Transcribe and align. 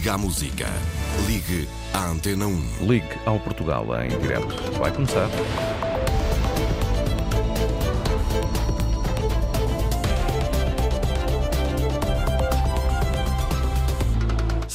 Liga 0.00 0.14
à 0.14 0.18
música. 0.18 0.66
Ligue 1.26 1.68
à 1.92 2.06
Antena 2.06 2.46
1. 2.46 2.86
Ligue 2.88 3.18
ao 3.26 3.38
Portugal 3.38 3.84
em 4.02 4.08
direto. 4.18 4.56
Vai 4.78 4.90
começar. 4.90 5.28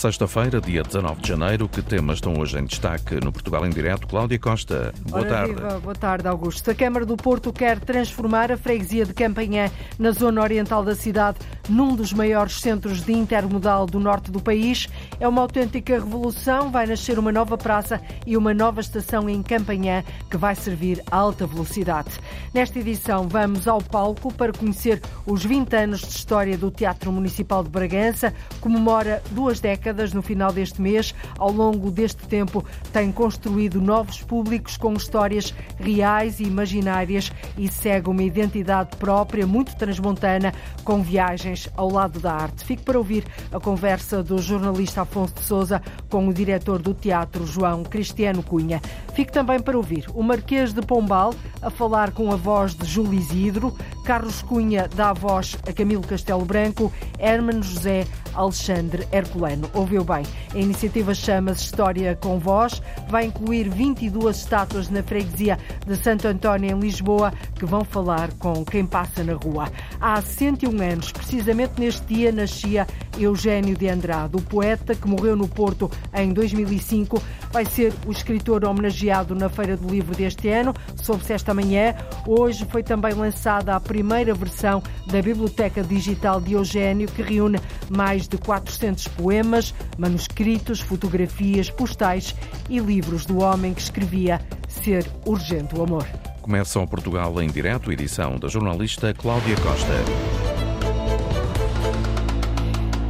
Sexta-feira, 0.05 0.61
dia 0.61 0.83
19 0.83 1.19
de 1.19 1.29
janeiro, 1.29 1.67
que 1.67 1.81
temas 1.81 2.17
estão 2.17 2.37
hoje 2.37 2.59
em 2.59 2.65
destaque 2.65 3.15
no 3.15 3.31
Portugal 3.31 3.65
em 3.65 3.71
Direto? 3.71 4.05
Cláudia 4.05 4.37
Costa, 4.37 4.93
boa 5.09 5.21
Ora, 5.21 5.29
tarde. 5.29 5.53
Viva. 5.55 5.79
Boa 5.79 5.95
tarde, 5.95 6.27
Augusto. 6.27 6.69
A 6.69 6.75
Câmara 6.75 7.07
do 7.07 7.17
Porto 7.17 7.51
quer 7.51 7.79
transformar 7.79 8.51
a 8.51 8.57
freguesia 8.57 9.03
de 9.03 9.15
Campanhã, 9.15 9.71
na 9.97 10.11
zona 10.11 10.43
oriental 10.43 10.83
da 10.83 10.93
cidade, 10.93 11.39
num 11.69 11.95
dos 11.95 12.13
maiores 12.13 12.59
centros 12.59 13.01
de 13.01 13.13
intermodal 13.13 13.85
do 13.85 13.99
norte 13.99 14.31
do 14.31 14.41
país. 14.41 14.87
É 15.19 15.27
uma 15.27 15.41
autêntica 15.41 15.93
revolução. 15.93 16.71
Vai 16.71 16.85
nascer 16.85 17.17
uma 17.17 17.31
nova 17.31 17.57
praça 17.57 18.01
e 18.25 18.37
uma 18.37 18.53
nova 18.53 18.81
estação 18.81 19.29
em 19.29 19.41
Campanhã 19.41 20.03
que 20.29 20.37
vai 20.37 20.55
servir 20.55 21.01
a 21.09 21.17
alta 21.17 21.47
velocidade. 21.47 22.09
Nesta 22.53 22.79
edição, 22.79 23.27
vamos 23.27 23.67
ao 23.67 23.81
palco 23.81 24.33
para 24.33 24.53
conhecer 24.53 25.01
os 25.25 25.43
20 25.43 25.75
anos 25.75 26.01
de 26.01 26.07
história 26.07 26.57
do 26.57 26.71
Teatro 26.71 27.11
Municipal 27.11 27.63
de 27.63 27.69
Bragança. 27.69 28.33
Comemora 28.61 29.21
duas 29.31 29.59
décadas 29.59 30.13
no 30.13 30.21
final 30.21 30.51
deste 30.51 30.81
mês. 30.81 31.13
Ao 31.37 31.51
longo 31.51 31.91
deste 31.91 32.27
tempo, 32.27 32.63
tem 32.91 33.11
construído 33.11 33.81
novos 33.81 34.21
públicos 34.21 34.77
com 34.77 34.93
histórias 34.93 35.53
reais 35.79 36.39
e 36.39 36.43
imaginárias 36.43 37.31
e 37.57 37.67
segue 37.67 38.09
uma 38.09 38.23
identidade 38.23 38.95
própria, 38.97 39.47
muito 39.47 39.75
transmontana, 39.75 40.53
com 40.83 41.01
viagens 41.01 41.54
ao 41.75 41.91
lado 41.91 42.19
da 42.19 42.33
arte. 42.33 42.63
Fico 42.63 42.83
para 42.83 42.97
ouvir 42.97 43.25
a 43.51 43.59
conversa 43.59 44.21
do 44.21 44.37
jornalista 44.39 45.01
Afonso 45.01 45.35
de 45.35 45.41
Souza 45.41 45.81
com 46.09 46.27
o 46.27 46.33
diretor 46.33 46.81
do 46.81 46.93
teatro, 46.93 47.45
João 47.45 47.83
Cristiano 47.83 48.43
Cunha. 48.43 48.81
Fico 49.13 49.31
também 49.31 49.59
para 49.59 49.77
ouvir 49.77 50.05
o 50.13 50.21
Marquês 50.21 50.73
de 50.73 50.81
Pombal 50.81 51.33
a 51.61 51.69
falar 51.69 52.11
com 52.11 52.31
a 52.31 52.35
voz 52.35 52.75
de 52.75 52.85
Júlio 52.85 53.19
Isidro, 53.19 53.75
Carlos 54.05 54.41
Cunha 54.43 54.87
dá 54.93 55.09
a 55.09 55.13
voz 55.13 55.57
a 55.67 55.73
Camilo 55.73 56.03
Castelo 56.03 56.45
Branco, 56.45 56.93
Hermano 57.17 57.63
José 57.63 58.05
Alexandre 58.35 59.07
Herculano. 59.11 59.69
Ouviu 59.73 60.03
bem, 60.03 60.23
a 60.53 60.57
iniciativa 60.57 61.13
chama-se 61.15 61.63
História 61.63 62.15
com 62.15 62.37
Voz, 62.37 62.81
vai 63.09 63.25
incluir 63.25 63.69
22 63.69 64.37
estátuas 64.37 64.89
na 64.89 65.01
freguesia 65.01 65.57
de 65.87 65.95
Santo 65.95 66.27
António, 66.27 66.69
em 66.69 66.79
Lisboa, 66.79 67.33
que 67.55 67.65
vão 67.65 67.83
falar 67.83 68.31
com 68.33 68.63
quem 68.63 68.85
passa 68.85 69.23
na 69.23 69.33
rua. 69.33 69.69
Há 70.07 70.21
101 70.21 70.83
anos, 70.83 71.11
precisamente 71.11 71.79
neste 71.79 72.05
dia, 72.05 72.31
nascia 72.31 72.85
Eugênio 73.17 73.75
de 73.75 73.89
Andrade, 73.89 74.37
o 74.37 74.39
poeta 74.39 74.93
que 74.93 75.07
morreu 75.07 75.35
no 75.35 75.47
Porto 75.47 75.89
em 76.13 76.31
2005. 76.31 77.19
Vai 77.51 77.65
ser 77.65 77.91
o 78.05 78.11
escritor 78.11 78.63
homenageado 78.65 79.33
na 79.33 79.49
Feira 79.49 79.75
do 79.75 79.89
Livro 79.89 80.15
deste 80.15 80.47
ano, 80.47 80.75
soube-se 80.95 81.33
esta 81.33 81.55
manhã. 81.55 81.95
Hoje 82.27 82.67
foi 82.69 82.83
também 82.83 83.15
lançada 83.15 83.75
a 83.75 83.79
primeira 83.79 84.31
versão 84.35 84.83
da 85.07 85.19
Biblioteca 85.23 85.81
Digital 85.81 86.39
de 86.39 86.53
Eugênio, 86.53 87.07
que 87.07 87.23
reúne 87.23 87.59
mais 87.89 88.27
de 88.27 88.37
400 88.37 89.07
poemas, 89.07 89.73
manuscritos, 89.97 90.81
fotografias, 90.81 91.71
postais 91.71 92.35
e 92.69 92.77
livros 92.77 93.25
do 93.25 93.41
homem 93.41 93.73
que 93.73 93.81
escrevia 93.81 94.39
Ser 94.67 95.03
Urgente 95.25 95.75
o 95.75 95.81
Amor. 95.81 96.05
Começa 96.45 96.79
o 96.79 96.85
Portugal 96.85 97.41
em 97.41 97.47
Direto, 97.49 97.91
edição 97.91 98.37
da 98.37 98.47
jornalista 98.47 99.11
Cláudia 99.15 99.55
Costa. 99.55 100.44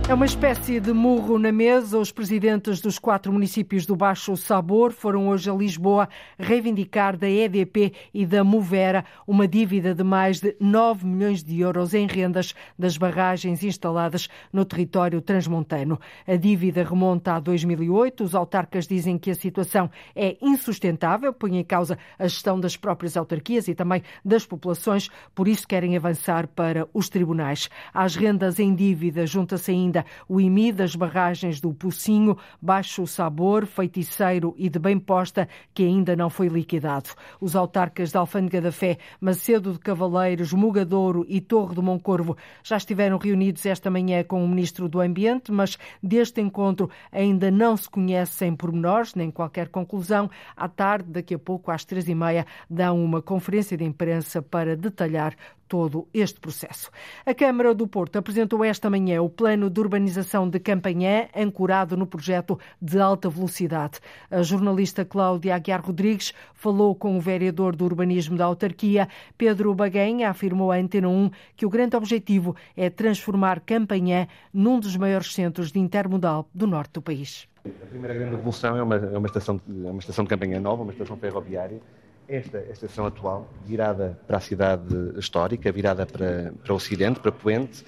É 0.07 0.13
uma 0.13 0.27
espécie 0.27 0.79
de 0.79 0.93
murro 0.93 1.39
na 1.39 1.51
mesa. 1.51 1.97
Os 1.97 2.11
presidentes 2.11 2.79
dos 2.79 2.99
quatro 2.99 3.33
municípios 3.33 3.87
do 3.87 3.95
Baixo 3.95 4.37
Sabor 4.37 4.91
foram 4.91 5.29
hoje 5.29 5.49
a 5.49 5.53
Lisboa 5.53 6.07
reivindicar 6.37 7.17
da 7.17 7.27
EDP 7.27 7.91
e 8.13 8.23
da 8.23 8.43
Movera 8.43 9.03
uma 9.25 9.47
dívida 9.47 9.95
de 9.95 10.03
mais 10.03 10.39
de 10.39 10.55
9 10.59 11.07
milhões 11.07 11.43
de 11.43 11.59
euros 11.59 11.95
em 11.95 12.05
rendas 12.05 12.53
das 12.77 12.97
barragens 12.97 13.63
instaladas 13.63 14.27
no 14.53 14.63
território 14.63 15.19
transmontano. 15.21 15.99
A 16.27 16.35
dívida 16.35 16.83
remonta 16.83 17.33
a 17.33 17.39
2008. 17.39 18.25
Os 18.25 18.35
autarcas 18.35 18.87
dizem 18.87 19.17
que 19.17 19.31
a 19.31 19.35
situação 19.35 19.89
é 20.15 20.37
insustentável, 20.39 21.33
põe 21.33 21.57
em 21.57 21.63
causa 21.63 21.97
a 22.19 22.27
gestão 22.27 22.59
das 22.59 22.77
próprias 22.77 23.17
autarquias 23.17 23.67
e 23.67 23.73
também 23.73 24.03
das 24.23 24.45
populações, 24.45 25.09
por 25.33 25.47
isso 25.47 25.67
querem 25.67 25.97
avançar 25.97 26.47
para 26.47 26.87
os 26.93 27.09
tribunais. 27.09 27.71
Às 27.91 28.15
rendas 28.15 28.59
em 28.59 28.75
dívida 28.75 29.25
junta-se 29.25 29.71
ainda 29.71 29.94
o 30.27 30.41
IMI 30.41 30.71
das 30.71 30.95
barragens 30.95 31.61
do 31.61 31.73
Pocinho, 31.73 32.37
Baixo 32.59 33.05
Sabor, 33.05 33.67
Feiticeiro 33.67 34.55
e 34.57 34.67
de 34.67 34.79
Bem 34.79 34.97
Posta, 34.97 35.47
que 35.73 35.83
ainda 35.83 36.15
não 36.15 36.29
foi 36.29 36.47
liquidado. 36.47 37.11
Os 37.39 37.55
autarcas 37.55 38.11
da 38.11 38.19
Alfândega 38.19 38.59
da 38.59 38.71
Fé, 38.71 38.97
Macedo 39.21 39.71
de 39.71 39.79
Cavaleiros, 39.79 40.51
Mugadouro 40.51 41.25
e 41.29 41.39
Torre 41.39 41.75
do 41.75 41.83
Moncorvo 41.83 42.35
já 42.63 42.77
estiveram 42.77 43.17
reunidos 43.17 43.65
esta 43.65 43.91
manhã 43.91 44.23
com 44.23 44.43
o 44.43 44.47
Ministro 44.47 44.89
do 44.89 44.99
Ambiente, 44.99 45.51
mas 45.51 45.77
deste 46.01 46.41
encontro 46.41 46.89
ainda 47.11 47.51
não 47.51 47.77
se 47.77 47.89
conhecem 47.89 48.55
pormenores, 48.55 49.13
nem 49.13 49.29
qualquer 49.29 49.69
conclusão. 49.69 50.29
À 50.55 50.67
tarde, 50.67 51.11
daqui 51.11 51.35
a 51.35 51.39
pouco, 51.39 51.71
às 51.71 51.85
três 51.85 52.09
e 52.09 52.15
meia, 52.15 52.45
dão 52.69 53.03
uma 53.03 53.21
conferência 53.21 53.77
de 53.77 53.83
imprensa 53.83 54.41
para 54.41 54.75
detalhar 54.75 55.35
todo 55.67 56.07
este 56.13 56.39
processo. 56.39 56.91
A 57.25 57.33
Câmara 57.33 57.73
do 57.73 57.87
Porto 57.87 58.17
apresentou 58.17 58.63
esta 58.63 58.89
manhã 58.89 59.21
o 59.21 59.29
plano 59.29 59.69
de 59.69 59.79
urbanização 59.79 60.49
de 60.49 60.59
Campanhã, 60.59 61.27
ancorado 61.35 61.97
no 61.97 62.05
projeto 62.05 62.59
de 62.81 62.99
alta 62.99 63.29
velocidade. 63.29 63.99
A 64.29 64.41
jornalista 64.41 65.03
Cláudia 65.03 65.55
Aguiar 65.55 65.85
Rodrigues 65.85 66.33
falou 66.53 66.95
com 66.95 67.17
o 67.17 67.21
vereador 67.21 67.75
do 67.75 67.85
urbanismo 67.85 68.37
da 68.37 68.45
autarquia, 68.45 69.07
Pedro 69.37 69.73
Baguenha, 69.73 70.29
afirmou 70.29 70.71
à 70.71 70.75
Antena 70.75 71.09
1 71.09 71.31
que 71.55 71.65
o 71.65 71.69
grande 71.69 71.95
objetivo 71.95 72.55
é 72.75 72.89
transformar 72.89 73.59
Campanhã 73.59 74.27
num 74.53 74.79
dos 74.79 74.95
maiores 74.95 75.33
centros 75.33 75.71
de 75.71 75.79
intermodal 75.79 76.47
do 76.53 76.67
norte 76.67 76.93
do 76.93 77.01
país. 77.01 77.47
A 77.65 77.85
primeira 77.87 78.13
grande 78.13 78.35
revolução 78.35 78.77
é 78.77 78.83
uma, 78.83 78.95
é 78.95 79.17
uma, 79.17 79.25
estação, 79.25 79.59
é 79.67 79.89
uma 79.89 79.99
estação 79.99 80.23
de 80.23 80.59
nova, 80.59 80.83
uma 80.83 80.91
estação 80.91 81.17
ferroviária, 81.17 81.81
esta, 82.27 82.57
esta 82.57 82.85
estação 82.85 83.05
atual, 83.05 83.47
virada 83.63 84.19
para 84.27 84.37
a 84.37 84.39
cidade 84.39 84.95
histórica, 85.17 85.71
virada 85.71 86.05
para, 86.05 86.53
para 86.63 86.73
o 86.73 86.75
Ocidente, 86.75 87.19
para 87.19 87.31
Poente, 87.31 87.83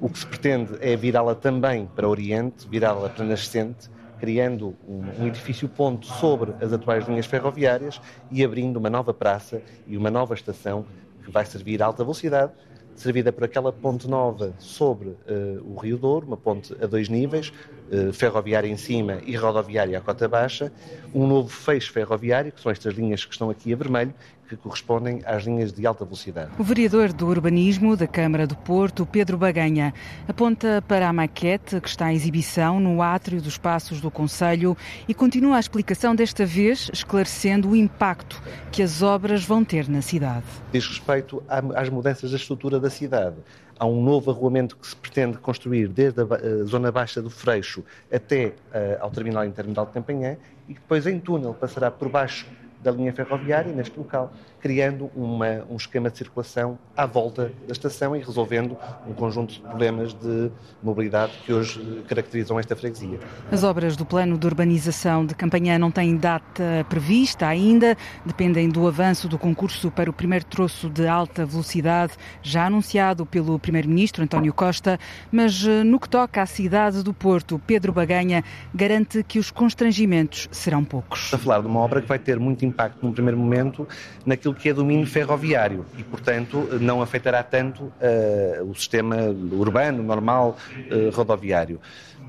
o 0.00 0.08
que 0.08 0.18
se 0.18 0.26
pretende 0.26 0.76
é 0.80 0.96
virá-la 0.96 1.34
também 1.34 1.86
para 1.86 2.06
o 2.06 2.10
Oriente, 2.10 2.68
virá-la 2.68 3.08
para 3.08 3.24
Nascente, 3.24 3.88
criando 4.18 4.76
um, 4.88 5.26
edifício 5.26 5.68
ponto 5.68 6.06
sobre 6.06 6.52
as 6.62 6.72
atuais 6.72 7.06
linhas 7.06 7.26
ferroviárias 7.26 8.00
e 8.30 8.44
abrindo 8.44 8.78
uma 8.78 8.90
nova 8.90 9.12
praça 9.12 9.62
e 9.86 9.96
uma 9.96 10.10
nova 10.10 10.34
estação 10.34 10.86
que 11.24 11.30
vai 11.30 11.44
servir 11.44 11.82
a 11.82 11.86
alta 11.86 12.02
velocidade, 12.02 12.52
servida 12.96 13.32
por 13.32 13.44
aquela 13.44 13.72
ponte 13.72 14.08
nova 14.08 14.54
sobre 14.58 15.08
uh, 15.08 15.16
o 15.64 15.76
Rio 15.78 15.98
Douro, 15.98 16.26
uma 16.26 16.36
ponte 16.36 16.74
a 16.82 16.86
dois 16.86 17.08
níveis, 17.08 17.52
uh, 17.92 18.12
ferroviária 18.12 18.68
em 18.68 18.76
cima 18.76 19.20
e 19.24 19.36
rodoviária 19.36 19.98
à 19.98 20.00
cota 20.00 20.26
baixa, 20.26 20.72
um 21.14 21.26
novo 21.26 21.48
feixe 21.48 21.90
ferroviário, 21.90 22.50
que 22.52 22.60
são 22.60 22.72
estas 22.72 22.94
linhas 22.94 23.24
que 23.24 23.32
estão 23.32 23.50
aqui 23.50 23.72
a 23.72 23.76
vermelho, 23.76 24.14
que 24.48 24.56
correspondem 24.56 25.20
às 25.24 25.44
linhas 25.44 25.72
de 25.72 25.86
alta 25.86 26.04
velocidade. 26.04 26.50
O 26.58 26.62
vereador 26.64 27.12
do 27.12 27.26
Urbanismo 27.26 27.96
da 27.96 28.06
Câmara 28.06 28.46
do 28.46 28.56
Porto, 28.56 29.04
Pedro 29.04 29.36
Baganha, 29.36 29.92
aponta 30.28 30.82
para 30.86 31.08
a 31.08 31.12
maquete 31.12 31.80
que 31.80 31.88
está 31.88 32.12
em 32.12 32.16
exibição 32.16 32.80
no 32.80 33.02
átrio 33.02 33.40
dos 33.42 33.58
Passos 33.58 34.00
do 34.00 34.10
Conselho 34.10 34.76
e 35.08 35.14
continua 35.14 35.56
a 35.56 35.60
explicação 35.60 36.14
desta 36.14 36.46
vez, 36.46 36.90
esclarecendo 36.92 37.70
o 37.70 37.76
impacto 37.76 38.42
que 38.70 38.82
as 38.82 39.02
obras 39.02 39.44
vão 39.44 39.64
ter 39.64 39.88
na 39.88 40.00
cidade. 40.00 40.44
Diz 40.72 40.86
respeito 40.86 41.42
às 41.74 41.88
mudanças 41.88 42.30
da 42.30 42.36
estrutura 42.36 42.78
da 42.78 42.90
cidade. 42.90 43.36
Há 43.78 43.84
um 43.84 44.02
novo 44.02 44.30
arruamento 44.30 44.74
que 44.76 44.86
se 44.86 44.96
pretende 44.96 45.36
construir 45.36 45.88
desde 45.88 46.22
a 46.22 46.64
zona 46.64 46.90
baixa 46.90 47.20
do 47.20 47.28
Freixo 47.28 47.84
até 48.10 48.54
ao 49.00 49.10
terminal 49.10 49.44
intermodal 49.44 49.84
de 49.84 49.92
Campanhã 49.92 50.38
e 50.68 50.74
depois 50.74 51.06
em 51.06 51.20
túnel 51.20 51.52
passará 51.52 51.90
por 51.90 52.08
baixo 52.08 52.46
da 52.86 52.92
linha 52.92 53.12
ferroviária, 53.12 53.72
neste 53.72 53.98
local, 53.98 54.32
criando 54.60 55.10
uma, 55.14 55.64
um 55.68 55.76
esquema 55.76 56.08
de 56.08 56.18
circulação 56.18 56.78
à 56.96 57.04
volta 57.04 57.52
da 57.66 57.72
estação 57.72 58.14
e 58.14 58.20
resolvendo 58.20 58.76
um 59.08 59.12
conjunto 59.12 59.54
de 59.54 59.60
problemas 59.60 60.14
de 60.14 60.50
mobilidade 60.82 61.32
que 61.44 61.52
hoje 61.52 62.04
caracterizam 62.08 62.58
esta 62.60 62.76
freguesia. 62.76 63.18
As 63.50 63.64
obras 63.64 63.96
do 63.96 64.06
plano 64.06 64.38
de 64.38 64.46
urbanização 64.46 65.26
de 65.26 65.34
Campanhã 65.34 65.78
não 65.78 65.90
têm 65.90 66.16
data 66.16 66.86
prevista 66.88 67.46
ainda, 67.48 67.96
dependem 68.24 68.68
do 68.68 68.86
avanço 68.86 69.28
do 69.28 69.36
concurso 69.36 69.90
para 69.90 70.08
o 70.08 70.12
primeiro 70.12 70.44
troço 70.44 70.88
de 70.88 71.08
alta 71.08 71.44
velocidade, 71.44 72.12
já 72.40 72.66
anunciado 72.66 73.26
pelo 73.26 73.58
Primeiro-Ministro 73.58 74.22
António 74.22 74.54
Costa, 74.54 74.98
mas 75.32 75.64
no 75.84 75.98
que 75.98 76.08
toca 76.08 76.40
à 76.40 76.46
cidade 76.46 77.02
do 77.02 77.12
Porto, 77.12 77.60
Pedro 77.66 77.92
Baganha 77.92 78.44
garante 78.72 79.24
que 79.24 79.40
os 79.40 79.50
constrangimentos 79.50 80.48
serão 80.52 80.84
poucos. 80.84 81.34
A 81.34 81.38
falar 81.38 81.60
de 81.60 81.66
uma 81.66 81.80
obra 81.80 82.00
que 82.00 82.06
vai 82.06 82.18
ter 82.18 82.38
muito 82.38 82.64
impacto 82.76 82.98
num 83.02 83.12
primeiro 83.12 83.38
momento 83.38 83.88
naquilo 84.24 84.54
que 84.54 84.68
é 84.68 84.74
domínio 84.74 85.06
ferroviário 85.06 85.86
e, 85.96 86.04
portanto, 86.04 86.68
não 86.78 87.00
afetará 87.00 87.42
tanto 87.42 87.84
uh, 87.84 88.70
o 88.70 88.74
sistema 88.74 89.16
urbano, 89.52 90.02
normal, 90.02 90.58
uh, 90.90 91.10
rodoviário. 91.16 91.80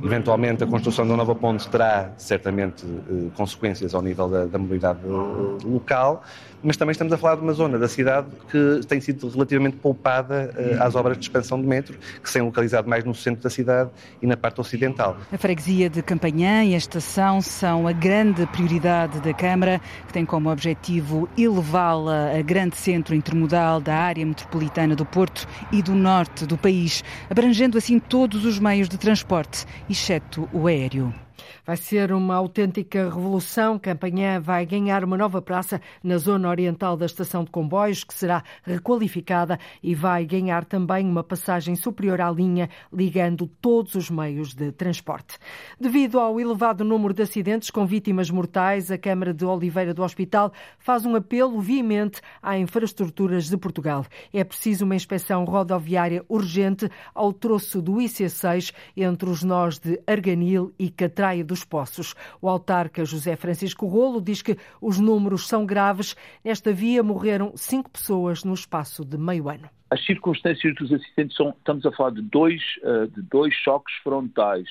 Eventualmente, 0.03 0.63
a 0.63 0.67
construção 0.67 1.05
de 1.05 1.11
uma 1.11 1.17
nova 1.17 1.33
ponte 1.33 1.67
terá 1.69 2.11
certamente 2.17 2.85
eh, 2.85 3.29
consequências 3.35 3.95
ao 3.95 4.01
nível 4.01 4.29
da, 4.29 4.45
da 4.45 4.57
mobilidade 4.57 4.99
eh, 5.03 5.67
local, 5.67 6.23
mas 6.63 6.75
também 6.75 6.91
estamos 6.91 7.13
a 7.13 7.17
falar 7.17 7.35
de 7.35 7.41
uma 7.41 7.53
zona 7.53 7.77
da 7.77 7.87
cidade 7.87 8.27
que 8.49 8.81
tem 8.87 8.99
sido 8.99 9.29
relativamente 9.29 9.77
poupada 9.77 10.53
uh, 10.57 10.83
às 10.83 10.95
obras 10.95 11.17
de 11.17 11.23
expansão 11.23 11.61
do 11.61 11.67
metro, 11.67 11.97
que 12.21 12.27
se 12.27 12.33
têm 12.33 12.41
localizado 12.41 12.89
mais 12.89 13.03
no 13.03 13.13
centro 13.13 13.43
da 13.43 13.49
cidade 13.49 13.91
e 14.21 14.27
na 14.27 14.35
parte 14.35 14.59
ocidental. 14.59 15.17
A 15.31 15.37
freguesia 15.37 15.89
de 15.89 16.01
Campanhã 16.01 16.63
e 16.63 16.73
a 16.73 16.77
estação 16.77 17.41
são 17.41 17.87
a 17.87 17.91
grande 17.91 18.45
prioridade 18.47 19.19
da 19.21 19.33
Câmara, 19.33 19.79
que 20.07 20.13
tem 20.13 20.25
como 20.25 20.51
objetivo 20.51 21.29
elevá-la 21.37 22.37
a 22.37 22.41
grande 22.41 22.75
centro 22.75 23.13
intermodal 23.13 23.79
da 23.79 23.95
área 23.95 24.25
metropolitana 24.25 24.95
do 24.95 25.05
Porto 25.05 25.47
e 25.71 25.81
do 25.81 25.93
norte 25.93 26.45
do 26.45 26.57
país, 26.57 27.03
abrangendo 27.29 27.77
assim 27.77 27.99
todos 27.99 28.45
os 28.45 28.57
meios 28.57 28.89
de 28.89 28.97
transporte, 28.97 29.65
exceto 29.89 30.47
o 30.53 30.67
aéreo. 30.67 31.26
Vai 31.67 31.75
ser 31.75 32.13
uma 32.13 32.33
autêntica 32.33 33.09
revolução. 33.09 33.77
Campanhã 33.77 34.39
vai 34.39 34.65
ganhar 34.65 35.03
uma 35.03 35.17
nova 35.17 35.41
praça 35.41 35.81
na 36.01 36.17
zona 36.17 36.47
oriental 36.47 36.95
da 36.95 37.05
estação 37.05 37.43
de 37.43 37.51
comboios, 37.51 38.05
que 38.05 38.13
será 38.13 38.41
requalificada 38.63 39.59
e 39.83 39.93
vai 39.93 40.23
ganhar 40.23 40.63
também 40.63 41.05
uma 41.05 41.25
passagem 41.25 41.75
superior 41.75 42.21
à 42.21 42.31
linha, 42.31 42.69
ligando 42.89 43.47
todos 43.59 43.95
os 43.95 44.09
meios 44.09 44.55
de 44.55 44.71
transporte. 44.71 45.37
Devido 45.77 46.21
ao 46.21 46.39
elevado 46.39 46.85
número 46.85 47.13
de 47.13 47.23
acidentes 47.23 47.69
com 47.69 47.85
vítimas 47.85 48.31
mortais, 48.31 48.89
a 48.89 48.97
Câmara 48.97 49.33
de 49.33 49.43
Oliveira 49.43 49.93
do 49.93 50.03
Hospital 50.03 50.53
faz 50.79 51.05
um 51.05 51.17
apelo 51.17 51.59
veemente 51.59 52.21
à 52.41 52.57
infraestruturas 52.57 53.49
de 53.49 53.57
Portugal. 53.57 54.05
É 54.31 54.41
preciso 54.45 54.85
uma 54.85 54.95
inspeção 54.95 55.43
rodoviária 55.43 56.23
urgente 56.29 56.89
ao 57.13 57.33
troço 57.33 57.81
do 57.81 57.95
IC6 57.95 58.73
entre 58.95 59.29
os 59.29 59.43
nós 59.43 59.77
de 59.77 60.01
Arganil 60.07 60.73
e 60.79 60.89
Catraia 60.89 61.43
dos 61.43 61.56
Poços. 61.63 62.15
O 62.41 62.49
autarca 62.49 63.05
José 63.05 63.35
Francisco 63.35 63.85
Rolo 63.87 64.21
diz 64.21 64.41
que 64.41 64.57
os 64.81 64.99
números 64.99 65.47
são 65.47 65.65
graves. 65.65 66.15
Nesta 66.43 66.71
via 66.71 67.03
morreram 67.03 67.53
cinco 67.55 67.89
pessoas 67.89 68.43
no 68.43 68.53
espaço 68.53 69.03
de 69.03 69.17
meio 69.17 69.49
ano. 69.49 69.69
As 69.89 70.05
circunstâncias 70.05 70.75
dos 70.75 70.91
acidentes 70.91 71.35
são, 71.37 71.49
estamos 71.49 71.85
a 71.85 71.91
falar 71.91 72.11
de 72.11 72.21
dois, 72.21 72.61
eh, 72.83 73.07
de 73.07 73.21
dois 73.21 73.53
choques 73.53 73.95
frontais 74.03 74.67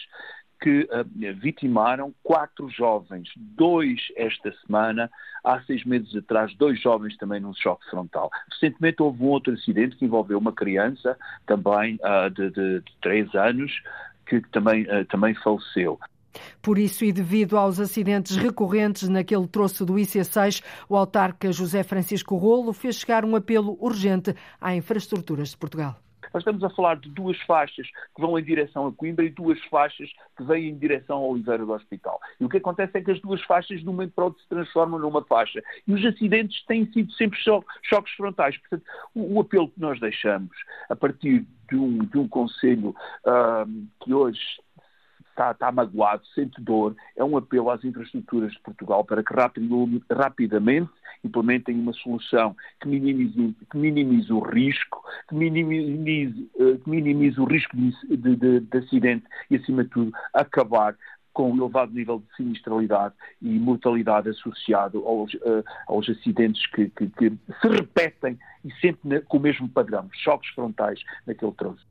que 0.60 0.88
uh, 0.90 1.34
vitimaram 1.38 2.14
quatro 2.22 2.68
jovens, 2.70 3.28
dois 3.36 4.00
esta 4.16 4.52
semana, 4.64 5.10
há 5.44 5.60
seis 5.62 5.84
meses 5.84 6.14
atrás, 6.16 6.54
dois 6.56 6.80
jovens 6.80 7.16
também 7.18 7.40
num 7.40 7.54
choque 7.54 7.84
frontal. 7.90 8.30
Recentemente 8.50 9.02
houve 9.02 9.22
um 9.22 9.28
outro 9.28 9.52
acidente 9.52 9.96
que 9.96 10.04
envolveu 10.04 10.38
uma 10.38 10.52
criança, 10.52 11.16
também 11.46 11.96
uh, 11.96 12.30
de, 12.30 12.50
de, 12.50 12.80
de, 12.80 12.92
três 13.02 13.34
anos, 13.34 13.70
que 14.26 14.40
também, 14.50 14.86
também 15.08 15.34
faleceu. 15.34 16.00
Por 16.62 16.78
isso, 16.78 17.04
e 17.04 17.12
devido 17.12 17.56
aos 17.56 17.78
acidentes 17.78 18.36
recorrentes 18.36 19.08
naquele 19.08 19.46
troço 19.46 19.84
do 19.84 19.94
IC6, 19.94 20.62
o 20.88 20.96
autarca 20.96 21.52
José 21.52 21.82
Francisco 21.82 22.36
Rolo 22.36 22.72
fez 22.72 22.96
chegar 22.96 23.24
um 23.24 23.36
apelo 23.36 23.76
urgente 23.80 24.34
à 24.60 24.74
infraestruturas 24.74 25.50
de 25.50 25.56
Portugal. 25.56 25.96
Nós 26.32 26.42
estamos 26.42 26.62
a 26.64 26.70
falar 26.70 26.96
de 26.96 27.08
duas 27.08 27.40
faixas 27.42 27.86
que 27.86 28.20
vão 28.20 28.38
em 28.38 28.42
direção 28.42 28.86
a 28.86 28.92
Coimbra 28.92 29.24
e 29.24 29.30
duas 29.30 29.58
faixas 29.64 30.10
que 30.36 30.44
vêm 30.44 30.68
em 30.68 30.78
direção 30.78 31.16
ao 31.18 31.30
Oliveira 31.30 31.64
do 31.64 31.72
Hospital. 31.72 32.20
E 32.40 32.44
o 32.44 32.48
que 32.48 32.58
acontece 32.58 32.98
é 32.98 33.00
que 33.00 33.10
as 33.10 33.20
duas 33.20 33.42
faixas, 33.42 33.80
de 33.80 33.88
um 33.88 33.92
momento 33.92 34.12
para 34.12 34.24
outro, 34.24 34.42
se 34.42 34.48
transformam 34.48 34.98
numa 34.98 35.24
faixa. 35.24 35.62
E 35.86 35.94
os 35.94 36.04
acidentes 36.04 36.64
têm 36.66 36.90
sido 36.92 37.12
sempre 37.12 37.38
cho 37.40 37.64
choques 37.82 38.12
frontais. 38.14 38.56
Portanto, 38.58 38.84
o, 39.14 39.36
o, 39.36 39.40
apelo 39.40 39.68
que 39.68 39.80
nós 39.80 39.98
deixamos, 40.00 40.56
a 40.88 40.96
partir 40.96 41.46
de 41.70 41.76
um, 41.76 41.98
de 41.98 42.18
um 42.18 42.28
conselho 42.28 42.94
um, 43.26 43.86
que 44.02 44.12
hoje 44.12 44.40
está, 45.36 45.50
está 45.50 45.70
magoado, 45.70 46.26
sente 46.34 46.60
dor, 46.60 46.96
é 47.14 47.22
um 47.22 47.36
apelo 47.36 47.70
às 47.70 47.84
infraestruturas 47.84 48.52
de 48.52 48.60
Portugal 48.60 49.04
para 49.04 49.22
que 49.22 49.34
rapidamente 50.10 50.90
implementem 51.22 51.78
uma 51.78 51.92
solução 51.92 52.56
que 52.80 52.88
minimize, 52.88 53.54
que 53.70 53.76
minimize 53.76 54.32
o 54.32 54.40
risco, 54.40 55.02
que 55.28 55.34
minimize, 55.34 56.50
eh, 56.58 56.78
que 56.82 56.90
minimize 56.90 57.40
o 57.40 57.44
risco 57.44 57.76
de, 57.76 57.92
de, 58.16 58.36
de, 58.36 58.60
de 58.60 58.78
acidente 58.78 59.26
e, 59.50 59.56
acima 59.56 59.84
de 59.84 59.90
tudo, 59.90 60.12
acabar 60.32 60.96
com 61.32 61.52
o 61.52 61.56
elevado 61.56 61.92
nível 61.92 62.20
de 62.20 62.36
sinistralidade 62.36 63.14
e 63.42 63.58
mortalidade 63.58 64.30
associado 64.30 65.06
aos, 65.06 65.34
uh, 65.34 65.62
aos 65.86 66.08
acidentes 66.08 66.66
que, 66.70 66.88
que, 66.88 67.08
que, 67.08 67.30
se 67.60 67.68
repetem 67.68 68.38
e 68.64 68.72
sempre 68.80 69.20
com 69.20 69.36
o 69.36 69.40
mesmo 69.40 69.68
padrão, 69.68 70.08
choques 70.14 70.48
frontais 70.54 70.98
naquele 71.26 71.52
troço. 71.52 71.86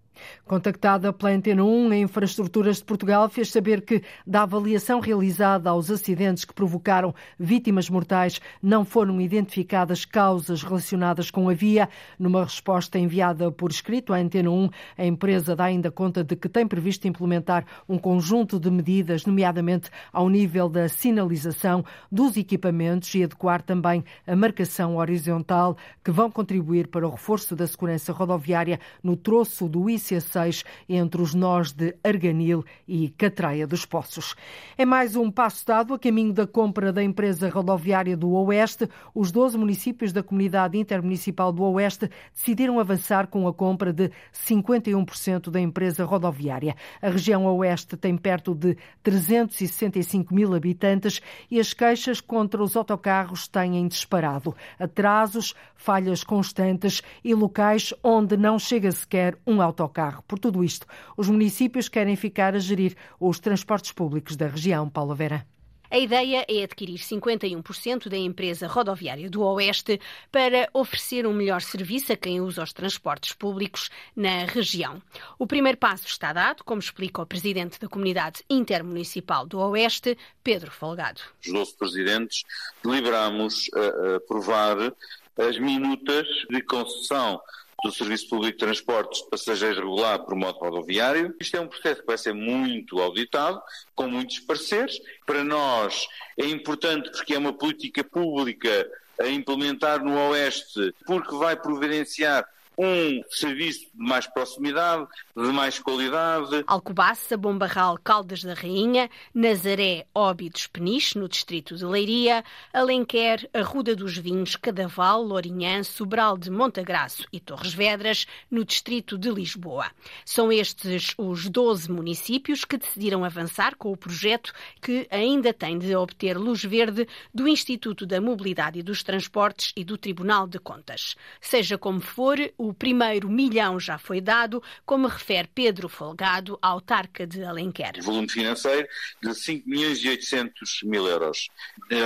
Contactada 0.45 1.11
pela 1.11 1.31
Antena 1.31 1.63
1, 1.63 1.91
a 1.91 1.97
Infraestruturas 1.97 2.77
de 2.77 2.83
Portugal 2.83 3.27
fez 3.29 3.49
saber 3.49 3.81
que, 3.81 4.03
da 4.25 4.43
avaliação 4.43 4.99
realizada 4.99 5.69
aos 5.69 5.89
acidentes 5.89 6.45
que 6.45 6.53
provocaram 6.53 7.13
vítimas 7.39 7.89
mortais, 7.89 8.39
não 8.61 8.85
foram 8.85 9.19
identificadas 9.19 10.05
causas 10.05 10.61
relacionadas 10.61 11.31
com 11.31 11.49
a 11.49 11.53
via. 11.53 11.89
Numa 12.19 12.43
resposta 12.43 12.99
enviada 12.99 13.51
por 13.51 13.71
escrito 13.71 14.13
à 14.13 14.17
Antena 14.17 14.49
1, 14.51 14.69
a 14.97 15.05
empresa 15.05 15.55
dá 15.55 15.65
ainda 15.65 15.91
conta 15.91 16.23
de 16.23 16.35
que 16.35 16.47
tem 16.47 16.67
previsto 16.67 17.07
implementar 17.07 17.65
um 17.89 17.97
conjunto 17.97 18.59
de 18.59 18.69
medidas, 18.69 19.25
nomeadamente 19.25 19.89
ao 20.13 20.29
nível 20.29 20.69
da 20.69 20.87
sinalização 20.87 21.83
dos 22.11 22.37
equipamentos 22.37 23.13
e 23.15 23.23
adequar 23.23 23.61
também 23.61 24.03
a 24.27 24.35
marcação 24.35 24.97
horizontal, 24.97 25.75
que 26.03 26.11
vão 26.11 26.29
contribuir 26.29 26.87
para 26.87 27.07
o 27.07 27.11
reforço 27.11 27.55
da 27.55 27.65
segurança 27.65 28.13
rodoviária 28.13 28.79
no 29.03 29.15
troço 29.15 29.67
do 29.67 29.89
IC 29.89 30.04
IC6 30.05 30.63
entre 30.87 31.21
os 31.21 31.33
nós 31.33 31.71
de 31.71 31.95
Arganil 32.03 32.63
e 32.87 33.09
Catraia 33.09 33.65
dos 33.65 33.85
Poços. 33.85 34.35
É 34.77 34.85
mais 34.85 35.15
um 35.15 35.31
passo 35.31 35.65
dado 35.65 35.93
a 35.93 35.99
caminho 35.99 36.33
da 36.33 36.45
compra 36.45 36.93
da 36.93 37.03
empresa 37.03 37.49
rodoviária 37.49 38.15
do 38.15 38.31
Oeste. 38.31 38.87
Os 39.13 39.31
12 39.31 39.57
municípios 39.57 40.13
da 40.13 40.21
Comunidade 40.21 40.77
Intermunicipal 40.77 41.51
do 41.51 41.63
Oeste 41.63 42.09
decidiram 42.33 42.79
avançar 42.79 43.27
com 43.27 43.47
a 43.47 43.53
compra 43.53 43.91
de 43.91 44.11
51% 44.33 45.49
da 45.49 45.59
empresa 45.59 46.05
rodoviária. 46.05 46.75
A 47.01 47.09
região 47.09 47.45
Oeste 47.45 47.97
tem 47.97 48.15
perto 48.17 48.53
de 48.53 48.77
365 49.01 50.33
mil 50.33 50.53
habitantes 50.53 51.21
e 51.49 51.59
as 51.59 51.73
queixas 51.73 52.21
contra 52.21 52.61
os 52.61 52.75
autocarros 52.75 53.47
têm 53.47 53.87
disparado. 53.87 54.55
Atrasos, 54.79 55.53
falhas 55.75 56.23
constantes 56.23 57.01
e 57.23 57.33
locais 57.33 57.93
onde 58.03 58.37
não 58.37 58.59
chega 58.59 58.91
sequer 58.91 59.37
um 59.45 59.61
autocarro 59.61 59.94
autocarro. 59.95 60.23
Por 60.27 60.37
tudo 60.37 60.63
isto, 60.63 60.85
os 61.15 61.29
municípios 61.29 61.87
querem 61.87 62.15
ficar 62.15 62.55
a 62.55 62.59
gerir 62.59 62.95
os 63.19 63.39
transportes 63.39 63.91
públicos 63.91 64.35
da 64.35 64.47
região. 64.47 64.89
Paula 64.89 65.15
Vera. 65.15 65.45
A 65.89 65.99
ideia 65.99 66.43
é 66.49 66.63
adquirir 66.63 66.97
51% 66.97 68.09
da 68.09 68.17
empresa 68.17 68.67
rodoviária 68.67 69.29
do 69.29 69.43
Oeste 69.43 70.01
para 70.31 70.67
oferecer 70.73 71.27
um 71.27 71.33
melhor 71.33 71.61
serviço 71.61 72.11
a 72.11 72.17
quem 72.17 72.41
usa 72.41 72.63
os 72.63 72.73
transportes 72.73 73.33
públicos 73.33 73.89
na 74.15 74.45
região. 74.45 75.01
O 75.37 75.45
primeiro 75.45 75.77
passo 75.77 76.07
está 76.07 76.33
dado, 76.33 76.63
como 76.63 76.81
explica 76.81 77.21
o 77.21 77.25
presidente 77.25 77.79
da 77.79 77.87
Comunidade 77.87 78.43
Intermunicipal 78.49 79.45
do 79.45 79.59
Oeste, 79.59 80.17
Pedro 80.43 80.71
Folgado. 80.71 81.21
Os 81.45 81.53
nossos 81.53 81.75
presidentes 81.75 82.43
deliberamos 82.83 83.67
uh, 83.67 84.15
aprovar 84.15 84.91
as 85.37 85.59
minutas 85.59 86.27
de 86.49 86.61
concessão 86.61 87.39
do 87.83 87.91
Serviço 87.91 88.29
Público 88.29 88.53
de 88.53 88.65
Transportes 88.65 89.21
de 89.21 89.29
Passageiros 89.29 89.77
regulado 89.77 90.25
por 90.25 90.35
modo 90.35 90.59
rodoviário. 90.59 91.35
Isto 91.39 91.57
é 91.57 91.61
um 91.61 91.67
processo 91.67 92.01
que 92.01 92.07
vai 92.07 92.17
ser 92.17 92.33
muito 92.33 92.99
auditado, 92.99 93.61
com 93.93 94.07
muitos 94.07 94.39
pareceres. 94.39 94.99
Para 95.25 95.43
nós 95.43 96.07
é 96.37 96.45
importante 96.45 97.11
porque 97.11 97.35
é 97.35 97.37
uma 97.37 97.53
política 97.53 98.03
pública 98.03 98.89
a 99.19 99.27
implementar 99.27 100.03
no 100.03 100.17
Oeste, 100.29 100.93
porque 101.05 101.35
vai 101.35 101.55
providenciar 101.55 102.45
um 102.77 103.21
serviço 103.29 103.81
de 103.81 103.89
mais 103.95 104.27
proximidade, 104.27 105.07
de 105.35 105.47
mais 105.51 105.79
qualidade. 105.79 106.63
Alcobaça, 106.67 107.37
Bombarral, 107.37 107.97
Caldas 108.03 108.43
da 108.43 108.53
Rainha, 108.53 109.09
Nazaré, 109.33 110.05
Óbidos, 110.13 110.67
Peniche, 110.67 111.17
no 111.17 111.27
distrito 111.27 111.75
de 111.75 111.85
Leiria, 111.85 112.43
Alenquer, 112.73 113.49
Arruda 113.53 113.95
dos 113.95 114.17
Vinhos, 114.17 114.55
Cadaval, 114.55 115.23
Lourinhã, 115.23 115.83
Sobral 115.83 116.37
de 116.37 116.49
Montagraço 116.49 117.25
e 117.31 117.39
Torres 117.39 117.73
Vedras, 117.73 118.25
no 118.49 118.65
distrito 118.65 119.17
de 119.17 119.29
Lisboa. 119.29 119.85
São 120.25 120.51
estes 120.51 121.13
os 121.17 121.49
12 121.49 121.91
municípios 121.91 122.65
que 122.65 122.77
decidiram 122.77 123.23
avançar 123.23 123.75
com 123.75 123.91
o 123.91 123.97
projeto 123.97 124.53
que 124.81 125.07
ainda 125.09 125.53
tem 125.53 125.77
de 125.77 125.95
obter 125.95 126.37
luz 126.37 126.63
verde 126.63 127.07
do 127.33 127.47
Instituto 127.47 128.05
da 128.05 128.19
Mobilidade 128.19 128.79
e 128.79 128.83
dos 128.83 129.03
Transportes 129.03 129.71
e 129.75 129.83
do 129.83 129.97
Tribunal 129.97 130.47
de 130.47 130.59
Contas. 130.59 131.15
Seja 131.39 131.77
como 131.77 132.01
for, 132.01 132.37
o 132.57 132.64
primeiro 132.73 133.29
milhão 133.29 133.79
já 133.79 133.97
foi 133.97 134.21
dado, 134.21 134.61
como 134.85 135.07
refere 135.07 135.47
Pedro 135.53 135.89
Folgado, 135.89 136.57
autarca 136.61 137.25
de 137.25 137.43
Alenquer. 137.43 138.01
Volume 138.01 138.29
financeiro 138.29 138.87
de 139.21 139.33
5 139.33 139.69
milhões 139.69 140.03
e 140.03 140.09
800 140.09 140.81
mil 140.83 141.07
euros. 141.07 141.49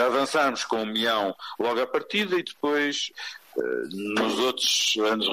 Avançarmos 0.06 0.64
com 0.64 0.84
um 0.84 0.86
milhão 0.86 1.36
logo 1.60 1.82
à 1.82 1.88
partida 1.88 2.38
e 2.38 2.44
depois 2.44 3.12
nos 3.92 4.40
outros 4.40 4.98
anos 5.12 5.28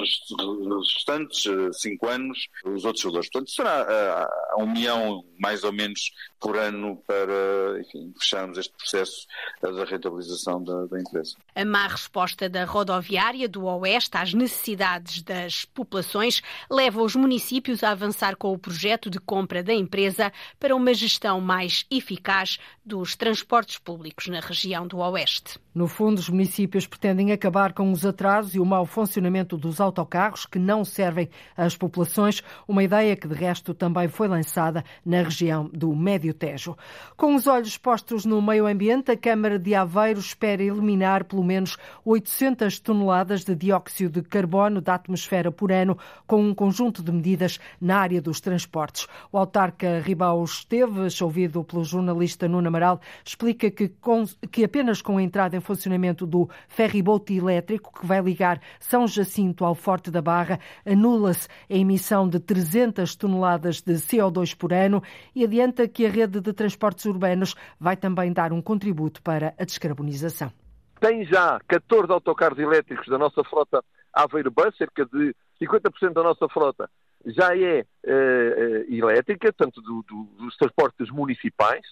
restantes, 0.95 1.45
cinco 1.73 2.07
anos, 2.07 2.47
os 2.65 2.85
outros 2.85 3.03
jogadores. 3.03 3.29
Portanto, 3.29 3.51
será 3.51 4.27
a 4.51 4.57
um 4.57 4.71
milhão 4.71 5.23
mais 5.39 5.63
ou 5.63 5.71
menos 5.71 6.11
por 6.39 6.57
ano 6.57 7.01
para 7.07 7.79
enfim, 7.79 8.13
fecharmos 8.19 8.57
este 8.57 8.73
processo 8.73 9.25
da 9.61 9.85
rentabilização 9.85 10.63
da, 10.63 10.85
da, 10.85 10.99
empresa. 10.99 11.35
A 11.55 11.65
má 11.65 11.87
resposta 11.87 12.47
da 12.47 12.65
rodoviária 12.65 13.49
do 13.49 13.65
Oeste 13.65 14.17
às 14.17 14.33
necessidades 14.33 15.21
das 15.23 15.65
populações 15.65 16.41
leva 16.69 17.01
os 17.01 17.15
municípios 17.15 17.83
a 17.83 17.91
avançar 17.91 18.35
com 18.35 18.53
o 18.53 18.59
projeto 18.59 19.09
de 19.09 19.19
compra 19.19 19.63
da 19.63 19.73
empresa 19.73 20.31
para 20.59 20.75
uma 20.75 20.93
gestão 20.93 21.41
mais 21.41 21.85
eficaz 21.89 22.59
dos 22.85 23.15
transportes 23.15 23.77
públicos 23.77 24.27
na 24.27 24.39
região 24.39 24.87
do 24.87 24.97
Oeste. 24.99 25.59
No 25.73 25.87
fundo, 25.87 26.19
os 26.19 26.29
municípios 26.29 26.87
pretendem 26.87 27.31
acabar 27.31 27.73
com 27.73 27.91
os 27.91 28.05
atrasos 28.07 28.55
e 28.55 28.59
o 28.59 28.65
mau 28.65 28.85
funcionamento 28.85 29.57
dos 29.57 29.79
autocarros 29.79 30.45
que 30.45 30.57
não 30.57 30.83
servem 30.83 31.29
às 31.55 31.75
populações, 31.75 32.41
uma 32.67 32.83
ideia 32.83 33.15
que 33.15 33.27
de 33.27 33.35
resto 33.35 33.73
também 33.73 34.07
foi 34.07 34.27
lançada 34.27 34.83
na 35.05 35.21
região 35.21 35.69
do 35.71 35.95
Médio 35.95 36.33
Tejo. 36.33 36.75
Com 37.15 37.35
os 37.35 37.45
olhos 37.45 37.77
postos 37.77 38.25
no 38.25 38.41
meio 38.41 38.65
ambiente, 38.65 39.11
a 39.11 39.17
Câmara 39.17 39.59
de 39.59 39.75
Aveiro 39.75 40.19
espera 40.19 40.63
eliminar 40.63 41.25
pelo 41.25 41.43
menos 41.43 41.77
800 42.03 42.79
toneladas 42.79 43.43
de 43.43 43.53
dióxido 43.53 44.21
de 44.21 44.27
carbono 44.27 44.81
da 44.81 44.95
atmosfera 44.95 45.51
por 45.51 45.71
ano, 45.71 45.97
com 46.25 46.41
um 46.41 46.53
conjunto 46.53 47.03
de 47.03 47.11
medidas 47.11 47.59
na 47.79 47.97
área 47.97 48.21
dos 48.21 48.39
transportes. 48.39 49.07
O 49.31 49.37
autarca 49.37 49.99
Ribau 49.99 50.43
Esteves, 50.43 51.21
ouvido 51.21 51.63
pelo 51.63 51.83
jornalista 51.83 52.47
Nuno 52.47 52.67
Amaral, 52.67 52.99
explica 53.25 53.69
que, 53.69 53.89
com, 53.89 54.25
que 54.51 54.63
apenas 54.63 55.01
com 55.01 55.17
a 55.17 55.23
entrada 55.23 55.55
em 55.55 55.61
funcionamento 55.61 56.25
do 56.25 56.49
ferryboat 56.67 57.33
elétrico 57.33 57.91
que 57.97 58.05
vai 58.05 58.21
ligar 58.21 58.61
São 58.79 59.07
Jacinto 59.07 59.65
ao 59.65 59.75
Forte 59.75 60.11
da 60.11 60.21
Barra, 60.21 60.59
anula-se 60.85 61.47
a 61.69 61.73
emissão 61.73 62.27
de 62.27 62.39
300 62.39 63.15
toneladas 63.15 63.81
de 63.81 63.93
CO2 63.93 64.55
por 64.55 64.73
ano 64.73 65.01
e 65.35 65.43
adianta 65.43 65.87
que 65.87 66.05
a 66.05 66.09
rede 66.09 66.39
de 66.39 66.53
transportes 66.53 67.05
urbanos 67.05 67.55
vai 67.79 67.95
também 67.95 68.31
dar 68.31 68.51
um 68.51 68.61
contributo 68.61 69.21
para 69.21 69.53
a 69.57 69.63
descarbonização. 69.63 70.51
Tem 70.99 71.25
já 71.25 71.59
14 71.67 72.11
autocarros 72.11 72.57
elétricos 72.57 73.07
da 73.07 73.17
nossa 73.17 73.43
frota 73.43 73.83
Aveiro 74.13 74.49
Bus, 74.49 74.75
cerca 74.77 75.05
de 75.05 75.35
50% 75.61 76.13
da 76.13 76.23
nossa 76.23 76.47
frota 76.49 76.89
já 77.25 77.55
é 77.57 77.81
uh, 77.81 78.93
elétrica, 78.93 79.51
tanto 79.53 79.81
do, 79.81 80.03
do, 80.03 80.23
dos 80.37 80.55
transportes 80.55 81.09
municipais. 81.09 81.85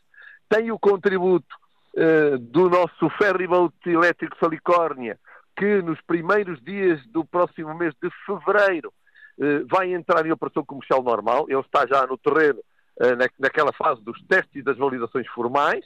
Tem 0.50 0.72
o 0.72 0.80
contributo 0.80 1.56
uh, 1.96 2.38
do 2.38 2.70
nosso 2.70 3.10
ferryboat 3.18 3.76
elétrico 3.86 4.38
Salicórnia, 4.40 5.20
que 5.56 5.82
nos 5.82 6.00
primeiros 6.02 6.62
dias 6.62 7.06
do 7.08 7.24
próximo 7.26 7.74
mês 7.74 7.94
de 8.02 8.10
fevereiro 8.26 8.94
uh, 9.38 9.68
vai 9.68 9.94
entrar 9.94 10.26
em 10.26 10.32
operação 10.32 10.66
comercial 10.66 11.04
normal. 11.04 11.46
Ele 11.50 11.60
está 11.60 11.86
já 11.88 12.06
no 12.06 12.18
terreno 12.18 12.62
na, 12.98 13.28
naquela 13.38 13.74
fase 13.74 14.02
dos 14.04 14.22
testes 14.24 14.56
e 14.56 14.62
das 14.62 14.78
validações 14.78 15.28
formais 15.28 15.84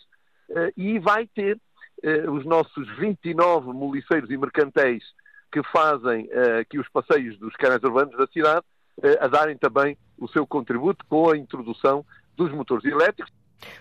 e 0.78 1.00
vai 1.00 1.26
ter 1.26 1.60
os 2.32 2.46
nossos 2.46 2.88
29 2.98 3.74
moliceiros 3.74 4.30
e 4.30 4.38
mercantéis 4.38 5.04
que 5.52 5.64
fazem 5.72 6.30
aqui 6.62 6.78
os 6.78 6.88
passeios 6.90 7.36
dos 7.40 7.56
canais 7.56 7.82
urbanos 7.82 8.16
da 8.16 8.28
cidade 8.28 8.64
a 9.20 9.28
darem 9.28 9.58
também 9.58 9.98
o 10.20 10.28
seu 10.28 10.46
contributo 10.46 11.04
com 11.08 11.32
a 11.32 11.38
introdução 11.38 12.06
dos 12.36 12.52
motores 12.52 12.86
elétricos. 12.86 13.34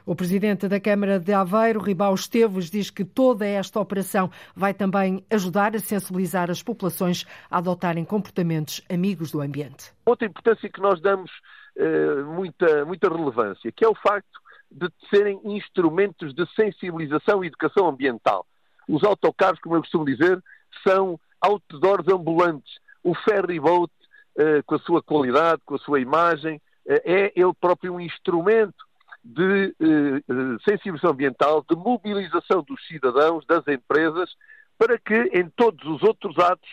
O 0.04 0.14
presidente 0.14 0.68
da 0.68 0.80
Câmara 0.80 1.18
de 1.18 1.32
Aveiro, 1.32 1.80
Ribau 1.80 2.14
Esteves, 2.14 2.70
diz 2.70 2.90
que 2.90 3.04
toda 3.04 3.46
esta 3.46 3.80
operação 3.80 4.30
vai 4.54 4.74
também 4.74 5.24
ajudar 5.30 5.74
a 5.76 5.78
sensibilizar 5.78 6.50
as 6.50 6.62
populações 6.62 7.24
a 7.50 7.58
adotarem 7.58 8.04
comportamentos 8.04 8.82
amigos 8.90 9.30
do 9.30 9.40
ambiente. 9.40 9.92
Outra 10.04 10.26
importância 10.26 10.68
que 10.68 10.80
nós 10.80 11.00
damos 11.00 11.30
eh, 11.76 12.22
muita, 12.24 12.84
muita 12.84 13.08
relevância, 13.08 13.70
que 13.70 13.84
é 13.84 13.88
o 13.88 13.94
facto 13.94 14.40
de 14.68 14.88
serem 15.08 15.40
instrumentos 15.44 16.34
de 16.34 16.44
sensibilização 16.54 17.44
e 17.44 17.46
educação 17.46 17.88
ambiental. 17.88 18.44
Os 18.88 19.04
autocarros, 19.04 19.60
como 19.60 19.76
eu 19.76 19.80
costumo 19.80 20.04
dizer, 20.04 20.42
são 20.86 21.20
outdoors 21.40 22.08
ambulantes. 22.08 22.78
O 23.04 23.14
ferry 23.14 23.60
boat, 23.60 23.92
eh, 24.36 24.60
com 24.66 24.74
a 24.74 24.78
sua 24.80 25.02
qualidade, 25.02 25.62
com 25.64 25.76
a 25.76 25.78
sua 25.78 26.00
imagem, 26.00 26.60
eh, 26.86 27.02
é 27.04 27.32
ele 27.36 27.52
próprio 27.60 27.94
um 27.94 28.00
instrumento 28.00 28.87
de 29.28 29.74
eh, 29.80 30.22
sensibilização 30.68 31.10
ambiental, 31.10 31.64
de 31.68 31.76
mobilização 31.76 32.62
dos 32.62 32.84
cidadãos, 32.86 33.44
das 33.46 33.66
empresas, 33.68 34.34
para 34.78 34.98
que 34.98 35.14
em 35.34 35.48
todos 35.50 35.84
os 35.86 36.02
outros 36.02 36.38
atos, 36.38 36.68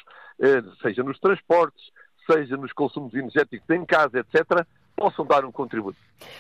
seja 0.82 1.02
nos 1.02 1.20
transportes, 1.20 1.92
seja 2.30 2.56
nos 2.56 2.72
consumos 2.72 3.14
energéticos 3.14 3.70
em 3.70 3.86
casa, 3.86 4.20
etc., 4.20 4.66
possam 4.96 5.26
dar 5.26 5.44
um 5.44 5.52
contributo. 5.52 5.98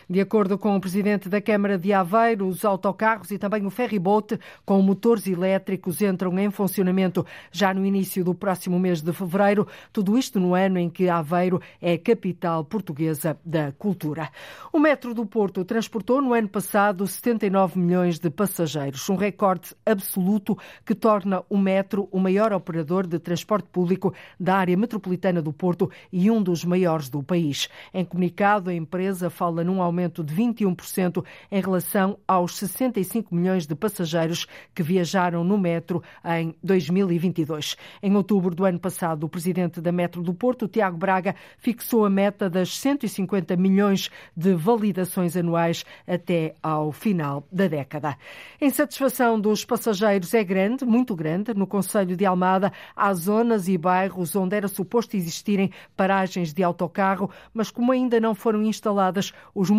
De 0.09 0.21
acordo 0.21 0.57
com 0.57 0.75
o 0.75 0.79
presidente 0.79 1.27
da 1.27 1.41
Câmara 1.41 1.77
de 1.77 1.91
Aveiro, 1.91 2.47
os 2.47 2.63
autocarros 2.63 3.29
e 3.31 3.38
também 3.38 3.65
o 3.65 3.69
ferryboat 3.69 4.39
com 4.65 4.81
motores 4.81 5.27
elétricos 5.27 6.01
entram 6.01 6.38
em 6.39 6.50
funcionamento 6.50 7.25
já 7.51 7.74
no 7.74 7.85
início 7.85 8.24
do 8.24 8.33
próximo 8.33 8.79
mês 8.79 9.01
de 9.01 9.12
fevereiro, 9.12 9.67
tudo 9.91 10.17
isto 10.17 10.39
no 10.39 10.55
ano 10.55 10.79
em 10.79 10.89
que 10.89 11.09
Aveiro 11.09 11.62
é 11.81 11.97
capital 11.97 12.63
portuguesa 12.63 13.38
da 13.43 13.74
cultura. 13.74 14.29
O 14.71 14.79
metro 14.79 15.13
do 15.13 15.25
Porto 15.25 15.65
transportou 15.65 16.21
no 16.21 16.33
ano 16.33 16.47
passado 16.47 17.05
79 17.05 17.77
milhões 17.77 18.17
de 18.17 18.29
passageiros, 18.29 19.09
um 19.09 19.15
recorde 19.15 19.75
absoluto 19.85 20.57
que 20.85 20.95
torna 20.95 21.43
o 21.50 21.57
metro 21.57 22.07
o 22.12 22.19
maior 22.19 22.53
operador 22.53 23.05
de 23.05 23.19
transporte 23.19 23.67
público 23.69 24.13
da 24.39 24.55
área 24.55 24.77
metropolitana 24.77 25.41
do 25.41 25.51
Porto 25.51 25.91
e 26.12 26.31
um 26.31 26.41
dos 26.41 26.63
maiores 26.63 27.09
do 27.09 27.21
país. 27.21 27.67
Em 27.93 28.05
comunicado 28.05 28.44
mercado, 28.45 28.69
a 28.69 28.73
empresa 28.75 29.27
fala 29.27 29.63
num 29.63 29.81
aumento 29.81 30.23
de 30.23 30.35
21% 30.35 31.25
em 31.51 31.59
relação 31.59 32.15
aos 32.27 32.55
65 32.57 33.33
milhões 33.33 33.65
de 33.65 33.73
passageiros 33.73 34.45
que 34.73 34.83
viajaram 34.83 35.43
no 35.43 35.57
metro 35.57 36.03
em 36.23 36.53
2022. 36.61 37.75
Em 38.03 38.15
outubro 38.15 38.53
do 38.53 38.63
ano 38.63 38.79
passado, 38.79 39.23
o 39.23 39.29
presidente 39.29 39.81
da 39.81 39.91
Metro 39.91 40.21
do 40.21 40.31
Porto, 40.31 40.67
Tiago 40.67 40.95
Braga, 40.95 41.33
fixou 41.57 42.05
a 42.05 42.09
meta 42.09 42.47
das 42.47 42.77
150 42.77 43.57
milhões 43.57 44.11
de 44.37 44.53
validações 44.53 45.35
anuais 45.35 45.83
até 46.07 46.53
ao 46.61 46.91
final 46.91 47.47
da 47.51 47.67
década. 47.67 48.15
A 48.61 48.65
insatisfação 48.65 49.39
dos 49.39 49.65
passageiros 49.65 50.35
é 50.35 50.43
grande, 50.43 50.85
muito 50.85 51.15
grande. 51.15 51.51
No 51.55 51.65
Conselho 51.65 52.15
de 52.15 52.27
Almada 52.27 52.71
há 52.95 53.11
zonas 53.15 53.67
e 53.67 53.75
bairros 53.75 54.35
onde 54.35 54.55
era 54.55 54.67
suposto 54.67 55.17
existirem 55.17 55.71
paragens 55.97 56.53
de 56.53 56.61
autocarro, 56.61 57.31
mas 57.51 57.71
como 57.71 57.91
ainda 57.91 58.19
não 58.19 58.34
foram 58.35 58.63
instaladas, 58.63 59.33
os, 59.53 59.69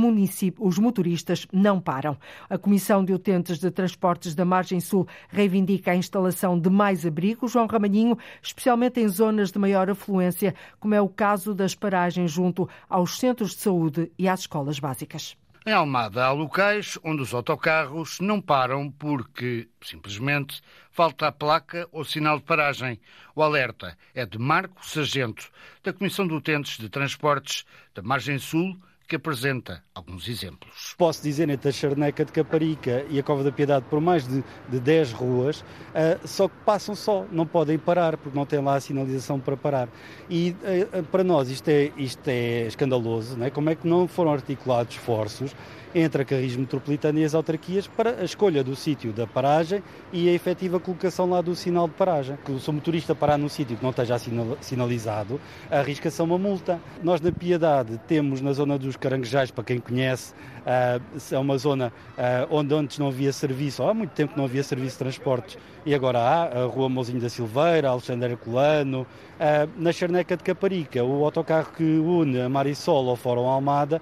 os 0.58 0.78
motoristas 0.78 1.46
não 1.52 1.80
param. 1.80 2.16
A 2.48 2.58
Comissão 2.58 3.04
de 3.04 3.12
Utentes 3.12 3.58
de 3.58 3.70
Transportes 3.70 4.34
da 4.34 4.44
Margem 4.44 4.80
Sul 4.80 5.06
reivindica 5.28 5.92
a 5.92 5.96
instalação 5.96 6.58
de 6.58 6.70
mais 6.70 7.06
abrigos, 7.06 7.52
João 7.52 7.66
Ramalhinho, 7.66 8.18
especialmente 8.42 9.00
em 9.00 9.08
zonas 9.08 9.52
de 9.52 9.58
maior 9.58 9.88
afluência, 9.88 10.54
como 10.80 10.94
é 10.94 11.00
o 11.00 11.08
caso 11.08 11.54
das 11.54 11.75
paragens 11.75 12.30
junto 12.30 12.68
aos 12.88 13.18
centros 13.18 13.50
de 13.50 13.58
saúde 13.58 14.10
e 14.18 14.28
às 14.28 14.40
escolas 14.40 14.78
básicas. 14.78 15.36
Em 15.68 15.73
Almada 15.73 16.25
há 16.25 16.30
locais 16.30 16.96
onde 17.02 17.23
os 17.23 17.35
autocarros 17.35 18.20
não 18.20 18.40
param 18.40 18.88
porque, 18.88 19.68
simplesmente, 19.82 20.62
falta 20.92 21.26
a 21.26 21.32
placa 21.32 21.88
ou 21.90 22.04
sinal 22.04 22.38
de 22.38 22.44
paragem. 22.44 23.00
O 23.35 23.42
alerta 23.42 23.99
é 24.14 24.25
de 24.25 24.38
Marco 24.38 24.87
Sargento, 24.87 25.50
da 25.82 25.92
Comissão 25.92 26.25
de 26.25 26.35
Utentes 26.35 26.78
de 26.78 26.88
Transportes 26.88 27.64
da 27.92 28.00
Margem 28.00 28.38
Sul, 28.38 28.80
que 29.06 29.16
apresenta 29.16 29.82
alguns 29.94 30.28
exemplos. 30.28 30.94
Posso 30.98 31.22
dizer, 31.22 31.48
entre 31.48 31.68
a 31.68 31.72
Charneca 31.72 32.25
de 32.25 32.32
Caparica 32.32 33.04
e 33.08 33.18
a 33.18 33.22
Cova 33.22 33.44
da 33.44 33.52
Piedade, 33.52 33.84
por 33.88 34.00
mais 34.00 34.26
de, 34.26 34.42
de 34.68 34.80
10 34.80 35.12
ruas, 35.12 35.60
uh, 35.60 36.26
só 36.26 36.48
que 36.48 36.56
passam 36.64 36.94
só, 36.94 37.25
não 37.30 37.46
podem 37.46 37.78
parar, 37.78 38.16
porque 38.16 38.36
não 38.36 38.44
têm 38.44 38.60
lá 38.60 38.75
a 38.75 38.80
sinalização 38.80 39.38
para 39.38 39.56
parar. 39.56 39.88
E 40.28 40.56
uh, 40.92 41.02
para 41.04 41.22
nós 41.22 41.50
isto 41.50 41.68
é, 41.68 41.92
isto 41.96 42.26
é 42.26 42.66
escandaloso, 42.66 43.36
não 43.36 43.46
é? 43.46 43.50
como 43.50 43.70
é 43.70 43.75
que 43.75 43.86
não 43.86 44.08
foram 44.08 44.32
articulados 44.32 44.96
esforços 44.96 45.54
entre 45.94 46.22
a 46.22 46.25
Carris 46.25 46.56
Metropolitana 46.56 47.20
e 47.20 47.25
as 47.25 47.34
autarquias 47.34 47.86
para 47.86 48.20
a 48.20 48.25
escolha 48.25 48.62
do 48.62 48.76
sítio 48.76 49.12
da 49.12 49.26
paragem 49.26 49.82
e 50.12 50.28
a 50.28 50.32
efetiva 50.32 50.78
colocação 50.78 51.28
lá 51.30 51.40
do 51.40 51.54
sinal 51.54 51.88
de 51.88 51.94
paragem. 51.94 52.36
Se 52.60 52.68
o 52.68 52.72
motorista 52.72 53.14
parar 53.14 53.38
num 53.38 53.48
sítio 53.48 53.76
que 53.76 53.82
não 53.82 53.90
esteja 53.90 54.18
sinalizado, 54.60 55.40
arrisca-se 55.70 56.20
a 56.20 56.25
uma 56.25 56.36
multa. 56.36 56.78
Nós 57.02 57.20
na 57.20 57.32
Piedade 57.32 57.98
temos 58.06 58.42
na 58.42 58.52
zona 58.52 58.78
dos 58.78 58.96
Caranguejais, 58.99 59.50
para 59.50 59.65
quem 59.65 59.79
conhece, 59.79 60.35
ah, 60.67 61.00
é 61.31 61.38
uma 61.38 61.57
zona 61.59 61.93
ah, 62.17 62.47
onde 62.50 62.75
antes 62.75 62.99
não 62.99 63.09
havia 63.09 63.33
serviço, 63.33 63.83
há 63.83 63.95
muito 63.95 64.11
tempo 64.11 64.35
não 64.37 64.45
havia 64.45 64.62
serviço 64.62 64.93
de 64.93 64.99
transportes, 64.99 65.59
e 65.85 65.95
agora 65.95 66.19
há, 66.19 66.62
a 66.62 66.67
Rua 66.67 66.88
Mozinho 66.88 67.21
da 67.21 67.29
Silveira, 67.29 67.88
Alexandre 67.88 68.33
Herculano, 68.33 69.07
ah, 69.38 69.69
na 69.76 69.93
Charneca 69.93 70.37
de 70.37 70.43
Caparica, 70.43 71.05
o 71.05 71.25
autocarro 71.25 71.73
que 71.76 71.83
une 71.83 72.41
a 72.41 72.49
Marisol 72.49 73.09
ao 73.09 73.17
Fórum 73.17 73.47
Almada 73.47 74.00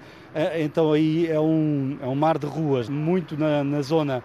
então 0.59 0.93
aí 0.93 1.29
é 1.29 1.39
um, 1.39 1.97
é 2.03 2.07
um 2.07 2.15
mar 2.17 2.39
de 2.39 2.47
ruas, 2.47 2.89
muito 2.89 3.37
na, 3.39 3.63
na 3.63 3.81
zona 3.83 4.21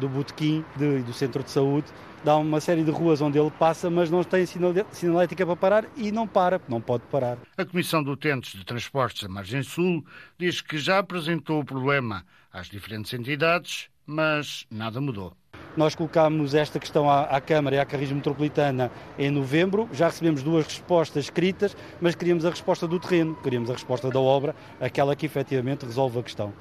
do 0.00 0.08
Botequim, 0.08 0.64
de, 0.76 1.02
do 1.02 1.12
centro 1.12 1.40
de 1.40 1.52
saúde, 1.52 1.86
dá 2.24 2.36
uma 2.36 2.60
série 2.60 2.84
de 2.84 2.90
ruas 2.90 3.20
onde 3.20 3.38
ele 3.38 3.50
passa, 3.50 3.90
mas 3.90 4.10
não 4.10 4.22
tem 4.22 4.44
sinalética 4.46 5.46
para 5.46 5.56
parar 5.56 5.84
e 5.96 6.12
não 6.12 6.26
para, 6.26 6.60
não 6.68 6.80
pode 6.80 7.04
parar. 7.04 7.38
A 7.56 7.64
Comissão 7.64 8.02
de 8.02 8.10
Utentes 8.10 8.52
de 8.58 8.64
Transportes 8.64 9.22
da 9.22 9.28
Margem 9.28 9.62
Sul 9.62 10.04
diz 10.38 10.60
que 10.60 10.78
já 10.78 10.98
apresentou 10.98 11.60
o 11.60 11.64
problema 11.64 12.24
às 12.52 12.68
diferentes 12.68 13.12
entidades, 13.12 13.88
mas 14.06 14.66
nada 14.70 15.00
mudou. 15.00 15.36
Nós 15.74 15.94
colocámos 15.94 16.54
esta 16.54 16.78
questão 16.78 17.08
à, 17.08 17.22
à, 17.22 17.40
Câmara 17.40 17.76
e 17.76 17.78
à 17.78 17.84
Carris 17.86 18.12
Metropolitana 18.12 18.90
em 19.18 19.30
novembro, 19.30 19.88
já 19.90 20.06
recebemos 20.06 20.42
duas 20.42 20.66
respostas 20.66 21.24
escritas, 21.24 21.74
mas 21.98 22.14
queríamos 22.14 22.44
a 22.44 22.50
resposta 22.50 22.86
do 22.86 23.00
terreno, 23.00 23.34
queríamos 23.36 23.70
a 23.70 23.72
resposta 23.72 24.10
da 24.10 24.20
obra, 24.20 24.54
aquela 24.78 25.16
que 25.16 25.24
efetivamente 25.24 25.86
resolve 25.86 26.18
a 26.18 26.22
questão. 26.22 26.52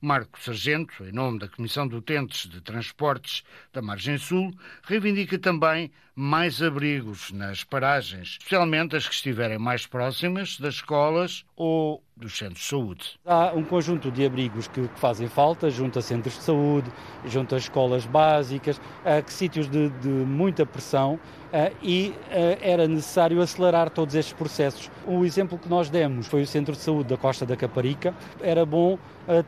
Marco 0.00 0.38
Sargento, 0.40 1.04
em 1.04 1.12
nome 1.12 1.38
da 1.38 1.48
Comissão 1.48 1.88
de 1.88 1.96
Utentes 1.96 2.48
de 2.48 2.60
Transportes 2.60 3.42
da 3.72 3.80
Margem 3.80 4.18
Sul, 4.18 4.54
reivindica 4.82 5.38
também 5.38 5.90
mais 6.18 6.62
abrigos 6.62 7.30
nas 7.30 7.62
paragens, 7.62 8.38
especialmente 8.40 8.96
as 8.96 9.06
que 9.06 9.14
estiverem 9.14 9.58
mais 9.58 9.86
próximas 9.86 10.58
das 10.58 10.76
escolas 10.76 11.44
ou 11.54 12.02
dos 12.16 12.38
centros 12.38 12.60
de 12.60 12.64
saúde. 12.64 13.20
Há 13.26 13.52
um 13.54 13.62
conjunto 13.62 14.10
de 14.10 14.24
abrigos 14.24 14.66
que, 14.66 14.88
fazem 14.96 15.28
falta, 15.28 15.68
junto 15.68 15.98
a 15.98 16.02
centros 16.02 16.34
de 16.38 16.42
saúde, 16.42 16.90
junto 17.26 17.54
a 17.54 17.58
escolas 17.58 18.06
básicas, 18.06 18.80
a 19.04 19.22
sítios 19.30 19.68
de, 19.68 19.90
de 19.90 20.08
muita 20.08 20.64
pressão 20.64 21.20
e 21.82 22.14
era 22.60 22.88
necessário 22.88 23.40
acelerar 23.40 23.90
todos 23.90 24.14
estes 24.14 24.32
processos. 24.32 24.90
O 25.06 25.24
exemplo 25.24 25.58
que 25.58 25.68
nós 25.68 25.90
demos 25.90 26.26
foi 26.26 26.42
o 26.42 26.46
Centro 26.46 26.74
de 26.74 26.80
Saúde 26.80 27.10
da 27.10 27.16
Costa 27.16 27.44
da 27.46 27.56
Caparica. 27.56 28.14
Era 28.40 28.64
bom 28.64 28.98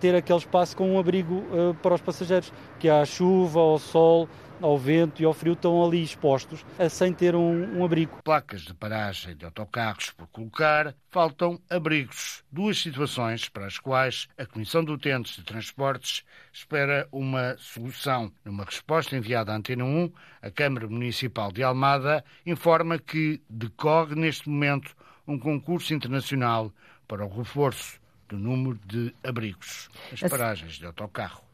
ter 0.00 0.14
aquele 0.14 0.38
espaço 0.38 0.76
com 0.76 0.94
um 0.94 0.98
abrigo 0.98 1.42
para 1.82 1.94
os 1.94 2.00
passageiros, 2.00 2.52
que 2.78 2.88
à 2.88 3.04
chuva, 3.04 3.60
ao 3.60 3.78
sol, 3.78 4.28
ao 4.60 4.78
vento 4.78 5.22
e 5.22 5.24
ao 5.24 5.32
frio 5.32 5.52
estão 5.52 5.84
ali 5.84 6.02
expostos 6.02 6.64
sem 6.90 7.12
ter 7.12 7.34
um, 7.34 7.78
um, 7.78 7.84
abrigo. 7.84 8.18
Placas 8.22 8.62
de 8.62 8.74
paragem 8.74 9.36
de 9.36 9.44
autocarros 9.44 10.10
por 10.10 10.26
colocar, 10.28 10.94
faltam 11.10 11.60
abrigos. 11.70 12.42
Duas 12.50 12.78
situações 12.78 13.48
para 13.48 13.66
as 13.66 13.78
quais 13.78 14.28
a 14.36 14.46
Comissão 14.46 14.84
de 14.84 14.92
Utentes 14.92 15.36
de 15.36 15.42
Transportes 15.42 16.24
espera 16.52 17.08
uma 17.12 17.56
solução. 17.58 18.32
Numa 18.44 18.64
resposta 18.64 19.16
enviada 19.16 19.52
à 19.52 19.56
Antena 19.56 19.84
1, 19.84 20.12
a 20.42 20.50
Câmara 20.50 20.88
Municipal 20.88 21.52
de 21.52 21.62
Almada 21.62 22.24
informa 22.44 22.98
que 22.98 23.40
decorre 23.48 24.14
neste 24.14 24.48
momento 24.48 24.96
um 25.26 25.38
concurso 25.38 25.92
internacional 25.92 26.72
para 27.06 27.24
o 27.24 27.28
reforço 27.28 28.00
do 28.28 28.38
número 28.38 28.78
de 28.86 29.14
abrigos. 29.22 29.88
As 30.12 30.20
paragens 30.30 30.74
de 30.74 30.86
autocarro. 30.86 31.47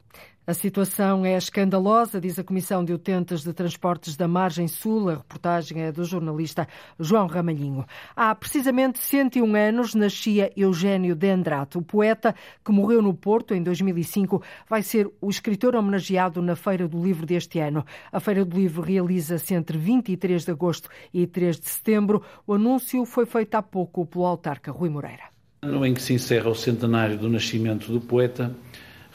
A 0.47 0.53
situação 0.53 1.25
é 1.25 1.39
escandalosa, 1.39 2.21
diz 2.21 2.39
a 2.39 2.45
Comissão 2.45 2.85
de 2.85 2.93
Utentes 2.93 3.43
de 3.43 3.51
Transportes 3.55 4.15
da 4.15 4.29
Margem 4.29 4.69
Sul. 4.69 5.09
A 5.09 5.15
reportagem 5.15 5.81
é 5.81 5.91
do 5.91 6.05
jornalista 6.05 6.69
João 7.01 7.27
Ramalhinho. 7.27 7.87
Há 8.15 8.35
precisamente 8.35 8.99
101 8.99 9.55
anos 9.57 9.95
nascia 9.95 10.53
Eugênio 10.55 11.15
de 11.15 11.31
Andrade. 11.31 11.79
O 11.79 11.83
poeta, 11.83 12.35
que 12.63 12.71
morreu 12.71 13.01
no 13.01 13.15
Porto 13.15 13.55
em 13.55 13.63
2005, 13.63 14.43
vai 14.69 14.83
ser 14.83 15.11
o 15.19 15.31
escritor 15.31 15.75
homenageado 15.75 16.43
na 16.43 16.55
Feira 16.55 16.87
do 16.87 17.03
Livro 17.03 17.25
deste 17.25 17.59
ano. 17.59 17.83
A 18.13 18.21
Feira 18.21 18.45
do 18.45 18.55
Livro 18.55 18.83
realiza-se 18.83 19.55
entre 19.55 19.79
23 19.79 20.45
de 20.45 20.51
agosto 20.51 20.91
e 21.15 21.27
3 21.27 21.59
de 21.59 21.71
setembro. 21.71 22.23
O 22.47 22.53
anúncio 22.53 23.07
foi 23.07 23.25
feito 23.25 23.55
há 23.55 23.63
pouco 23.63 24.05
pelo 24.05 24.27
autarca 24.27 24.71
Rui 24.71 24.91
Moreira. 24.91 25.25
No 25.63 25.87
em 25.87 25.95
que 25.95 26.03
se 26.03 26.13
encerra 26.13 26.51
o 26.51 26.55
centenário 26.55 27.17
do 27.17 27.31
nascimento 27.31 27.91
do 27.91 27.99
poeta, 27.99 28.55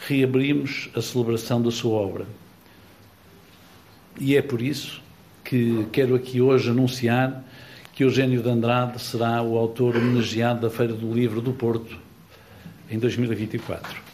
reabrimos 0.08 0.90
a 0.96 1.02
celebração 1.02 1.62
da 1.62 1.72
sua 1.72 2.00
obra. 2.00 2.26
E 4.20 4.36
é 4.36 4.42
por 4.42 4.62
isso 4.62 5.02
que 5.44 5.86
quero 5.92 6.16
aqui 6.16 6.42
hoje 6.42 6.70
anunciar 6.70 7.44
que 7.94 8.04
Eugênio 8.04 8.42
de 8.42 8.50
Andrade 8.50 9.02
será 9.02 9.42
o 9.42 9.58
autor 9.58 9.98
homenageado 9.98 10.62
da 10.62 10.70
Feira 10.70 10.94
do 10.94 11.14
Livro 11.14 11.42
do 11.42 11.52
Porto 11.52 11.98
em 12.90 12.98
2024. 12.98 14.09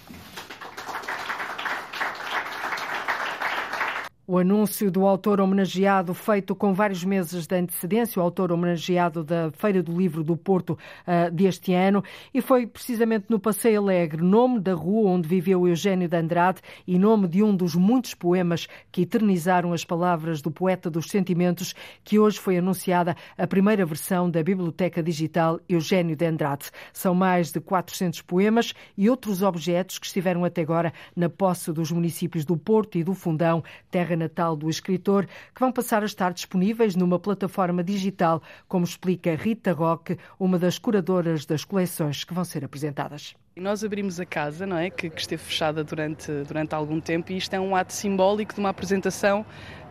O 4.27 4.39
anúncio 4.39 4.89
do 4.89 5.05
autor 5.05 5.39
homenageado, 5.39 6.11
feito 6.15 6.55
com 6.55 6.73
vários 6.73 7.03
meses 7.03 7.45
de 7.45 7.55
antecedência, 7.55 8.19
o 8.19 8.23
autor 8.23 8.51
homenageado 8.51 9.23
da 9.23 9.51
Feira 9.51 9.83
do 9.83 9.95
Livro 9.95 10.23
do 10.23 10.35
Porto 10.35 10.71
uh, 10.71 11.29
deste 11.29 11.75
ano, 11.75 12.03
e 12.33 12.41
foi 12.41 12.65
precisamente 12.65 13.27
no 13.29 13.39
Passeio 13.39 13.81
Alegre, 13.81 14.23
nome 14.23 14.59
da 14.59 14.73
rua 14.73 15.11
onde 15.11 15.27
viveu 15.27 15.67
Eugênio 15.67 16.09
de 16.09 16.17
Andrade 16.17 16.59
e 16.87 16.97
nome 16.97 17.27
de 17.27 17.43
um 17.43 17.55
dos 17.55 17.75
muitos 17.75 18.15
poemas 18.15 18.67
que 18.91 19.03
eternizaram 19.03 19.73
as 19.73 19.85
palavras 19.85 20.41
do 20.41 20.49
poeta 20.49 20.89
dos 20.89 21.11
sentimentos, 21.11 21.75
que 22.03 22.17
hoje 22.17 22.39
foi 22.39 22.57
anunciada 22.57 23.15
a 23.37 23.45
primeira 23.45 23.85
versão 23.85 24.27
da 24.27 24.41
Biblioteca 24.41 25.03
Digital 25.03 25.59
Eugênio 25.69 26.15
de 26.15 26.25
Andrade. 26.25 26.71
São 26.91 27.13
mais 27.13 27.51
de 27.51 27.59
400 27.59 28.23
poemas 28.23 28.73
e 28.97 29.07
outros 29.07 29.43
objetos 29.43 29.99
que 29.99 30.07
estiveram 30.07 30.43
até 30.43 30.63
agora 30.63 30.91
na 31.15 31.29
posse 31.29 31.71
dos 31.71 31.91
municípios 31.91 32.43
do 32.43 32.57
Porto 32.57 32.97
e 32.97 33.03
do 33.03 33.13
Fundão, 33.13 33.63
terra 33.91 34.14
natal 34.15 34.55
do 34.55 34.69
escritor, 34.69 35.25
que 35.25 35.59
vão 35.59 35.71
passar 35.71 36.03
a 36.03 36.05
estar 36.05 36.33
disponíveis 36.33 36.95
numa 36.95 37.19
plataforma 37.19 37.83
digital, 37.83 38.41
como 38.67 38.85
explica 38.85 39.35
Rita 39.35 39.73
Roque, 39.73 40.17
uma 40.39 40.57
das 40.57 40.77
curadoras 40.77 41.45
das 41.45 41.63
coleções 41.63 42.23
que 42.23 42.33
vão 42.33 42.43
ser 42.43 42.63
apresentadas. 42.63 43.35
Nós 43.55 43.83
abrimos 43.83 44.19
a 44.19 44.25
casa, 44.25 44.65
não 44.65 44.77
é, 44.77 44.89
que, 44.89 45.09
que 45.09 45.21
esteve 45.21 45.41
fechada 45.41 45.83
durante, 45.83 46.31
durante 46.47 46.75
algum 46.75 46.99
tempo, 46.99 47.31
e 47.31 47.37
isto 47.37 47.53
é 47.53 47.59
um 47.59 47.75
ato 47.75 47.93
simbólico 47.93 48.53
de 48.53 48.59
uma 48.59 48.69
apresentação 48.69 49.45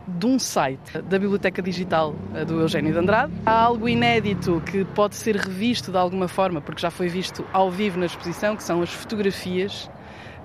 de 0.07 0.25
um 0.25 0.37
site 0.37 1.01
da 1.01 1.17
Biblioteca 1.17 1.61
Digital 1.61 2.15
eh, 2.35 2.45
do 2.45 2.59
Eugênio 2.61 2.93
de 2.93 2.99
Andrade. 2.99 3.33
Há 3.45 3.59
algo 3.59 3.89
inédito 3.89 4.61
que 4.61 4.85
pode 4.85 5.15
ser 5.15 5.35
revisto 5.35 5.91
de 5.91 5.97
alguma 5.97 6.27
forma, 6.27 6.61
porque 6.61 6.81
já 6.81 6.91
foi 6.91 7.07
visto 7.07 7.43
ao 7.51 7.71
vivo 7.71 7.99
na 7.99 8.05
exposição, 8.05 8.55
que 8.55 8.63
são 8.63 8.81
as 8.81 8.91
fotografias 8.91 9.89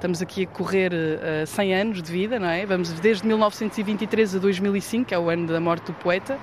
Estamos 0.00 0.22
aqui 0.22 0.44
a 0.44 0.46
correr 0.46 0.94
uh, 0.94 1.42
eh, 1.42 1.44
100 1.44 1.74
anos 1.74 2.02
de 2.02 2.10
vida, 2.10 2.38
não 2.38 2.48
é? 2.48 2.64
Vamos 2.64 2.90
desde 3.00 3.26
1923 3.26 4.34
a 4.34 4.38
2005, 4.38 5.04
que 5.04 5.14
é 5.14 5.18
o 5.18 5.28
ano 5.28 5.46
da 5.46 5.60
morte 5.60 5.88
do 5.88 5.92
poeta. 5.92 6.38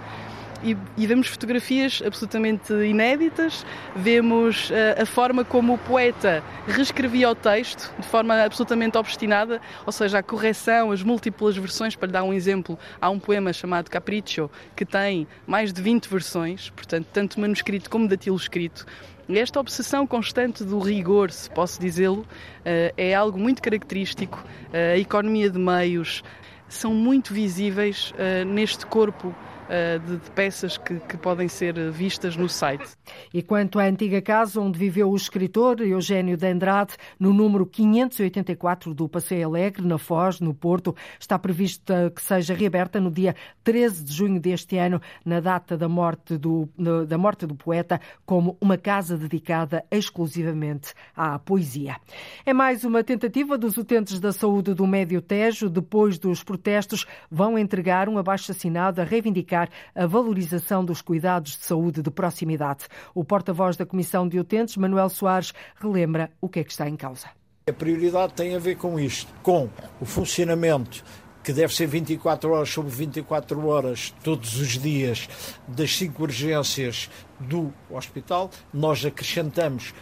E, 0.63 0.75
e, 0.97 1.05
vemos 1.05 1.27
fotografias 1.27 2.01
absolutamente 2.05 2.73
inéditas, 2.73 3.65
vemos 3.95 4.69
uh, 4.69 5.01
a 5.01 5.05
forma 5.05 5.45
como 5.45 5.75
o 5.75 5.77
poeta 5.77 6.43
reescrevia 6.67 7.29
o 7.29 7.35
texto 7.35 7.93
de 7.99 8.07
forma 8.07 8.41
absolutamente 8.41 8.97
obstinada, 8.97 9.61
ou 9.85 9.91
seja, 9.91 10.19
a 10.19 10.23
correção, 10.23 10.91
as 10.91 11.03
múltiplas 11.03 11.55
versões. 11.55 11.95
Para 11.95 12.07
lhe 12.07 12.13
dar 12.13 12.23
um 12.23 12.33
exemplo, 12.33 12.77
há 12.99 13.09
um 13.09 13.19
poema 13.19 13.53
chamado 13.53 13.89
Capriccio 13.89 14.49
que 14.75 14.83
tem 14.83 15.27
mais 15.45 15.71
de 15.71 15.81
20 15.81 16.07
versões, 16.07 16.71
portanto, 16.71 17.07
tanto 17.13 17.39
manuscrito 17.39 17.89
como 17.89 18.07
datilo 18.07 18.35
escrito. 18.35 18.85
Esta 19.29 19.59
obsessão 19.59 20.07
constante 20.07 20.63
do 20.63 20.79
rigor, 20.79 21.31
se 21.31 21.49
posso 21.49 21.79
dizê-lo, 21.81 22.25
eh, 22.63 22.93
é 22.95 23.13
algo 23.13 23.37
muito 23.37 23.61
característico. 23.61 24.43
Eh, 24.71 24.93
a 24.93 24.97
economia 24.97 25.49
de 25.49 25.59
meios 25.59 26.23
são 26.69 26.93
muito 26.93 27.33
visíveis 27.33 28.13
neste 28.45 28.85
corpo 28.85 29.33
de, 29.67 30.17
de 30.17 30.31
peças 30.31 30.77
que, 30.77 30.99
que, 31.01 31.17
podem 31.17 31.47
ser 31.47 31.91
vistas 31.91 32.35
no 32.35 32.47
site. 32.47 32.87
E 33.33 33.41
quanto 33.41 33.79
à 33.79 33.83
antiga 33.83 34.21
casa 34.21 34.61
onde 34.61 34.79
viveu 34.79 35.09
o 35.09 35.15
escritor 35.15 35.81
Eugênio 35.81 36.37
de 36.37 36.47
Andrade, 36.47 36.93
no 37.19 37.33
número 37.33 37.65
584 37.65 38.93
do 38.93 39.09
Passeio 39.09 39.47
Alegre, 39.47 39.85
na 39.85 39.97
Foz, 39.97 40.39
no 40.39 40.53
Porto, 40.53 40.95
está 41.19 41.37
previsto 41.37 41.93
que 42.15 42.21
seja 42.21 42.53
reaberta 42.53 42.99
no 42.99 43.11
dia 43.11 43.35
13 43.63 44.03
de 44.03 44.13
junho 44.13 44.39
deste 44.39 44.77
ano, 44.77 45.01
na 45.25 45.39
data 45.39 45.77
da 45.77 45.89
morte 45.89 46.37
do, 46.37 46.69
da 47.07 47.17
morte 47.17 47.45
do 47.45 47.55
poeta, 47.55 47.99
como 48.25 48.57
uma 48.61 48.77
casa 48.77 49.17
dedicada 49.17 49.83
exclusivamente 49.91 50.93
à 51.15 51.37
poesia. 51.39 51.97
É 52.45 52.53
mais 52.53 52.83
uma 52.83 53.03
tentativa 53.03 53.57
dos 53.57 53.77
utentes 53.77 54.19
da 54.19 54.31
saúde 54.31 54.73
do 54.73 54.87
Médio 54.87 55.21
Tejo, 55.21 55.69
depois 55.69 56.17
dos 56.17 56.43
protestos, 56.43 57.05
vão 57.29 57.57
entregar 57.57 58.07
um 58.07 58.17
abaixo-assinado 58.17 59.01
a 59.01 59.03
reivindicar 59.03 59.56
a 59.95 60.05
valorização 60.05 60.83
dos 60.83 61.01
cuidados 61.01 61.57
de 61.57 61.65
saúde 61.65 62.01
de 62.01 62.11
proximidade. 62.11 62.85
O 63.15 63.23
porta-voz 63.23 63.75
da 63.77 63.85
Comissão 63.85 64.27
de 64.27 64.39
Utentes, 64.39 64.77
Manuel 64.77 65.09
Soares, 65.09 65.53
relembra 65.79 66.29
o 66.41 66.49
que 66.49 66.59
é 66.59 66.63
que 66.63 66.71
está 66.71 66.87
em 66.87 66.95
causa. 66.95 67.27
A 67.67 67.73
prioridade 67.73 68.33
tem 68.33 68.55
a 68.55 68.59
ver 68.59 68.77
com 68.77 68.99
isto, 68.99 69.31
com 69.41 69.69
o 69.99 70.05
funcionamento 70.05 71.03
que 71.43 71.53
deve 71.53 71.73
ser 71.73 71.87
24 71.87 72.51
horas 72.51 72.69
sobre 72.69 72.91
24 72.91 73.67
horas, 73.67 74.13
todos 74.21 74.59
os 74.59 74.77
dias, 74.77 75.29
das 75.65 75.95
cinco 75.95 76.23
urgências 76.23 77.09
do 77.39 77.73
hospital. 77.89 78.51
Nós 78.73 79.05
acrescentamos 79.05 79.93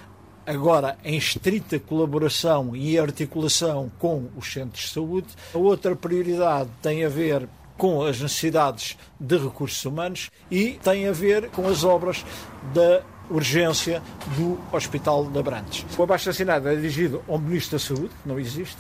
agora 0.46 0.98
em 1.04 1.18
estrita 1.18 1.80
colaboração 1.80 2.76
e 2.76 2.98
articulação 2.98 3.92
com 4.00 4.30
os 4.36 4.52
centros 4.52 4.86
de 4.86 4.90
saúde. 4.92 5.28
A 5.54 5.58
outra 5.58 5.96
prioridade 5.96 6.70
tem 6.82 7.06
a 7.06 7.10
ver 7.10 7.48
com 7.78 8.04
as 8.04 8.20
necessidades 8.22 8.98
de 9.20 9.38
recursos 9.38 9.84
humanos 9.86 10.30
e 10.50 10.80
tem 10.84 11.08
a 11.08 11.12
ver 11.12 11.50
com 11.50 11.68
as 11.68 11.84
obras 11.84 12.26
da 12.74 13.02
urgência 13.30 14.02
do 14.38 14.60
Hospital 14.72 15.26
de 15.26 15.40
Abrantes. 15.40 15.86
O 15.98 16.04
abaixo-assinado 16.04 16.70
é 16.70 16.76
dirigido 16.76 17.24
ao 17.28 17.40
Ministro 17.40 17.78
da 17.78 17.84
Saúde, 17.84 18.10
que 18.22 18.30
não 18.30 18.40
existe, 18.40 18.78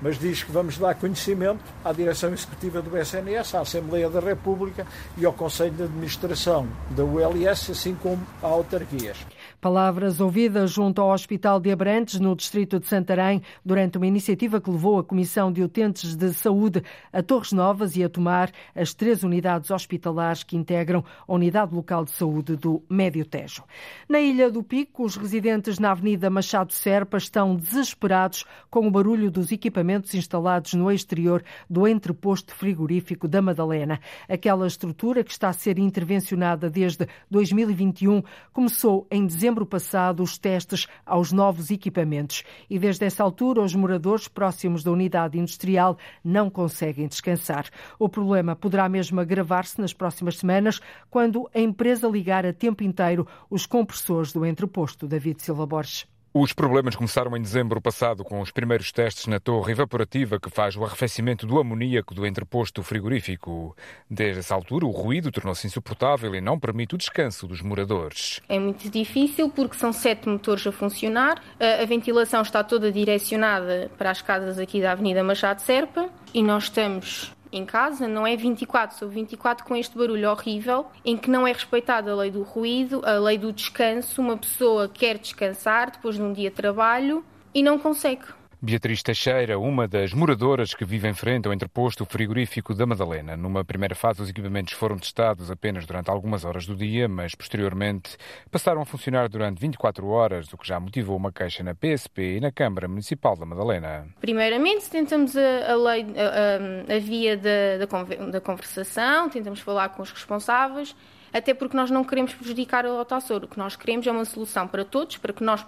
mas 0.00 0.18
diz 0.18 0.42
que 0.42 0.52
vamos 0.52 0.76
dar 0.76 0.94
conhecimento 0.94 1.60
à 1.84 1.92
direção 1.92 2.32
executiva 2.32 2.82
do 2.82 2.96
SNS, 2.96 3.54
à 3.54 3.60
Assembleia 3.60 4.10
da 4.10 4.20
República 4.20 4.86
e 5.16 5.24
ao 5.24 5.32
Conselho 5.32 5.72
de 5.72 5.84
Administração 5.84 6.68
da 6.90 7.04
ULS, 7.04 7.70
assim 7.70 7.94
como 7.94 8.26
a 8.42 8.46
autarquias. 8.46 9.16
Palavras 9.60 10.20
ouvidas 10.20 10.70
junto 10.70 11.00
ao 11.00 11.10
Hospital 11.10 11.58
de 11.58 11.70
Abrantes, 11.70 12.20
no 12.20 12.36
distrito 12.36 12.78
de 12.78 12.86
Santarém, 12.86 13.42
durante 13.64 13.96
uma 13.96 14.06
iniciativa 14.06 14.60
que 14.60 14.70
levou 14.70 14.98
a 14.98 15.04
Comissão 15.04 15.50
de 15.50 15.62
Utentes 15.62 16.14
de 16.14 16.32
Saúde 16.34 16.82
a 17.12 17.22
Torres 17.22 17.52
Novas 17.52 17.96
e 17.96 18.04
a 18.04 18.08
tomar 18.08 18.52
as 18.74 18.92
três 18.92 19.22
unidades 19.22 19.70
hospitalares 19.70 20.42
que 20.42 20.56
integram 20.56 21.02
a 21.26 21.32
Unidade 21.32 21.74
Local 21.74 22.04
de 22.04 22.10
Saúde 22.10 22.56
do 22.56 22.82
Médio 22.88 23.24
Tejo. 23.24 23.64
Na 24.08 24.20
Ilha 24.20 24.50
do 24.50 24.62
Pico, 24.62 25.04
os 25.04 25.16
residentes 25.16 25.78
na 25.78 25.90
Avenida 25.90 26.28
Machado 26.28 26.72
Serpa 26.72 27.16
estão 27.16 27.56
desesperados 27.56 28.44
com 28.70 28.86
o 28.86 28.90
barulho 28.90 29.30
dos 29.30 29.50
equipamentos 29.50 30.14
instalados 30.14 30.74
no 30.74 30.90
exterior 30.92 31.42
do 31.68 31.88
entreposto 31.88 32.54
frigorífico 32.54 33.26
da 33.26 33.40
Madalena. 33.40 34.00
Aquela 34.28 34.66
estrutura 34.66 35.24
que 35.24 35.32
está 35.32 35.48
a 35.48 35.52
ser 35.52 35.78
intervencionada 35.78 36.68
desde 36.68 37.08
2021 37.30 38.22
começou 38.52 39.06
em 39.10 39.26
dezembro 39.26 39.45
dezembro 39.46 39.64
passado 39.64 40.24
os 40.24 40.36
testes 40.36 40.88
aos 41.04 41.30
novos 41.30 41.70
equipamentos 41.70 42.42
e 42.68 42.80
desde 42.80 43.04
essa 43.04 43.22
altura 43.22 43.62
os 43.62 43.76
moradores 43.76 44.26
próximos 44.26 44.82
da 44.82 44.90
unidade 44.90 45.38
industrial 45.38 45.96
não 46.24 46.50
conseguem 46.50 47.06
descansar. 47.06 47.70
O 47.96 48.08
problema 48.08 48.56
poderá 48.56 48.88
mesmo 48.88 49.20
agravar-se 49.20 49.80
nas 49.80 49.92
próximas 49.92 50.38
semanas 50.38 50.80
quando 51.08 51.48
a 51.54 51.60
empresa 51.60 52.08
ligar 52.08 52.44
a 52.44 52.52
tempo 52.52 52.82
inteiro 52.82 53.24
os 53.48 53.66
compressores 53.66 54.32
do 54.32 54.44
entreposto. 54.44 55.06
David 55.06 55.40
Silva 55.40 55.64
Borges. 55.64 56.15
Os 56.38 56.52
problemas 56.52 56.94
começaram 56.94 57.34
em 57.34 57.40
dezembro 57.40 57.80
passado 57.80 58.22
com 58.22 58.42
os 58.42 58.50
primeiros 58.50 58.92
testes 58.92 59.26
na 59.26 59.40
torre 59.40 59.72
evaporativa 59.72 60.38
que 60.38 60.50
faz 60.50 60.76
o 60.76 60.84
arrefecimento 60.84 61.46
do 61.46 61.58
amoníaco 61.58 62.14
do 62.14 62.26
entreposto 62.26 62.82
frigorífico. 62.82 63.74
Desde 64.10 64.40
essa 64.40 64.54
altura, 64.54 64.84
o 64.84 64.90
ruído 64.90 65.32
tornou-se 65.32 65.66
insuportável 65.66 66.34
e 66.34 66.40
não 66.42 66.60
permite 66.60 66.94
o 66.94 66.98
descanso 66.98 67.46
dos 67.46 67.62
moradores. 67.62 68.42
É 68.50 68.58
muito 68.58 68.90
difícil 68.90 69.48
porque 69.48 69.78
são 69.78 69.94
sete 69.94 70.28
motores 70.28 70.66
a 70.66 70.72
funcionar, 70.72 71.42
a 71.58 71.86
ventilação 71.86 72.42
está 72.42 72.62
toda 72.62 72.92
direcionada 72.92 73.90
para 73.96 74.10
as 74.10 74.20
casas 74.20 74.58
aqui 74.58 74.82
da 74.82 74.92
Avenida 74.92 75.24
Machado 75.24 75.62
Serpa 75.62 76.10
e 76.34 76.42
nós 76.42 76.64
estamos 76.64 77.34
em 77.52 77.64
casa, 77.64 78.08
não 78.08 78.26
é 78.26 78.36
24 78.36 78.96
sobre 78.96 79.14
24 79.16 79.64
com 79.64 79.76
este 79.76 79.96
barulho 79.96 80.30
horrível, 80.30 80.86
em 81.04 81.16
que 81.16 81.30
não 81.30 81.46
é 81.46 81.52
respeitada 81.52 82.12
a 82.12 82.14
lei 82.14 82.30
do 82.30 82.42
ruído, 82.42 83.02
a 83.04 83.18
lei 83.18 83.38
do 83.38 83.52
descanso. 83.52 84.20
Uma 84.20 84.36
pessoa 84.36 84.88
quer 84.88 85.18
descansar 85.18 85.90
depois 85.90 86.16
de 86.16 86.22
um 86.22 86.32
dia 86.32 86.50
de 86.50 86.56
trabalho 86.56 87.24
e 87.54 87.62
não 87.62 87.78
consegue. 87.78 88.24
Beatriz 88.60 89.02
Teixeira, 89.02 89.58
uma 89.58 89.86
das 89.86 90.14
moradoras 90.14 90.72
que 90.72 90.84
vive 90.84 91.06
em 91.06 91.12
frente 91.12 91.46
ao 91.46 91.52
entreposto 91.52 92.06
frigorífico 92.06 92.74
da 92.74 92.86
Madalena. 92.86 93.36
Numa 93.36 93.62
primeira 93.62 93.94
fase, 93.94 94.22
os 94.22 94.30
equipamentos 94.30 94.72
foram 94.72 94.96
testados 94.96 95.50
apenas 95.50 95.84
durante 95.84 96.10
algumas 96.10 96.42
horas 96.42 96.64
do 96.64 96.74
dia, 96.74 97.06
mas 97.06 97.34
posteriormente 97.34 98.16
passaram 98.50 98.80
a 98.80 98.86
funcionar 98.86 99.28
durante 99.28 99.60
24 99.60 100.06
horas, 100.08 100.50
o 100.52 100.56
que 100.56 100.66
já 100.66 100.80
motivou 100.80 101.16
uma 101.16 101.30
queixa 101.30 101.62
na 101.62 101.74
PSP 101.74 102.36
e 102.36 102.40
na 102.40 102.50
Câmara 102.50 102.88
Municipal 102.88 103.36
da 103.36 103.44
Madalena. 103.44 104.06
Primeiramente, 104.22 104.88
tentamos 104.88 105.36
a, 105.36 105.72
a 105.72 105.76
lei, 105.76 106.06
a, 106.16 106.94
a, 106.94 106.98
via 106.98 107.36
da, 107.36 107.86
da, 108.30 108.40
conversação, 108.40 109.28
tentamos 109.28 109.60
falar 109.60 109.90
com 109.90 110.02
os 110.02 110.10
responsáveis 110.10 110.96
até 111.32 111.52
porque 111.52 111.76
nós 111.76 111.90
não 111.90 112.02
queremos 112.02 112.32
prejudicar 112.32 112.86
o 112.86 112.98
Otaçor. 112.98 113.44
O 113.44 113.48
que 113.48 113.58
nós 113.58 113.76
queremos 113.76 114.06
é 114.06 114.10
uma 114.10 114.24
solução 114.24 114.66
para 114.66 114.86
todos, 114.86 115.18
para 115.18 115.34
que 115.34 115.44
nós 115.44 115.64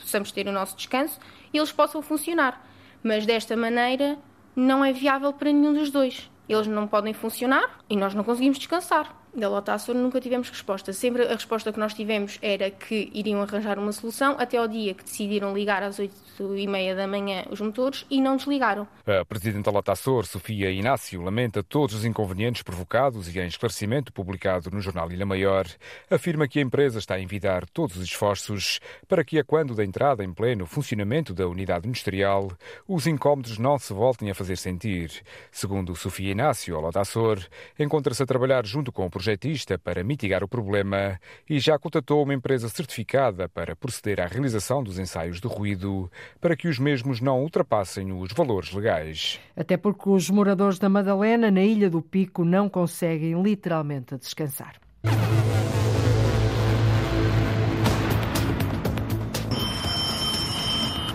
possamos 0.00 0.30
ter 0.30 0.46
o 0.46 0.52
nosso 0.52 0.76
descanso 0.76 1.18
eles 1.56 1.72
possam 1.72 2.02
funcionar. 2.02 2.64
Mas 3.02 3.26
desta 3.26 3.56
maneira 3.56 4.18
não 4.54 4.84
é 4.84 4.92
viável 4.92 5.32
para 5.32 5.52
nenhum 5.52 5.74
dos 5.74 5.90
dois. 5.90 6.30
Eles 6.48 6.66
não 6.66 6.86
podem 6.86 7.12
funcionar 7.12 7.78
e 7.88 7.96
nós 7.96 8.14
não 8.14 8.24
conseguimos 8.24 8.58
descansar 8.58 9.14
da 9.36 9.48
Lota 9.48 9.74
Açor 9.74 9.94
nunca 9.94 10.20
tivemos 10.20 10.48
resposta. 10.48 10.92
Sempre 10.92 11.24
a 11.24 11.34
resposta 11.34 11.72
que 11.72 11.78
nós 11.78 11.92
tivemos 11.92 12.38
era 12.40 12.70
que 12.70 13.10
iriam 13.12 13.42
arranjar 13.42 13.78
uma 13.78 13.92
solução 13.92 14.34
até 14.38 14.56
ao 14.56 14.66
dia 14.66 14.94
que 14.94 15.04
decidiram 15.04 15.54
ligar 15.54 15.82
às 15.82 15.98
oito 15.98 16.14
e 16.56 16.66
meia 16.66 16.94
da 16.94 17.06
manhã 17.06 17.44
os 17.50 17.60
motores 17.60 18.06
e 18.10 18.20
não 18.20 18.36
desligaram. 18.36 18.88
A 19.06 19.24
Presidente 19.24 19.64
da 19.64 19.70
Lota 19.70 19.92
Açor, 19.92 20.24
Sofia 20.24 20.70
Inácio, 20.70 21.22
lamenta 21.22 21.62
todos 21.62 21.94
os 21.94 22.04
inconvenientes 22.04 22.62
provocados 22.62 23.34
e 23.34 23.38
em 23.38 23.46
esclarecimento 23.46 24.12
publicado 24.12 24.70
no 24.70 24.80
jornal 24.80 25.12
Ilha 25.12 25.26
Maior, 25.26 25.66
afirma 26.10 26.48
que 26.48 26.58
a 26.58 26.62
empresa 26.62 26.98
está 26.98 27.14
a 27.14 27.20
envidar 27.20 27.68
todos 27.68 27.96
os 27.96 28.04
esforços 28.04 28.80
para 29.06 29.24
que 29.24 29.38
a 29.38 29.44
quando 29.44 29.74
da 29.74 29.84
entrada 29.84 30.24
em 30.24 30.32
pleno 30.32 30.66
funcionamento 30.66 31.34
da 31.34 31.46
unidade 31.46 31.86
industrial, 31.86 32.50
os 32.88 33.06
incómodos 33.06 33.58
não 33.58 33.78
se 33.78 33.92
voltem 33.92 34.30
a 34.30 34.34
fazer 34.34 34.56
sentir. 34.56 35.10
Segundo 35.50 35.94
Sofia 35.94 36.32
Inácio, 36.32 36.76
a 36.76 36.80
Lota 36.80 37.00
Açor 37.00 37.38
encontra-se 37.78 38.22
a 38.22 38.26
trabalhar 38.26 38.64
junto 38.64 38.90
com 38.90 39.04
o 39.06 39.10
projeto 39.10 39.25
projetista 39.26 39.76
para 39.76 40.04
mitigar 40.04 40.44
o 40.44 40.48
problema 40.48 41.18
e 41.50 41.58
já 41.58 41.76
contatou 41.76 42.22
uma 42.22 42.32
empresa 42.32 42.68
certificada 42.68 43.48
para 43.48 43.74
proceder 43.74 44.20
à 44.20 44.26
realização 44.26 44.84
dos 44.84 45.00
ensaios 45.00 45.40
de 45.40 45.48
ruído 45.48 46.08
para 46.40 46.54
que 46.54 46.68
os 46.68 46.78
mesmos 46.78 47.20
não 47.20 47.42
ultrapassem 47.42 48.12
os 48.12 48.32
valores 48.32 48.72
legais. 48.72 49.40
Até 49.56 49.76
porque 49.76 50.08
os 50.08 50.30
moradores 50.30 50.78
da 50.78 50.88
Madalena, 50.88 51.50
na 51.50 51.60
Ilha 51.60 51.90
do 51.90 52.00
Pico, 52.00 52.44
não 52.44 52.68
conseguem 52.68 53.42
literalmente 53.42 54.16
descansar. 54.16 54.76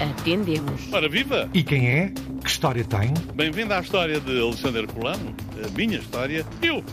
Atendemos. 0.02 0.92
Ora, 0.92 1.08
viva! 1.08 1.50
E 1.54 1.64
quem 1.64 1.88
é? 1.88 2.12
Que 2.44 2.50
história 2.50 2.84
tem? 2.84 3.14
Bem-vindo 3.36 3.74
à 3.74 3.80
história 3.80 4.20
de 4.20 4.42
Alexandre 4.42 4.86
Polano, 4.88 5.34
a 5.64 5.78
minha 5.78 6.00
história. 6.00 6.46
Eu 6.62 6.84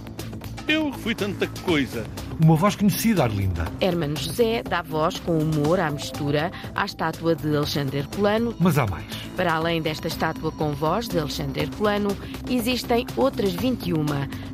eu 0.68 0.92
fui 0.92 1.14
tanta 1.14 1.46
coisa. 1.64 2.06
Uma 2.38 2.54
voz 2.54 2.76
conhecida, 2.76 3.24
Arlinda. 3.24 3.64
Hermano 3.80 4.16
José 4.16 4.62
dá 4.62 4.82
voz 4.82 5.18
com 5.18 5.38
humor 5.38 5.80
à 5.80 5.90
mistura 5.90 6.52
à 6.74 6.84
estátua 6.84 7.34
de 7.34 7.56
Alexandre 7.56 7.98
Herculano. 7.98 8.54
Mas 8.60 8.78
há 8.78 8.86
mais. 8.86 9.06
Para 9.36 9.54
além 9.54 9.80
desta 9.80 10.08
estátua 10.08 10.52
com 10.52 10.72
voz 10.72 11.08
de 11.08 11.18
Alexandre 11.18 11.62
Herculano, 11.62 12.16
existem 12.48 13.06
outras 13.16 13.52
21. 13.52 14.04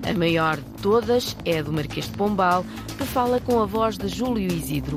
A 0.08 0.12
maior 0.16 0.56
de 0.56 0.82
todas 0.82 1.36
é 1.44 1.58
a 1.58 1.62
do 1.62 1.72
Marquês 1.72 2.06
de 2.06 2.12
Pombal, 2.12 2.64
que 2.96 3.04
fala 3.04 3.40
com 3.40 3.60
a 3.60 3.66
voz 3.66 3.98
de 3.98 4.08
Júlio 4.08 4.50
Isidro. 4.52 4.96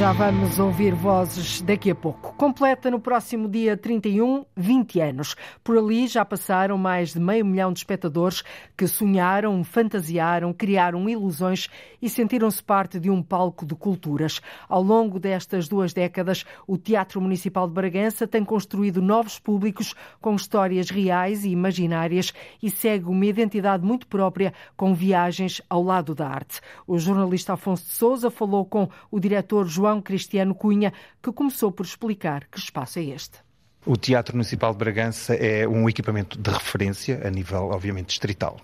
Já 0.00 0.14
vamos 0.14 0.58
ouvir 0.58 0.94
vozes 0.94 1.60
daqui 1.60 1.90
a 1.90 1.94
pouco. 1.94 2.32
Completa 2.32 2.90
no 2.90 2.98
próximo 2.98 3.46
dia 3.46 3.76
31 3.76 4.46
20 4.56 4.98
anos. 4.98 5.36
Por 5.62 5.76
ali 5.76 6.06
já 6.06 6.24
passaram 6.24 6.78
mais 6.78 7.12
de 7.12 7.20
meio 7.20 7.44
milhão 7.44 7.70
de 7.70 7.80
espectadores 7.80 8.42
que 8.74 8.86
sonharam, 8.86 9.62
fantasiaram, 9.62 10.54
criaram 10.54 11.06
ilusões 11.06 11.68
e 12.00 12.08
sentiram-se 12.08 12.62
parte 12.62 12.98
de 12.98 13.10
um 13.10 13.22
palco 13.22 13.66
de 13.66 13.74
culturas. 13.74 14.40
Ao 14.70 14.82
longo 14.82 15.20
destas 15.20 15.68
duas 15.68 15.92
décadas, 15.92 16.46
o 16.66 16.78
Teatro 16.78 17.20
Municipal 17.20 17.68
de 17.68 17.74
Bragança 17.74 18.26
tem 18.26 18.42
construído 18.42 19.02
novos 19.02 19.38
públicos 19.38 19.94
com 20.18 20.34
histórias 20.34 20.88
reais 20.88 21.44
e 21.44 21.50
imaginárias 21.50 22.32
e 22.62 22.70
segue 22.70 23.04
uma 23.04 23.26
identidade 23.26 23.84
muito 23.84 24.06
própria 24.06 24.54
com 24.78 24.94
viagens 24.94 25.60
ao 25.68 25.82
lado 25.82 26.14
da 26.14 26.26
arte. 26.26 26.62
O 26.86 26.98
jornalista 26.98 27.52
Afonso 27.52 27.84
de 27.84 27.92
Souza 27.92 28.30
falou 28.30 28.64
com 28.64 28.88
o 29.10 29.20
diretor 29.20 29.66
João 29.66 29.89
João 29.90 30.00
Cristiano 30.00 30.54
Cunha, 30.54 30.92
que 31.20 31.32
começou 31.32 31.72
por 31.72 31.84
explicar 31.84 32.46
que 32.46 32.58
espaço 32.58 33.00
é 33.00 33.02
este. 33.02 33.38
O 33.84 33.96
Teatro 33.96 34.36
Municipal 34.36 34.72
de 34.72 34.78
Bragança 34.78 35.34
é 35.34 35.66
um 35.66 35.88
equipamento 35.88 36.38
de 36.38 36.50
referência 36.50 37.26
a 37.26 37.30
nível, 37.30 37.70
obviamente, 37.70 38.08
distrital. 38.08 38.58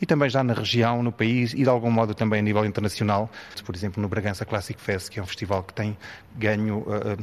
E 0.00 0.06
também 0.06 0.28
já 0.28 0.42
na 0.42 0.54
região, 0.54 1.02
no 1.02 1.12
país 1.12 1.52
e, 1.52 1.58
de 1.58 1.68
algum 1.68 1.90
modo, 1.90 2.14
também 2.14 2.40
a 2.40 2.42
nível 2.42 2.64
internacional. 2.64 3.30
Por 3.64 3.76
exemplo, 3.76 4.02
no 4.02 4.08
Bragança 4.08 4.44
Classic 4.44 4.80
Fest, 4.80 5.10
que 5.10 5.20
é 5.20 5.22
um 5.22 5.26
festival 5.26 5.62
que 5.62 5.74
tem 5.74 5.96
ganho. 6.36 6.78
Uh, 6.78 7.22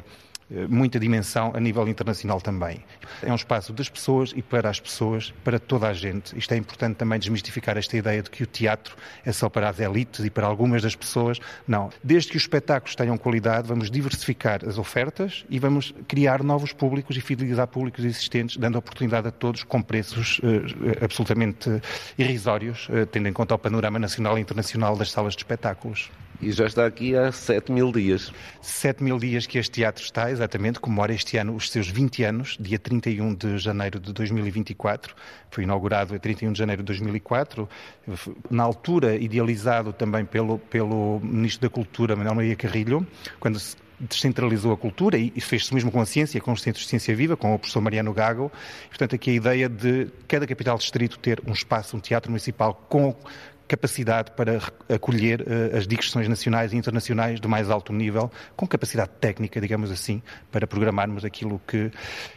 muita 0.67 0.99
dimensão 0.99 1.51
a 1.55 1.59
nível 1.59 1.87
internacional 1.87 2.41
também. 2.41 2.83
É 3.21 3.31
um 3.31 3.35
espaço 3.35 3.71
das 3.71 3.89
pessoas 3.89 4.33
e 4.35 4.41
para 4.41 4.69
as 4.69 4.79
pessoas, 4.79 5.33
para 5.43 5.59
toda 5.59 5.87
a 5.87 5.93
gente. 5.93 6.37
Isto 6.37 6.53
é 6.53 6.57
importante 6.57 6.95
também 6.95 7.19
desmistificar 7.19 7.77
esta 7.77 7.95
ideia 7.95 8.21
de 8.21 8.29
que 8.29 8.43
o 8.43 8.45
teatro 8.45 8.95
é 9.25 9.31
só 9.31 9.49
para 9.49 9.69
as 9.69 9.79
elites 9.79 10.25
e 10.25 10.29
para 10.29 10.47
algumas 10.47 10.81
das 10.81 10.95
pessoas. 10.95 11.39
Não. 11.67 11.89
Desde 12.03 12.31
que 12.31 12.37
os 12.37 12.43
espetáculos 12.43 12.95
tenham 12.95 13.17
qualidade, 13.17 13.67
vamos 13.67 13.91
diversificar 13.91 14.67
as 14.67 14.77
ofertas 14.77 15.45
e 15.49 15.59
vamos 15.59 15.93
criar 16.07 16.43
novos 16.43 16.73
públicos 16.73 17.15
e 17.15 17.21
fidelizar 17.21 17.67
públicos 17.67 18.03
existentes, 18.03 18.57
dando 18.57 18.77
oportunidade 18.77 19.27
a 19.27 19.31
todos 19.31 19.63
com 19.63 19.81
preços 19.81 20.39
uh, 20.39 21.03
absolutamente 21.03 21.69
irrisórios, 22.17 22.89
uh, 22.89 23.05
tendo 23.05 23.27
em 23.27 23.33
conta 23.33 23.55
o 23.55 23.59
panorama 23.59 23.99
nacional 23.99 24.37
e 24.37 24.41
internacional 24.41 24.95
das 24.95 25.11
salas 25.11 25.33
de 25.33 25.39
espetáculos. 25.39 26.09
E 26.41 26.51
já 26.53 26.65
está 26.65 26.85
aqui 26.85 27.17
há 27.17 27.33
7 27.33 27.69
mil 27.69 27.91
dias. 27.91 28.31
7 28.61 29.03
mil 29.03 29.19
dias 29.19 29.45
que 29.45 29.57
este 29.57 29.71
teatro 29.71 30.01
está, 30.01 30.31
exatamente, 30.31 30.79
comemora 30.79 31.13
este 31.13 31.35
ano 31.35 31.53
os 31.53 31.69
seus 31.69 31.89
20 31.89 32.23
anos, 32.23 32.57
dia 32.57 32.79
31 32.79 33.35
de 33.35 33.57
janeiro 33.57 33.99
de 33.99 34.13
2024. 34.13 35.13
Foi 35.51 35.65
inaugurado 35.65 36.15
a 36.15 36.19
31 36.19 36.53
de 36.53 36.59
janeiro 36.59 36.81
de 36.81 36.87
2004, 36.87 37.67
na 38.49 38.63
altura 38.63 39.17
idealizado 39.17 39.91
também 39.91 40.23
pelo, 40.23 40.59
pelo 40.59 41.19
Ministro 41.21 41.67
da 41.67 41.69
Cultura, 41.69 42.15
Manuel 42.15 42.35
Maria 42.35 42.55
Carrilho, 42.55 43.05
quando 43.37 43.59
se 43.59 43.75
descentralizou 43.99 44.71
a 44.71 44.77
cultura 44.77 45.17
e 45.17 45.41
fez-se 45.41 45.73
mesmo 45.73 45.91
com 45.91 45.99
a 45.99 46.05
ciência, 46.05 46.39
com 46.39 46.53
os 46.53 46.61
centros 46.61 46.85
de 46.85 46.89
ciência 46.89 47.13
viva, 47.13 47.35
com 47.35 47.53
o 47.53 47.59
professor 47.59 47.81
Mariano 47.81 48.13
Gago. 48.13 48.49
Portanto, 48.87 49.15
aqui 49.15 49.31
a 49.31 49.33
ideia 49.33 49.67
de 49.67 50.07
cada 50.25 50.47
capital 50.47 50.77
distrito 50.77 51.19
ter 51.19 51.41
um 51.45 51.51
espaço, 51.51 51.97
um 51.97 51.99
teatro 51.99 52.31
municipal 52.31 52.73
com 52.87 53.13
capacidade 53.69 54.31
para 54.31 54.59
acolher 54.93 55.41
uh, 55.41 55.77
as 55.77 55.87
digressões 55.87 56.27
nacionais 56.27 56.73
e 56.73 56.75
internacionais 56.75 57.39
do 57.39 57.47
mais 57.47 57.69
alto 57.69 57.93
nível, 57.93 58.31
com 58.57 58.67
capacidade 58.67 59.11
técnica, 59.21 59.61
digamos 59.61 59.91
assim, 59.91 60.21
para 60.51 60.65
programarmos 60.65 61.23
aquilo 61.23 61.61
que, 61.67 61.91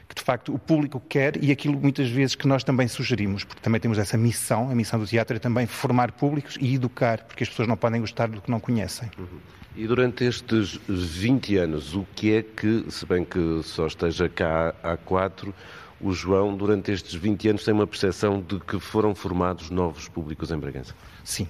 que, 0.07 0.15
de 0.15 0.23
facto 0.23 0.55
o 0.55 0.59
público 0.59 1.03
quer 1.09 1.43
e 1.43 1.51
aquilo 1.51 1.81
muitas 1.81 2.11
vezes 2.11 2.35
que 2.35 2.47
nós 2.47 2.63
também 2.63 2.87
sugerimos, 2.87 3.45
porque 3.45 3.63
também 3.63 3.81
temos 3.81 3.99
essa 3.99 4.19
missão, 4.19 4.71
a 4.71 4.75
missão 4.75 5.01
do 5.01 5.07
teatro 5.07 5.37
é 5.37 5.41
também 5.41 5.67
formar 5.67 6.13
públicos 6.13 6.59
e 6.61 6.75
educar, 6.75 7.25
porque 7.25 7.43
as 7.43 7.49
pessoas 7.49 7.67
não 7.67 7.77
podem 7.77 8.01
gostar 8.03 8.29
do 8.29 8.43
que 8.43 8.51
não 8.51 8.61
conhecem. 8.61 9.11
Uhum. 9.19 9.41
E 9.75 9.87
durante 9.87 10.25
estes 10.25 10.79
20 10.87 11.57
anos, 11.57 11.95
o 11.95 12.07
que 12.15 12.35
é 12.35 12.43
que, 12.43 12.85
se 12.91 13.07
bem 13.07 13.25
que 13.25 13.63
só 13.65 13.87
esteja 13.87 14.29
cá 14.29 14.75
há 14.83 14.99
quatro, 14.99 15.55
o 16.03 16.13
João, 16.13 16.57
durante 16.57 16.91
estes 16.91 17.15
20 17.15 17.49
anos, 17.49 17.65
tem 17.65 17.73
uma 17.73 17.87
percepção 17.87 18.41
de 18.41 18.59
que 18.61 18.79
foram 18.81 19.15
formados 19.15 19.71
novos 19.71 20.09
públicos 20.09 20.51
em 20.51 20.59
Bragança? 20.59 20.95
Sim, 21.23 21.49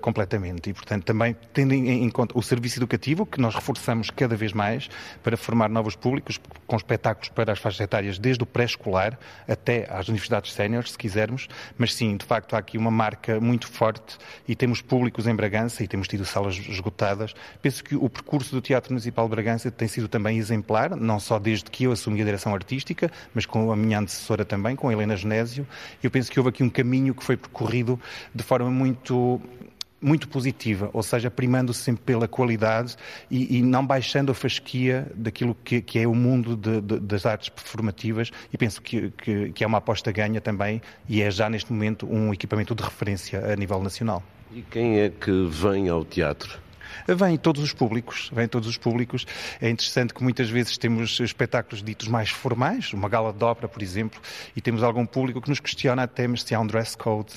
completamente. 0.00 0.70
E, 0.70 0.74
portanto, 0.74 1.04
também 1.04 1.36
tendo 1.52 1.74
em 1.74 2.08
conta 2.10 2.38
o 2.38 2.42
serviço 2.42 2.78
educativo, 2.78 3.26
que 3.26 3.40
nós 3.40 3.54
reforçamos 3.54 4.10
cada 4.10 4.36
vez 4.36 4.52
mais 4.52 4.88
para 5.22 5.36
formar 5.36 5.68
novos 5.68 5.96
públicos, 5.96 6.40
com 6.66 6.76
espetáculos 6.76 7.28
para 7.28 7.52
as 7.52 7.58
faixas 7.58 7.80
etárias, 7.80 8.18
desde 8.18 8.42
o 8.42 8.46
pré-escolar 8.46 9.18
até 9.48 9.86
às 9.90 10.08
universidades 10.08 10.52
séniores, 10.52 10.92
se 10.92 10.98
quisermos. 10.98 11.48
Mas 11.76 11.94
sim, 11.94 12.16
de 12.16 12.24
facto, 12.24 12.54
há 12.54 12.58
aqui 12.58 12.78
uma 12.78 12.90
marca 12.90 13.40
muito 13.40 13.66
forte 13.66 14.18
e 14.46 14.54
temos 14.54 14.80
públicos 14.80 15.26
em 15.26 15.34
Bragança 15.34 15.82
e 15.82 15.88
temos 15.88 16.08
tido 16.08 16.24
salas 16.24 16.56
esgotadas. 16.56 17.34
Penso 17.60 17.82
que 17.82 17.96
o 17.96 18.08
percurso 18.08 18.54
do 18.54 18.60
Teatro 18.60 18.92
Municipal 18.92 19.26
de 19.26 19.30
Bragança 19.30 19.70
tem 19.70 19.88
sido 19.88 20.08
também 20.08 20.38
exemplar, 20.38 20.96
não 20.96 21.18
só 21.18 21.38
desde 21.38 21.70
que 21.70 21.84
eu 21.84 21.92
assumi 21.92 22.20
a 22.22 22.24
direção 22.24 22.54
artística, 22.54 23.10
mas 23.34 23.46
com 23.46 23.70
a 23.72 23.76
minha 23.76 23.98
antecessora 23.98 24.44
também, 24.44 24.76
com 24.76 24.88
a 24.88 24.92
Helena 24.92 25.16
Genésio. 25.16 25.66
Eu 26.02 26.10
penso 26.10 26.30
que 26.30 26.38
houve 26.38 26.50
aqui 26.50 26.62
um 26.62 26.70
caminho 26.70 27.14
que 27.14 27.24
foi 27.24 27.36
percorrido 27.36 28.00
de 28.34 28.42
forma 28.42 28.70
muito 28.70 29.40
muito 30.06 30.28
positiva, 30.28 30.88
ou 30.92 31.02
seja, 31.02 31.28
primando 31.28 31.74
sempre 31.74 32.04
pela 32.04 32.28
qualidade 32.28 32.94
e, 33.28 33.58
e, 33.58 33.62
não 33.62 33.84
baixando 33.84 34.30
a 34.30 34.34
fasquia 34.34 35.10
daquilo 35.16 35.52
que, 35.64 35.82
que 35.82 35.98
é 35.98 36.06
o 36.06 36.14
mundo 36.14 36.56
de, 36.56 36.80
de, 36.80 37.00
das 37.00 37.26
artes 37.26 37.48
performativas 37.48 38.30
e 38.52 38.56
penso 38.56 38.80
que, 38.80 39.10
que, 39.10 39.50
que 39.50 39.64
é 39.64 39.66
uma 39.66 39.78
aposta 39.78 40.12
ganha 40.12 40.40
também 40.40 40.80
e 41.08 41.22
é 41.22 41.28
já 41.28 41.50
neste 41.50 41.72
momento 41.72 42.06
um 42.08 42.32
equipamento 42.32 42.72
de 42.72 42.84
referência 42.84 43.52
a 43.52 43.56
nível 43.56 43.82
nacional. 43.82 44.22
E 44.54 44.62
quem 44.62 45.00
é 45.00 45.10
que 45.10 45.48
vem 45.50 45.88
ao 45.88 46.04
teatro? 46.04 46.65
Vêm 47.06 47.36
todos 47.36 47.62
os 47.62 47.72
públicos, 47.72 48.30
vêm 48.32 48.48
todos 48.48 48.68
os 48.68 48.76
públicos. 48.76 49.26
É 49.60 49.68
interessante 49.68 50.14
que 50.14 50.22
muitas 50.22 50.48
vezes 50.48 50.76
temos 50.78 51.20
espetáculos 51.20 51.82
ditos 51.82 52.08
mais 52.08 52.30
formais, 52.30 52.92
uma 52.92 53.08
gala 53.08 53.32
de 53.32 53.44
ópera, 53.44 53.68
por 53.68 53.82
exemplo, 53.82 54.20
e 54.54 54.60
temos 54.60 54.82
algum 54.82 55.06
público 55.06 55.40
que 55.40 55.48
nos 55.48 55.60
questiona 55.60 56.02
até 56.02 56.26
se 56.36 56.54
há 56.54 56.60
um 56.60 56.66
dress 56.66 56.96
code. 56.96 57.32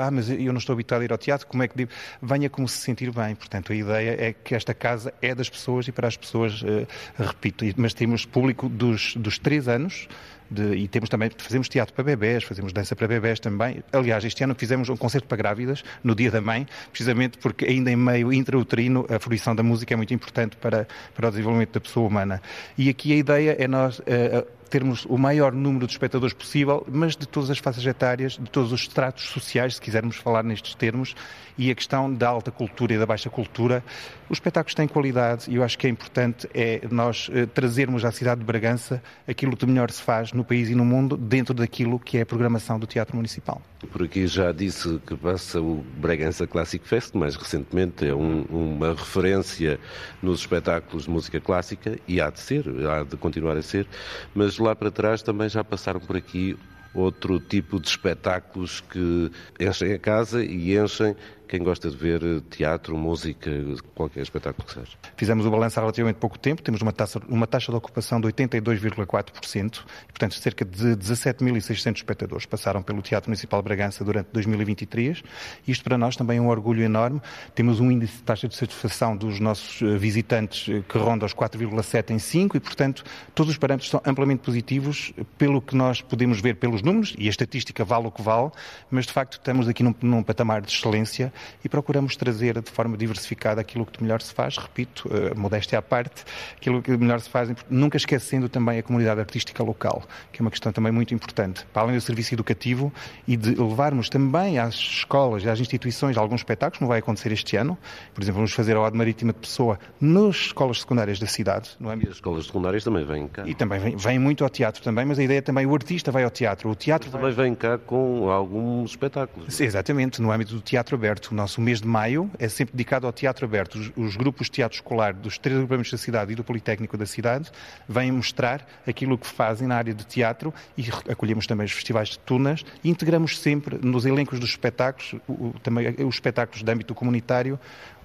Ah, 0.00 0.10
mas 0.10 0.30
eu 0.30 0.52
não 0.52 0.58
estou 0.58 0.72
habituado 0.72 1.02
a 1.02 1.04
ir 1.04 1.12
ao 1.12 1.18
teatro, 1.18 1.46
como 1.46 1.62
é 1.62 1.68
que 1.68 1.76
digo? 1.76 1.90
Venha 2.20 2.48
como 2.48 2.68
se 2.68 2.78
sentir 2.78 3.10
bem. 3.10 3.34
Portanto, 3.34 3.72
a 3.72 3.74
ideia 3.74 4.16
é 4.18 4.32
que 4.32 4.54
esta 4.54 4.72
casa 4.72 5.12
é 5.20 5.34
das 5.34 5.48
pessoas 5.48 5.88
e 5.88 5.92
para 5.92 6.08
as 6.08 6.16
pessoas, 6.16 6.62
uh, 6.62 6.86
repito, 7.18 7.64
mas 7.76 7.94
temos 7.94 8.24
público 8.24 8.68
dos, 8.68 9.16
dos 9.16 9.38
três 9.38 9.68
anos 9.68 10.08
de, 10.50 10.74
e 10.74 10.88
temos 10.88 11.08
também, 11.08 11.30
fazemos 11.36 11.68
teatro 11.68 11.94
para 11.94 12.04
bebés, 12.04 12.44
fazemos 12.44 12.72
dança 12.72 12.94
para 12.94 13.08
bebés 13.08 13.40
também. 13.40 13.82
Aliás, 13.92 14.24
este 14.24 14.44
ano 14.44 14.54
fizemos 14.54 14.88
um 14.88 14.96
concerto 14.96 15.26
para 15.26 15.36
grávidas, 15.36 15.84
no 16.02 16.14
Dia 16.14 16.30
da 16.30 16.40
Mãe, 16.40 16.66
precisamente 16.90 17.38
porque 17.38 17.64
ainda 17.64 17.90
em 17.90 17.96
meio 17.96 18.32
intrauterino 18.32 19.06
a 19.08 19.18
fruição 19.18 19.54
da 19.54 19.62
música 19.62 19.94
é 19.94 19.96
muito 19.96 20.12
importante 20.12 20.56
para, 20.56 20.86
para 21.14 21.28
o 21.28 21.30
desenvolvimento 21.30 21.72
da 21.72 21.80
pessoa 21.80 22.06
humana. 22.06 22.42
E 22.76 22.88
aqui 22.88 23.12
a 23.12 23.16
ideia 23.16 23.56
é 23.58 23.68
nós... 23.68 23.98
Uh, 24.00 24.61
termos 24.72 25.04
o 25.04 25.18
maior 25.18 25.52
número 25.52 25.86
de 25.86 25.92
espectadores 25.92 26.32
possível, 26.32 26.82
mas 26.90 27.14
de 27.14 27.28
todas 27.28 27.50
as 27.50 27.58
faixas 27.58 27.84
etárias, 27.84 28.38
de 28.38 28.50
todos 28.50 28.72
os 28.72 28.80
estratos 28.80 29.24
sociais, 29.24 29.74
se 29.74 29.80
quisermos 29.80 30.16
falar 30.16 30.42
nestes 30.42 30.74
termos, 30.74 31.14
e 31.58 31.70
a 31.70 31.74
questão 31.74 32.10
da 32.10 32.26
alta 32.26 32.50
cultura 32.50 32.94
e 32.94 32.98
da 32.98 33.04
baixa 33.04 33.28
cultura. 33.28 33.84
Os 34.30 34.36
espetáculos 34.36 34.74
têm 34.74 34.88
qualidade 34.88 35.50
e 35.50 35.56
eu 35.56 35.62
acho 35.62 35.78
que 35.78 35.86
é 35.86 35.90
importante 35.90 36.48
é 36.54 36.80
nós 36.90 37.30
eh, 37.34 37.44
trazermos 37.44 38.02
à 38.02 38.10
cidade 38.10 38.40
de 38.40 38.46
Bragança 38.46 39.02
aquilo 39.28 39.54
que 39.58 39.66
melhor 39.66 39.90
se 39.90 40.00
faz 40.00 40.32
no 40.32 40.42
país 40.42 40.70
e 40.70 40.74
no 40.74 40.86
mundo 40.86 41.18
dentro 41.18 41.52
daquilo 41.52 41.98
que 41.98 42.16
é 42.16 42.22
a 42.22 42.26
programação 42.26 42.78
do 42.78 42.86
Teatro 42.86 43.14
Municipal. 43.14 43.60
Por 43.90 44.04
aqui 44.04 44.26
já 44.26 44.52
disse 44.52 45.00
que 45.06 45.16
passa 45.16 45.60
o 45.60 45.84
Bragança 45.96 46.46
Classic 46.46 46.86
Fest, 46.86 47.14
mais 47.14 47.34
recentemente 47.34 48.06
é 48.06 48.14
um, 48.14 48.42
uma 48.42 48.94
referência 48.94 49.78
nos 50.22 50.40
espetáculos 50.40 51.04
de 51.04 51.10
música 51.10 51.40
clássica 51.40 51.98
e 52.06 52.20
há 52.20 52.30
de 52.30 52.40
ser, 52.40 52.64
há 52.88 53.02
de 53.02 53.16
continuar 53.16 53.56
a 53.56 53.62
ser, 53.62 53.86
mas 54.34 54.58
lá 54.58 54.74
para 54.76 54.90
trás 54.90 55.22
também 55.22 55.48
já 55.48 55.64
passaram 55.64 56.00
por 56.00 56.16
aqui 56.16 56.56
outro 56.94 57.40
tipo 57.40 57.80
de 57.80 57.88
espetáculos 57.88 58.80
que 58.80 59.30
enchem 59.58 59.94
a 59.94 59.98
casa 59.98 60.44
e 60.44 60.76
enchem 60.76 61.16
quem 61.52 61.62
gosta 61.62 61.90
de 61.90 61.96
ver 61.98 62.40
teatro, 62.48 62.96
música, 62.96 63.50
qualquer 63.94 64.22
espetáculo 64.22 64.66
que 64.66 64.72
seja. 64.72 64.96
Fizemos 65.18 65.44
o 65.44 65.50
balanço 65.50 65.78
há 65.78 65.82
relativamente 65.82 66.16
pouco 66.16 66.38
tempo, 66.38 66.62
temos 66.62 66.80
uma 66.80 66.94
taxa, 66.94 67.20
uma 67.28 67.46
taxa 67.46 67.70
de 67.70 67.76
ocupação 67.76 68.18
de 68.18 68.26
82,4%, 68.28 69.84
e, 70.08 70.12
portanto, 70.12 70.34
cerca 70.36 70.64
de 70.64 70.96
17.600 70.96 71.96
espectadores 71.96 72.46
passaram 72.46 72.82
pelo 72.82 73.02
Teatro 73.02 73.28
Municipal 73.28 73.60
de 73.60 73.64
Bragança 73.64 74.02
durante 74.02 74.28
2023. 74.32 75.22
Isto 75.68 75.84
para 75.84 75.98
nós 75.98 76.16
também 76.16 76.38
é 76.38 76.40
um 76.40 76.48
orgulho 76.48 76.82
enorme. 76.82 77.20
Temos 77.54 77.80
um 77.80 77.90
índice 77.90 78.16
de 78.16 78.22
taxa 78.22 78.48
de 78.48 78.56
satisfação 78.56 79.14
dos 79.14 79.38
nossos 79.38 79.82
eh, 79.82 79.98
visitantes 79.98 80.70
eh, 80.70 80.82
que 80.88 80.96
ronda 80.96 81.26
aos 81.26 81.34
4,7 81.34 82.12
em 82.12 82.18
5 82.18 82.56
e, 82.56 82.60
portanto, 82.60 83.04
todos 83.34 83.52
os 83.52 83.58
parâmetros 83.58 83.90
são 83.90 84.00
amplamente 84.06 84.40
positivos 84.40 85.12
pelo 85.36 85.60
que 85.60 85.76
nós 85.76 86.00
podemos 86.00 86.40
ver 86.40 86.56
pelos 86.56 86.80
números, 86.80 87.14
e 87.18 87.26
a 87.26 87.30
estatística 87.30 87.84
vale 87.84 88.06
o 88.06 88.10
que 88.10 88.22
vale, 88.22 88.50
mas 88.90 89.04
de 89.04 89.12
facto 89.12 89.34
estamos 89.34 89.68
aqui 89.68 89.82
num, 89.82 89.94
num 90.00 90.22
patamar 90.22 90.62
de 90.62 90.72
excelência 90.72 91.30
e 91.64 91.68
procuramos 91.68 92.16
trazer 92.16 92.60
de 92.60 92.70
forma 92.70 92.96
diversificada 92.96 93.60
aquilo 93.60 93.86
que 93.86 93.98
de 93.98 94.02
melhor 94.02 94.20
se 94.20 94.32
faz, 94.32 94.56
repito, 94.56 95.08
uh, 95.08 95.38
modéstia 95.38 95.78
à 95.78 95.82
parte, 95.82 96.24
aquilo 96.56 96.82
que 96.82 96.90
de 96.90 96.98
melhor 96.98 97.20
se 97.20 97.28
faz, 97.28 97.50
nunca 97.68 97.96
esquecendo 97.96 98.48
também 98.48 98.78
a 98.78 98.82
comunidade 98.82 99.20
artística 99.20 99.62
local, 99.62 100.02
que 100.32 100.40
é 100.40 100.42
uma 100.42 100.50
questão 100.50 100.72
também 100.72 100.92
muito 100.92 101.14
importante. 101.14 101.64
Para 101.72 101.82
além 101.82 101.94
do 101.94 102.00
serviço 102.00 102.34
educativo 102.34 102.92
e 103.26 103.36
de 103.36 103.54
levarmos 103.54 104.08
também 104.08 104.58
às 104.58 104.74
escolas 104.74 105.44
e 105.44 105.48
às 105.48 105.60
instituições 105.60 106.16
alguns 106.16 106.40
espetáculos, 106.40 106.80
não 106.80 106.88
vai 106.88 106.98
acontecer 106.98 107.32
este 107.32 107.56
ano, 107.56 107.78
por 108.14 108.22
exemplo, 108.22 108.36
vamos 108.36 108.52
fazer 108.52 108.76
a 108.76 108.80
Ode 108.80 108.96
Marítima 108.96 109.32
de 109.32 109.38
Pessoa 109.38 109.78
nas 110.00 110.36
escolas 110.36 110.80
secundárias 110.80 111.18
da 111.18 111.26
cidade. 111.26 111.70
Não 111.78 111.90
é? 111.92 111.96
E 111.96 112.08
as 112.08 112.14
escolas 112.14 112.46
secundárias 112.46 112.84
também 112.84 113.04
vêm 113.04 113.28
cá. 113.28 113.44
E 113.46 113.54
também 113.54 113.78
vêm, 113.78 113.96
vêm 113.96 114.18
muito 114.18 114.44
ao 114.44 114.50
teatro 114.50 114.82
também, 114.82 115.04
mas 115.04 115.18
a 115.18 115.22
ideia 115.22 115.38
é 115.38 115.40
também 115.40 115.66
o 115.66 115.74
artista 115.74 116.10
vai 116.10 116.24
ao 116.24 116.30
teatro. 116.30 116.70
O 116.70 116.74
teatro 116.74 117.10
vai... 117.10 117.20
também 117.20 117.36
vem 117.36 117.54
cá 117.54 117.78
com 117.78 118.30
alguns 118.30 118.90
espetáculos. 118.90 119.54
Sim, 119.54 119.64
exatamente, 119.64 120.20
no 120.20 120.32
âmbito 120.32 120.54
do 120.54 120.60
teatro 120.60 120.96
aberto. 120.96 121.21
O 121.30 121.34
nosso 121.34 121.60
mês 121.60 121.80
de 121.80 121.86
maio 121.86 122.30
é 122.38 122.48
sempre 122.48 122.72
dedicado 122.72 123.06
ao 123.06 123.12
teatro 123.12 123.44
aberto. 123.44 123.76
Os, 123.76 123.92
os 123.96 124.16
grupos 124.16 124.46
de 124.46 124.52
teatro 124.52 124.76
escolar 124.76 125.12
dos 125.14 125.38
três 125.38 125.56
agrupamentos 125.56 125.90
da 125.90 125.98
cidade 125.98 126.32
e 126.32 126.34
do 126.34 126.42
Politécnico 126.42 126.96
da 126.96 127.06
cidade 127.06 127.50
vêm 127.88 128.10
mostrar 128.10 128.66
aquilo 128.86 129.16
que 129.16 129.26
fazem 129.26 129.68
na 129.68 129.76
área 129.76 129.94
de 129.94 130.04
teatro 130.04 130.52
e 130.76 130.84
acolhemos 131.10 131.46
também 131.46 131.64
os 131.64 131.72
festivais 131.72 132.10
de 132.10 132.18
tunas 132.18 132.64
e 132.82 132.90
integramos 132.90 133.38
sempre 133.38 133.78
nos 133.82 134.04
elencos 134.04 134.38
dos 134.40 134.50
espetáculos, 134.50 135.14
o, 135.28 135.54
também 135.62 135.94
os 136.06 136.14
espetáculos 136.14 136.62
de 136.62 136.72
âmbito 136.72 136.94
comunitário, 136.94 137.58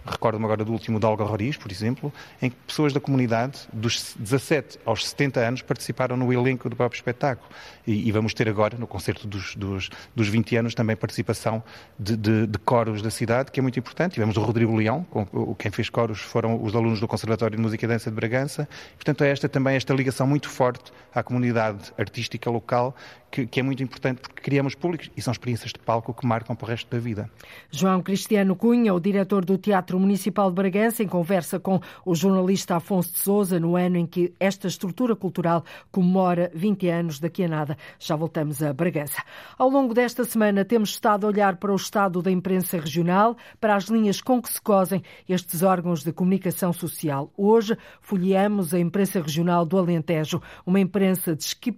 Recordo-me 0.10 0.46
agora 0.46 0.63
do 0.63 0.72
último 0.72 1.00
de 1.00 1.06
Olga 1.06 1.24
Roriz, 1.24 1.58
por 1.58 1.72
exemplo, 1.72 2.12
em 2.41 2.50
que 2.50 2.56
pessoas 2.65 2.93
da 2.93 3.00
comunidade, 3.00 3.67
dos 3.72 4.15
17 4.17 4.80
aos 4.86 5.08
70 5.08 5.39
anos, 5.39 5.62
participaram 5.62 6.15
no 6.15 6.32
elenco 6.32 6.70
do 6.70 6.76
próprio 6.76 6.98
espetáculo. 6.98 7.50
E, 7.86 8.08
e 8.08 8.12
vamos 8.12 8.34
ter 8.34 8.48
agora, 8.50 8.78
no 8.78 8.88
concerto 8.88 9.28
dos, 9.28 9.56
dos, 9.56 9.89
dos 10.15 10.28
20 10.28 10.56
anos, 10.58 10.74
também 10.74 10.96
participação 10.96 11.63
de, 11.98 12.15
de, 12.17 12.48
de, 12.48 12.58
coros 12.60 13.02
da 13.02 13.10
cidade, 13.10 13.52
que 13.52 13.60
é 13.60 13.63
muito 13.63 13.80
importante. 13.80 14.13
Tivemos 14.13 14.38
o 14.38 14.41
Rodrigo 14.41 14.76
Leão, 14.76 15.06
com, 15.10 15.56
quem 15.56 15.72
fez 15.72 15.89
coros 15.89 16.20
foram 16.20 16.62
os 16.62 16.76
alunos 16.76 17.00
do 17.00 17.08
Conservatório 17.08 17.56
de 17.56 17.62
Música 17.62 17.86
e 17.86 17.88
Dança 17.88 18.10
de 18.10 18.15
Bragança. 18.15 18.67
Portanto, 18.96 19.24
é 19.24 19.30
esta 19.30 19.48
também 19.48 19.76
esta 19.76 19.93
ligação 19.93 20.28
muito 20.28 20.50
forte 20.50 20.91
à 21.13 21.24
comunidade 21.24 21.93
artística 21.98 22.50
local, 22.50 22.96
que, 23.32 23.46
que, 23.46 23.60
é 23.60 23.63
muito 23.63 23.84
importante 23.84 24.22
porque 24.22 24.41
criamos 24.41 24.76
públicos 24.76 25.10
e 25.15 25.22
são 25.22 25.32
experiências 25.32 25.72
de 25.72 25.80
palco 25.80 26.13
que 26.13 26.26
marcam 26.26 26.56
para 26.56 26.65
o 26.65 26.67
resto 26.67 26.89
da 26.89 27.00
vida. 27.00 27.30
João 27.72 28.02
Cristiano 28.02 28.56
Cunha, 28.56 28.93
o 28.93 29.00
diretor 29.00 29.43
do 29.43 29.58
Teatro 29.58 29.97
Teatro 29.98 30.00
Municipal 30.00 30.50
de 30.50 30.56
Bragança, 30.56 31.04
em 31.04 31.08
conversa 31.08 31.60
com 31.60 31.80
o 32.06 32.14
jornalista 32.14 32.76
Afonso 32.76 33.14
de 33.14 33.20
Souza, 33.20 33.60
no 33.60 33.76
ano 33.76 33.98
em 33.98 34.06
que 34.06 34.34
esta 34.40 34.68
estrutura 34.68 35.16
cultural 35.16 35.64
comemora 35.92 36.52
20 36.54 36.88
anos 36.90 37.20
daqui 37.20 37.44
a 37.44 37.48
nada. 37.48 37.78
Já 38.00 38.16
voltamos 38.16 38.62
a 38.62 38.72
Bragança. 38.72 39.22
Ao 39.58 39.70
longo 39.70 39.94
desta 39.94 40.24
semana 40.24 40.64
temos 40.64 40.92
estado 40.92 41.26
a 41.26 41.30
olhar 41.30 41.58
para 41.58 41.72
o 41.72 41.76
estado 41.76 42.22
da 42.22 42.32
imprensa 42.32 42.80
regional, 42.80 43.36
para 43.60 43.76
as 43.76 43.86
linhas 43.86 44.22
com 44.22 44.42
que 44.42 44.52
se 44.52 44.62
cosem 44.62 45.02
estes 45.28 45.64
órgãos 45.64 46.04
de 46.04 46.14
comunicação 46.14 46.72
social. 46.72 47.32
Hoje 47.36 47.76
folheamos 48.02 48.74
a 48.74 48.80
imprensa 48.80 49.22
regional 49.22 49.66
do 49.66 49.78
Alentejo, 49.78 50.42
uma 50.66 50.80
imprensa 50.80 51.36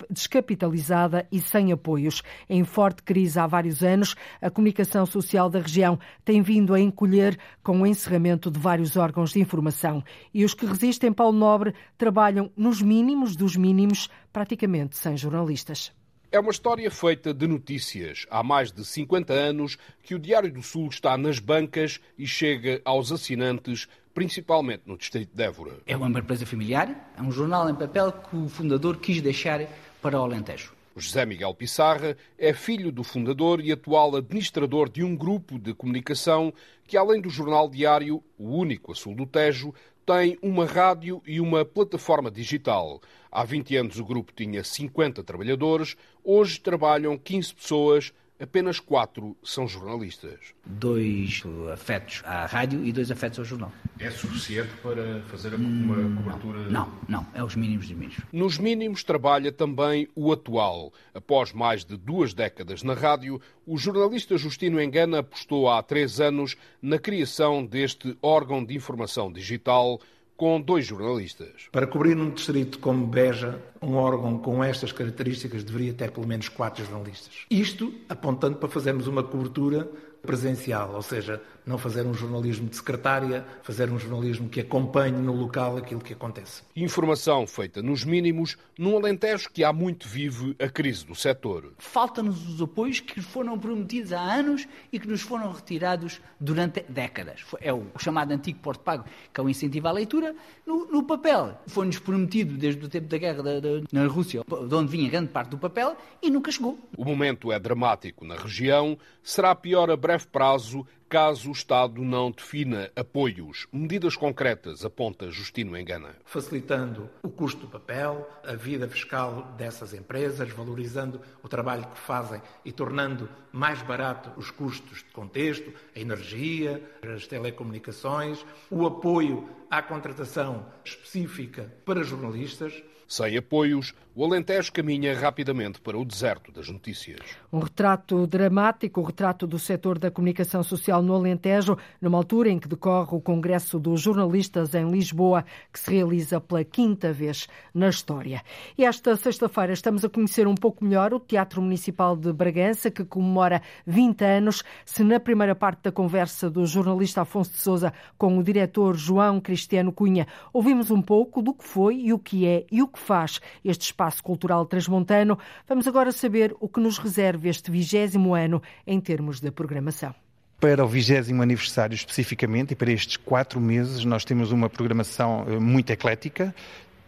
descapitalizada 0.09 1.25
e 1.31 1.39
sem 1.39 1.71
apoios. 1.71 2.21
Em 2.49 2.63
forte 2.63 3.01
crise 3.03 3.39
há 3.39 3.47
vários 3.47 3.81
anos, 3.81 4.15
a 4.41 4.49
comunicação 4.49 5.05
social 5.05 5.49
da 5.49 5.59
região 5.59 5.97
tem 6.25 6.41
vindo 6.41 6.73
a 6.73 6.79
encolher 6.79 7.37
com 7.63 7.81
o 7.81 7.87
encerramento 7.87 8.08
de 8.49 8.59
vários 8.59 8.95
órgãos 8.95 9.31
de 9.31 9.39
informação. 9.39 10.03
E 10.33 10.43
os 10.43 10.53
que 10.53 10.65
resistem, 10.65 11.13
Paulo 11.13 11.37
Nobre, 11.37 11.73
trabalham 11.97 12.51
nos 12.55 12.81
mínimos 12.81 13.35
dos 13.35 13.55
mínimos, 13.55 14.09
praticamente 14.33 14.97
sem 14.97 15.15
jornalistas. 15.17 15.91
É 16.31 16.39
uma 16.39 16.51
história 16.51 16.89
feita 16.91 17.33
de 17.33 17.47
notícias. 17.47 18.27
Há 18.29 18.43
mais 18.43 18.71
de 18.71 18.85
50 18.85 19.33
anos 19.33 19.77
que 20.03 20.13
o 20.13 20.19
Diário 20.19 20.51
do 20.51 20.61
Sul 20.61 20.87
está 20.87 21.17
nas 21.17 21.39
bancas 21.39 21.99
e 22.17 22.27
chega 22.27 22.81
aos 22.85 23.11
assinantes, 23.11 23.87
principalmente 24.13 24.83
no 24.85 24.95
Distrito 24.95 25.35
de 25.35 25.43
Évora. 25.43 25.77
É 25.87 25.97
uma 25.97 26.19
empresa 26.19 26.45
familiar, 26.45 27.11
é 27.17 27.21
um 27.21 27.31
jornal 27.31 27.67
em 27.67 27.73
papel 27.73 28.11
que 28.11 28.35
o 28.35 28.47
fundador 28.47 28.97
quis 28.97 29.21
deixar 29.21 29.61
para 30.01 30.19
o 30.19 30.23
Alentejo. 30.23 30.78
José 30.99 31.25
Miguel 31.25 31.53
Pissarra 31.53 32.17
é 32.37 32.53
filho 32.53 32.91
do 32.91 33.03
fundador 33.03 33.61
e 33.61 33.71
atual 33.71 34.15
administrador 34.15 34.89
de 34.89 35.03
um 35.03 35.15
grupo 35.15 35.57
de 35.57 35.73
comunicação 35.73 36.53
que, 36.85 36.97
além 36.97 37.21
do 37.21 37.29
jornal 37.29 37.69
diário, 37.69 38.23
o 38.37 38.55
único 38.55 38.91
a 38.91 38.95
sul 38.95 39.15
do 39.15 39.25
Tejo, 39.25 39.73
tem 40.05 40.37
uma 40.41 40.65
rádio 40.65 41.21
e 41.25 41.39
uma 41.39 41.63
plataforma 41.63 42.29
digital. 42.29 43.01
Há 43.31 43.43
20 43.43 43.75
anos 43.77 43.99
o 43.99 44.05
grupo 44.05 44.33
tinha 44.35 44.63
50 44.63 45.23
trabalhadores, 45.23 45.95
hoje 46.23 46.59
trabalham 46.59 47.17
15 47.17 47.53
pessoas 47.53 48.13
apenas 48.39 48.79
quatro 48.79 49.35
são 49.43 49.67
jornalistas. 49.67 50.53
Dois 50.65 51.43
afetos 51.73 52.21
à 52.25 52.45
rádio 52.45 52.85
e 52.85 52.91
dois 52.91 53.11
afetos 53.11 53.39
ao 53.39 53.45
jornal. 53.45 53.71
É 53.99 54.09
suficiente 54.09 54.69
para 54.81 55.21
fazer 55.23 55.53
uma 55.53 56.15
cobertura? 56.21 56.59
Não, 56.69 56.91
não, 57.07 57.27
é 57.33 57.43
os 57.43 57.55
mínimos 57.55 57.87
dos 57.87 57.97
mínimos. 57.97 58.17
Nos 58.31 58.57
mínimos 58.57 59.03
trabalha 59.03 59.51
também 59.51 60.07
o 60.15 60.31
atual. 60.31 60.93
Após 61.13 61.51
mais 61.51 61.83
de 61.83 61.97
duas 61.97 62.33
décadas 62.33 62.81
na 62.83 62.93
rádio, 62.93 63.41
o 63.65 63.77
jornalista 63.77 64.37
Justino 64.37 64.81
Engana 64.81 65.19
apostou 65.19 65.69
há 65.69 65.83
três 65.83 66.19
anos 66.21 66.55
na 66.81 66.97
criação 66.97 67.65
deste 67.65 68.17
órgão 68.21 68.63
de 68.63 68.75
informação 68.75 69.31
digital 69.31 69.99
com 70.39 70.61
dois 70.61 70.85
jornalistas. 70.85 71.67
Para 71.69 71.85
cobrir 71.85 72.15
um 72.15 72.29
distrito 72.29 72.79
como 72.79 73.05
Beja, 73.05 73.61
um 73.81 73.97
órgão 73.97 74.37
com 74.37 74.63
estas 74.63 74.93
características 74.93 75.65
deveria 75.65 75.93
ter 75.93 76.11
pelo 76.11 76.25
menos 76.25 76.47
quatro 76.47 76.81
jornalistas. 76.85 77.45
Isto 77.51 77.93
apontando 78.07 78.55
para 78.55 78.69
fazermos 78.69 79.05
uma 79.05 79.21
cobertura 79.21 79.91
presencial, 80.21 80.93
ou 80.93 81.01
seja, 81.01 81.41
não 81.65 81.77
fazer 81.77 82.05
um 82.05 82.13
jornalismo 82.13 82.67
de 82.67 82.75
secretária, 82.75 83.45
fazer 83.61 83.91
um 83.91 83.99
jornalismo 83.99 84.49
que 84.49 84.59
acompanhe 84.59 85.15
no 85.15 85.33
local 85.33 85.77
aquilo 85.77 86.01
que 86.01 86.13
acontece. 86.13 86.63
Informação 86.75 87.45
feita 87.45 87.81
nos 87.81 88.03
mínimos 88.03 88.57
num 88.77 88.97
Alentejo 88.97 89.49
que 89.51 89.63
há 89.63 89.71
muito 89.71 90.07
vive 90.07 90.55
a 90.59 90.67
crise 90.67 91.05
do 91.05 91.13
setor. 91.13 91.73
Falta-nos 91.77 92.47
os 92.47 92.61
apoios 92.61 92.99
que 92.99 93.21
foram 93.21 93.57
prometidos 93.57 94.13
há 94.13 94.19
anos 94.19 94.67
e 94.91 94.99
que 94.99 95.07
nos 95.07 95.21
foram 95.21 95.51
retirados 95.51 96.19
durante 96.39 96.83
décadas. 96.89 97.45
É 97.61 97.71
o 97.71 97.85
chamado 97.99 98.31
antigo 98.31 98.59
Porto 98.59 98.81
Pago, 98.81 99.05
que 99.31 99.39
é 99.39 99.43
o 99.43 99.49
incentivo 99.49 99.87
à 99.87 99.91
leitura. 99.91 100.35
No, 100.65 100.85
no 100.91 101.03
papel, 101.03 101.57
foi-nos 101.67 101.99
prometido 101.99 102.57
desde 102.57 102.83
o 102.83 102.89
tempo 102.89 103.07
da 103.07 103.17
guerra 103.17 103.43
da, 103.43 103.59
da, 103.59 103.69
na 103.91 104.07
Rússia, 104.07 104.41
de 104.43 104.75
onde 104.75 104.91
vinha 104.91 105.09
grande 105.09 105.29
parte 105.29 105.49
do 105.49 105.57
papel, 105.57 105.95
e 106.21 106.31
nunca 106.31 106.51
chegou. 106.51 106.79
O 106.97 107.05
momento 107.05 107.51
é 107.51 107.59
dramático 107.59 108.25
na 108.25 108.35
região. 108.35 108.97
Será 109.21 109.53
pior 109.53 109.91
a 109.91 109.97
breve 110.09 110.25
prazo 110.25 110.87
caso 111.07 111.49
o 111.49 111.51
Estado 111.51 112.01
não 112.01 112.31
defina 112.31 112.89
apoios, 112.95 113.67
medidas 113.71 114.15
concretas, 114.15 114.83
aponta 114.83 115.29
Justino 115.29 115.77
Engana. 115.77 116.15
Facilitando 116.25 117.07
o 117.21 117.29
custo 117.29 117.61
do 117.61 117.67
papel, 117.67 118.27
a 118.43 118.55
vida 118.55 118.87
fiscal 118.87 119.53
dessas 119.55 119.93
empresas, 119.93 120.49
valorizando 120.49 121.21
o 121.43 121.47
trabalho 121.47 121.85
que 121.85 121.99
fazem 121.99 122.41
e 122.65 122.71
tornando 122.71 123.29
mais 123.51 123.83
barato 123.83 124.31
os 124.35 124.49
custos 124.49 124.99
de 124.99 125.11
contexto, 125.11 125.71
a 125.95 125.99
energia, 125.99 126.83
as 127.03 127.27
telecomunicações, 127.27 128.43
o 128.71 128.87
apoio 128.87 129.47
à 129.69 129.83
contratação 129.83 130.65
específica 130.83 131.71
para 131.85 132.01
jornalistas, 132.01 132.73
sem 133.09 133.35
apoios, 133.35 133.95
o 134.19 134.25
Alentejo 134.25 134.73
caminha 134.73 135.17
rapidamente 135.17 135.79
para 135.79 135.97
o 135.97 136.03
deserto 136.03 136.51
das 136.51 136.67
notícias. 136.67 137.21
Um 137.53 137.59
retrato 137.59 138.27
dramático, 138.27 138.99
o 138.99 139.03
retrato 139.05 139.47
do 139.47 139.57
setor 139.57 139.97
da 139.97 140.11
comunicação 140.11 140.61
social 140.61 141.01
no 141.01 141.15
Alentejo, 141.15 141.77
numa 142.01 142.17
altura 142.17 142.49
em 142.49 142.59
que 142.59 142.67
decorre 142.67 143.15
o 143.15 143.21
Congresso 143.21 143.79
dos 143.79 144.01
Jornalistas 144.01 144.75
em 144.75 144.91
Lisboa, 144.91 145.45
que 145.71 145.79
se 145.79 145.89
realiza 145.89 146.41
pela 146.41 146.65
quinta 146.65 147.13
vez 147.13 147.47
na 147.73 147.87
história. 147.87 148.43
E 148.77 148.83
esta 148.83 149.15
sexta-feira 149.15 149.71
estamos 149.71 150.03
a 150.03 150.09
conhecer 150.09 150.49
um 150.49 150.55
pouco 150.55 150.83
melhor 150.83 151.13
o 151.13 151.19
Teatro 151.21 151.61
Municipal 151.61 152.17
de 152.17 152.33
Bragança, 152.33 152.91
que 152.91 153.05
comemora 153.05 153.61
20 153.87 154.21
anos. 154.25 154.65
Se 154.83 155.01
na 155.01 155.21
primeira 155.21 155.55
parte 155.55 155.83
da 155.83 155.93
conversa 155.93 156.49
do 156.49 156.65
jornalista 156.65 157.21
Afonso 157.21 157.51
de 157.51 157.59
Souza 157.59 157.93
com 158.17 158.37
o 158.37 158.43
diretor 158.43 158.97
João 158.97 159.39
Cristiano 159.39 159.93
Cunha, 159.93 160.27
ouvimos 160.51 160.91
um 160.91 161.01
pouco 161.01 161.41
do 161.41 161.53
que 161.53 161.63
foi 161.63 161.95
e 162.01 162.11
o 162.11 162.19
que 162.19 162.45
é 162.45 162.65
e 162.69 162.81
o 162.81 162.87
que 162.89 162.99
faz 162.99 163.39
este 163.63 163.83
espaço 163.83 164.08
cultural 164.21 164.65
transmontano, 164.65 165.37
vamos 165.67 165.87
agora 165.87 166.11
saber 166.11 166.55
o 166.59 166.67
que 166.67 166.79
nos 166.79 166.97
reserva 166.97 167.47
este 167.47 167.69
vigésimo 167.69 168.33
ano 168.33 168.61
em 168.85 168.99
termos 168.99 169.39
de 169.39 169.51
programação. 169.51 170.13
Para 170.59 170.83
o 170.83 170.87
vigésimo 170.87 171.41
aniversário 171.41 171.95
especificamente 171.95 172.71
e 172.71 172.75
para 172.75 172.91
estes 172.91 173.15
quatro 173.15 173.61
meses, 173.61 174.03
nós 174.03 174.25
temos 174.25 174.51
uma 174.51 174.69
programação 174.69 175.45
eh, 175.47 175.57
muito 175.57 175.89
eclética. 175.91 176.53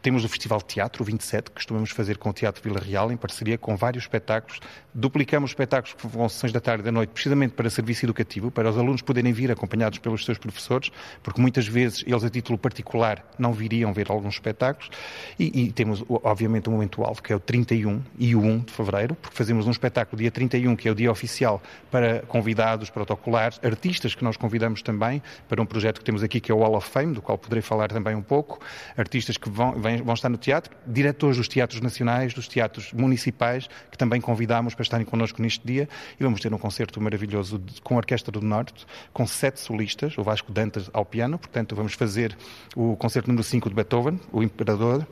Temos 0.02 0.26
o 0.26 0.30
Festival 0.30 0.58
de 0.58 0.66
Teatro, 0.66 1.04
o 1.04 1.06
27, 1.06 1.52
que 1.52 1.52
costumamos 1.52 1.92
fazer 1.92 2.18
com 2.18 2.32
o 2.32 2.34
Teatro 2.34 2.64
Vila 2.64 2.80
Real, 2.80 3.12
em 3.12 3.18
parceria 3.18 3.56
com 3.56 3.76
vários 3.76 4.06
espetáculos. 4.06 4.60
Duplicamos 4.94 5.52
espetáculos 5.52 5.94
que 5.94 6.08
vão 6.08 6.28
sessões 6.28 6.52
da 6.52 6.60
tarde 6.60 6.82
e 6.82 6.86
da 6.86 6.92
noite, 6.92 7.12
precisamente 7.12 7.54
para 7.54 7.70
serviço 7.70 8.06
educativo, 8.06 8.50
para 8.50 8.68
os 8.68 8.78
alunos 8.78 9.04
poderem 9.04 9.32
vir 9.32 9.52
acompanhados 9.52 10.00
pelos 10.00 10.26
seus 10.26 10.40
professores, 10.40 10.92
porque 11.22 11.40
muitas 11.40 11.68
vezes 11.68 12.04
eles, 12.08 12.24
a 12.24 12.30
título 12.32 12.58
particular, 12.58 13.24
não 13.38 13.54
viriam 13.54 13.94
ver 13.94 14.10
alguns 14.10 14.34
espetáculos. 14.34 14.90
E, 15.38 15.66
e 15.66 15.72
temos, 15.72 16.04
obviamente, 16.10 16.68
um 16.68 16.74
momento 16.74 17.04
alto, 17.04 17.22
que 17.22 17.32
é 17.32 17.36
o 17.36 17.40
31 17.40 18.02
e 18.18 18.36
o 18.36 18.42
1 18.42 18.60
de 18.60 18.74
fevereiro, 18.74 19.14
porque 19.14 19.38
fazemos 19.38 19.68
um 19.68 19.72
espetáculo 19.72 20.20
dia 20.20 20.32
31, 20.32 20.76
que 20.76 20.88
é 20.88 20.92
o 20.92 20.96
dia 20.96 21.12
oficial, 21.12 21.62
para 21.92 22.22
convidados, 22.24 22.90
protocolares, 22.90 23.60
artistas 23.64 24.16
que 24.16 24.24
nós 24.24 24.36
convidamos 24.36 24.82
também, 24.82 25.22
para 25.48 25.62
um 25.62 25.66
projeto 25.66 26.00
que 26.00 26.06
temos 26.06 26.24
aqui, 26.24 26.40
que 26.40 26.52
é 26.52 26.56
o 26.56 26.58
Wall 26.58 26.76
of 26.76 26.90
Fame, 26.90 27.14
do 27.14 27.22
qual 27.22 27.38
poderei 27.38 27.62
falar 27.62 27.90
também 27.90 28.16
um 28.16 28.22
pouco. 28.24 28.60
Artistas 28.98 29.38
que 29.38 29.50
vão, 29.50 29.74
vêm 29.80 29.91
vão 29.98 30.14
estar 30.14 30.30
no 30.30 30.38
teatro, 30.38 30.76
diretores 30.86 31.38
dos 31.38 31.48
teatros 31.48 31.82
nacionais, 31.82 32.34
dos 32.34 32.48
teatros 32.48 32.94
municipais, 32.94 33.68
que 33.90 33.98
também 33.98 34.22
convidamos 34.22 34.74
para 34.74 34.84
estarem 34.84 35.06
connosco 35.06 35.42
neste 35.42 35.66
dia, 35.66 35.90
e 36.20 36.24
vamos 36.24 36.40
ter 36.40 36.54
um 36.54 36.58
concerto 36.58 37.02
maravilhoso 37.02 37.62
com 37.84 37.96
a 37.96 37.98
Orquestra 37.98 38.32
do 38.32 38.42
Norte, 38.42 38.86
com 39.14 39.26
sete 39.26 39.60
solistas, 39.60 40.18
o 40.18 40.24
Vasco 40.24 40.52
Dantas 40.52 40.90
ao 40.94 41.06
piano, 41.06 41.38
portanto 41.38 41.76
vamos 41.76 41.94
fazer 41.94 42.38
o 42.76 42.96
concerto 42.96 43.28
número 43.28 43.44
5 43.44 43.70
de 43.70 43.76
Beethoven, 43.76 44.20
o 44.32 44.44
Imperador, 44.44 45.06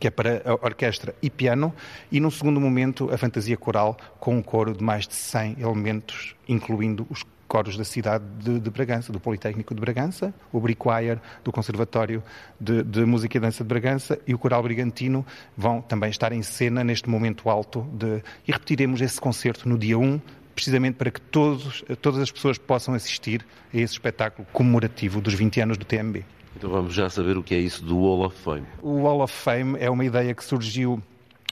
que 0.00 0.08
é 0.08 0.10
para 0.10 0.42
orquestra 0.62 1.14
e 1.22 1.30
piano, 1.30 1.72
e 2.10 2.18
num 2.18 2.30
segundo 2.30 2.60
momento 2.60 3.12
a 3.12 3.16
fantasia 3.16 3.56
coral 3.56 3.96
com 4.18 4.36
um 4.36 4.42
coro 4.42 4.72
de 4.72 4.82
mais 4.82 5.06
de 5.06 5.14
100 5.14 5.56
elementos, 5.60 6.34
incluindo 6.48 7.06
os 7.08 7.24
coros 7.46 7.76
da 7.76 7.84
cidade 7.84 8.24
de, 8.38 8.60
de, 8.60 8.70
Bragança, 8.70 9.12
do 9.12 9.20
Politécnico 9.20 9.74
de 9.74 9.80
Bragança, 9.80 10.34
o 10.52 10.60
Brickchoir 10.60 11.20
do 11.44 11.52
Conservatório 11.52 12.22
de, 12.60 12.82
de, 12.82 13.04
Música 13.04 13.36
e 13.36 13.40
Dança 13.40 13.62
de 13.62 13.68
Bragança 13.68 14.18
e 14.26 14.34
o 14.34 14.38
Coral 14.38 14.62
Brigantino 14.62 15.24
vão 15.56 15.80
também 15.80 16.10
estar 16.10 16.32
em 16.32 16.42
cena 16.42 16.82
neste 16.82 17.08
momento 17.08 17.48
alto 17.48 17.86
de, 17.92 18.22
e 18.46 18.52
repetiremos 18.52 19.00
esse 19.00 19.20
concerto 19.20 19.68
no 19.68 19.78
dia 19.78 19.98
1, 19.98 20.20
precisamente 20.54 20.96
para 20.96 21.10
que 21.10 21.20
todos, 21.20 21.84
todas 22.00 22.20
as 22.20 22.30
pessoas 22.30 22.58
possam 22.58 22.94
assistir 22.94 23.44
a 23.72 23.76
esse 23.76 23.94
espetáculo 23.94 24.46
comemorativo 24.52 25.20
dos 25.20 25.34
20 25.34 25.60
anos 25.60 25.78
do 25.78 25.84
TMB. 25.84 26.24
Então 26.56 26.70
vamos 26.70 26.94
já 26.94 27.10
saber 27.10 27.36
o 27.36 27.42
que 27.42 27.54
é 27.54 27.58
isso 27.58 27.84
do 27.84 27.98
Wall 27.98 28.24
of 28.24 28.36
Fame. 28.42 28.66
O 28.82 29.02
Wall 29.02 29.20
of 29.20 29.34
Fame 29.34 29.76
é 29.78 29.90
uma 29.90 30.04
ideia 30.04 30.34
que 30.34 30.42
surgiu 30.42 31.02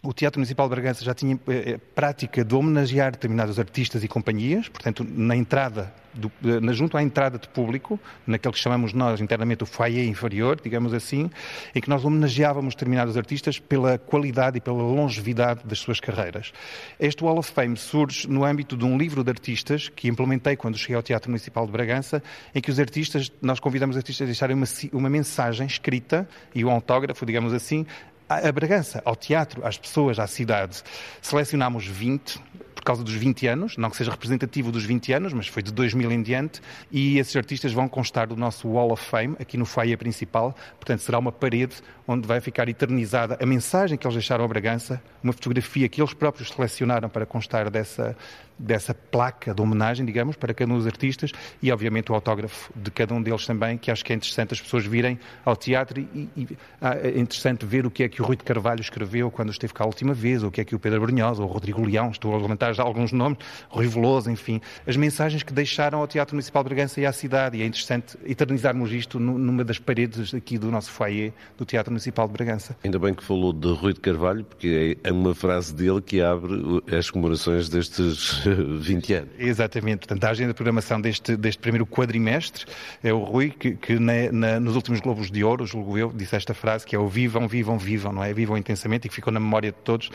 o 0.05 0.13
Teatro 0.13 0.39
Municipal 0.39 0.69
de 0.69 0.75
Bragança 0.75 1.03
já 1.03 1.15
tinha 1.15 1.39
eh, 1.49 1.79
prática 1.95 2.45
de 2.45 2.55
homenagear 2.55 3.13
determinados 3.13 3.59
artistas 3.59 4.05
e 4.05 4.09
companhias, 4.09 4.69
portanto, 4.69 5.05
na 5.09 5.35
entrada, 5.35 5.93
do, 6.13 6.31
na, 6.61 6.73
junto 6.73 6.97
à 6.97 7.03
entrada 7.03 7.39
de 7.39 7.49
público, 7.49 7.99
naquele 8.27 8.53
que 8.53 8.61
chamamos 8.61 8.93
nós 8.93 9.21
internamente 9.21 9.63
o 9.63 9.67
foyer 9.67 10.07
inferior, 10.07 10.61
digamos 10.63 10.93
assim, 10.93 11.31
em 11.75 11.81
que 11.81 11.89
nós 11.89 12.05
homenageávamos 12.05 12.75
determinados 12.75 13.17
artistas 13.17 13.59
pela 13.59 13.97
qualidade 13.99 14.59
e 14.59 14.61
pela 14.61 14.83
longevidade 14.83 15.63
das 15.65 15.79
suas 15.79 15.99
carreiras. 16.01 16.53
Este 17.01 17.25
Wall 17.25 17.39
of 17.39 17.51
Fame 17.51 17.77
surge 17.77 18.29
no 18.29 18.45
âmbito 18.45 18.77
de 18.77 18.85
um 18.85 18.99
livro 18.99 19.25
de 19.25 19.31
artistas 19.31 19.89
que 19.89 20.07
implementei 20.07 20.55
quando 20.55 20.77
cheguei 20.77 20.97
ao 20.97 21.03
Teatro 21.03 21.31
Municipal 21.31 21.65
de 21.65 21.73
Bragança, 21.73 22.23
em 22.55 22.61
que 22.61 22.71
os 22.71 22.79
artistas, 22.79 23.33
nós 23.41 23.59
convidamos 23.59 23.97
os 23.97 24.01
artistas 24.01 24.27
a 24.27 24.27
deixarem 24.27 24.55
uma, 24.55 24.67
uma 24.93 25.09
mensagem 25.09 25.67
escrita 25.67 26.29
e 26.55 26.63
um 26.63 26.71
autógrafo, 26.71 27.25
digamos 27.25 27.55
assim, 27.55 27.87
a 28.29 28.53
Bragança, 28.53 29.03
ao 29.05 29.15
teatro, 29.15 29.67
às 29.67 29.77
pessoas, 29.77 30.19
à 30.19 30.27
cidade. 30.27 30.83
Selecionámos 31.21 31.87
20 31.87 32.41
por 32.75 32.83
causa 32.83 33.03
dos 33.03 33.15
20 33.15 33.47
anos, 33.47 33.77
não 33.77 33.91
que 33.91 33.97
seja 33.97 34.11
representativo 34.11 34.73
dos 34.73 34.85
20 34.85 35.13
anos, 35.13 35.33
mas 35.33 35.47
foi 35.47 35.63
de 35.63 35.73
2000 35.73 36.11
em 36.13 36.23
diante, 36.23 36.61
e 36.91 37.19
esses 37.19 37.35
artistas 37.37 37.73
vão 37.73 37.89
constar 37.89 38.27
do 38.27 38.37
nosso 38.37 38.69
Wall 38.69 38.93
of 38.93 39.05
Fame, 39.05 39.37
aqui 39.41 39.57
no 39.57 39.65
foyer 39.65 39.97
principal, 39.97 40.55
portanto 40.79 41.01
será 41.01 41.19
uma 41.19 41.33
parede 41.33 41.77
onde 42.07 42.27
vai 42.27 42.41
ficar 42.41 42.69
eternizada 42.69 43.39
a 43.41 43.47
mensagem 43.47 43.97
que 43.97 44.07
eles 44.07 44.15
deixaram 44.15 44.45
a 44.45 44.49
Bragança, 44.49 45.03
uma 45.23 45.33
fotografia 45.33 45.89
que 45.89 46.01
eles 46.01 46.13
próprios 46.13 46.51
selecionaram 46.51 47.09
para 47.09 47.25
constar 47.25 47.71
dessa, 47.71 48.17
dessa 48.59 48.95
placa 48.95 49.55
de 49.55 49.61
homenagem, 49.61 50.05
digamos, 50.05 50.37
para 50.37 50.55
cada 50.55 50.73
um 50.73 50.77
dos 50.77 50.87
artistas 50.87 51.33
e, 51.63 51.73
obviamente, 51.73 52.11
o 52.13 52.15
autógrafo 52.15 52.73
de 52.75 52.91
cada 52.91 53.15
um 53.15 53.23
deles 53.23 53.47
também, 53.47 53.77
que 53.77 53.91
acho 53.91 54.05
que 54.05 54.13
é 54.13 54.17
interessante 54.17 54.55
as 54.55 54.61
pessoas 54.61 54.87
virem 54.87 55.19
ao 55.45 55.57
teatro 55.57 56.01
e, 56.01 56.29
e 56.37 56.49
ah, 56.81 56.97
é 56.97 57.19
interessante 57.19 57.67
ver 57.67 57.87
o 57.87 57.91
que 57.91 58.05
é 58.05 58.09
que 58.09 58.23
o 58.23 58.25
Rui 58.25 58.37
de 58.37 58.45
Carvalho 58.45 58.81
escreveu 58.81 59.31
quando 59.31 59.51
esteve 59.51 59.73
cá 59.73 59.85
a 59.85 59.87
última 59.87 60.15
vez, 60.15 60.43
ou 60.43 60.49
o 60.49 60.53
que 60.53 60.61
é 60.61 60.65
que 60.65 60.75
o 60.75 60.79
Pedro 60.79 61.01
Brunhosa, 61.01 61.43
ou 61.43 61.49
o 61.49 61.53
Rodrigo 61.53 61.85
Leão, 61.85 62.11
estou 62.11 62.35
a 62.35 62.39
levantar 62.39 62.64
já 62.73 62.83
alguns 62.83 63.13
nomes, 63.13 63.39
Rui 63.69 63.87
Veloso, 63.87 64.31
enfim, 64.31 64.61
as 64.87 64.97
mensagens 64.97 65.43
que 65.43 65.53
deixaram 65.53 66.01
ao 66.01 66.07
Teatro 66.07 66.35
Municipal 66.35 66.63
de 66.63 66.69
Bragança 66.69 67.01
e 67.01 67.07
à 67.07 67.13
cidade, 67.13 67.59
e 67.59 67.63
é 67.63 67.67
interessante 67.67 68.17
eternizarmos 68.25 68.93
isto 68.93 69.19
numa 69.19 69.65
das 69.65 69.79
paredes 69.79 70.35
aqui 70.35 70.59
do 70.59 70.71
nosso 70.71 70.91
foyer 70.91 71.33
do 71.57 71.65
Teatro 71.65 71.93
Municipal 71.93 72.27
de 72.27 72.33
Bragança. 72.33 72.77
Ainda 72.85 72.99
bem 72.99 73.15
que 73.15 73.23
falou 73.25 73.53
de 73.53 73.73
Rui 73.73 73.93
de 73.93 74.01
Carvalho, 74.01 74.45
porque 74.45 74.97
é 75.03 75.13
uma 75.13 75.35
frase 75.35 75.75
dele 75.75 76.01
que 76.01 76.21
abre 76.21 76.83
as 76.97 77.11
comemorações 77.11 77.69
destes 77.69 78.43
20 78.81 79.13
anos. 79.15 79.31
Exatamente. 79.39 79.99
Portanto, 80.01 80.25
a 80.25 80.31
agenda 80.31 80.49
de 80.49 80.55
programação 80.55 81.01
deste, 81.01 81.37
deste 81.37 81.61
primeiro 81.61 81.87
quadrimestre 81.87 82.65
é 83.03 83.13
o 83.13 83.19
Rui, 83.19 83.51
que, 83.51 83.73
que 83.73 83.99
na, 83.99 84.31
na, 84.33 84.61
nos 84.61 84.77
últimos 84.77 85.01
Globos 85.01 85.31
de 85.31 85.45
Ouro, 85.45 85.67
julgo 85.67 85.99
eu, 85.99 86.13
disse 86.13 86.37
esta 86.37 86.55
frase, 86.55 86.87
que 86.87 86.95
é 86.95 86.99
o 86.99 87.09
vivam, 87.09 87.49
vivam, 87.49 87.79
vivam, 87.79 88.13
não 88.13 88.23
é? 88.23 88.33
Vivam 88.33 88.57
intensamente 88.57 89.07
e 89.07 89.09
que 89.09 89.15
ficou 89.15 89.33
na 89.33 89.41
memória 89.41 89.71
de 89.71 89.79
todos 89.79 90.11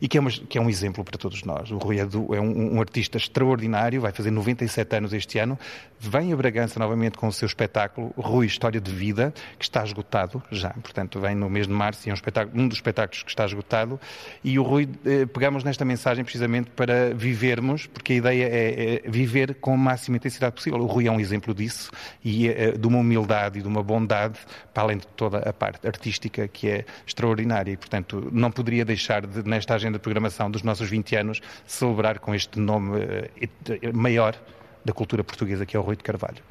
e 0.00 0.08
que 0.08 0.18
é, 0.18 0.20
uma, 0.20 0.30
que 0.30 0.58
é 0.58 0.60
um 0.60 0.68
exemplo 0.68 1.04
para 1.04 1.18
todos 1.18 1.42
nós. 1.44 1.70
O 1.70 1.78
Rui 1.78 1.93
é, 1.98 2.06
do, 2.06 2.34
é 2.34 2.40
um, 2.40 2.76
um, 2.76 2.80
artista 2.80 3.16
extraordinário, 3.16 4.00
vai 4.00 4.12
fazer 4.12 4.30
97 4.30 4.96
anos 4.96 5.12
este 5.12 5.38
ano, 5.38 5.58
vem 5.98 6.32
a 6.32 6.36
Bragança 6.36 6.78
novamente 6.78 7.16
com 7.16 7.26
o 7.28 7.32
seu 7.32 7.46
espetáculo 7.46 8.12
Rui 8.16 8.46
História 8.46 8.80
de 8.80 8.90
Vida, 8.90 9.32
que 9.58 9.64
está 9.64 9.82
esgotado 9.82 10.42
já, 10.50 10.70
portanto 10.70 11.20
vem 11.20 11.34
no 11.34 11.48
mês 11.48 11.66
de 11.66 11.72
março 11.72 12.08
e 12.08 12.10
é 12.10 12.14
um, 12.14 12.62
um 12.62 12.68
dos 12.68 12.78
espetáculos 12.78 13.22
que 13.22 13.30
está 13.30 13.44
esgotado 13.44 13.98
e 14.42 14.58
o 14.58 14.62
Rui, 14.62 14.88
eh, 15.04 15.26
pegamos 15.26 15.64
nesta 15.64 15.84
mensagem 15.84 16.24
precisamente 16.24 16.70
para 16.70 17.14
vivermos, 17.14 17.86
porque 17.86 18.14
a 18.14 18.16
ideia 18.16 18.44
é, 18.44 19.02
é, 19.06 19.10
viver 19.10 19.54
com 19.54 19.74
a 19.74 19.76
máxima 19.76 20.16
intensidade 20.16 20.54
possível. 20.54 20.80
O 20.80 20.86
Rui 20.86 21.06
é 21.06 21.10
um 21.10 21.20
exemplo 21.20 21.54
disso 21.54 21.90
e 22.24 22.48
é, 22.48 22.72
de 22.72 22.86
uma 22.86 22.98
humildade 22.98 23.58
e 23.58 23.62
de 23.62 23.68
uma 23.68 23.82
bondade, 23.82 24.38
para 24.72 24.82
além 24.82 24.98
de 24.98 25.06
toda 25.08 25.38
a 25.38 25.52
parte 25.52 25.86
artística 25.86 26.46
que 26.48 26.68
é 26.68 26.84
extraordinária. 27.06 27.72
E, 27.72 27.76
portanto, 27.76 28.28
não 28.32 28.50
poderia 28.50 28.84
deixar 28.84 29.26
de, 29.26 29.48
nesta 29.48 29.74
agenda 29.74 29.98
de 29.98 30.02
programação 30.02 30.50
dos 30.50 30.62
nossos 30.62 30.88
20 30.88 31.16
anos, 31.16 31.40
celebrar 31.84 32.18
com 32.18 32.34
este 32.34 32.58
nome 32.58 32.98
uh, 32.98 33.96
maior 33.96 34.34
da 34.84 34.92
cultura 34.92 35.24
portuguesa, 35.24 35.64
que 35.64 35.76
é 35.76 35.80
o 35.80 35.82
Rui 35.82 35.96
de 35.96 36.02
Carvalho. 36.02 36.42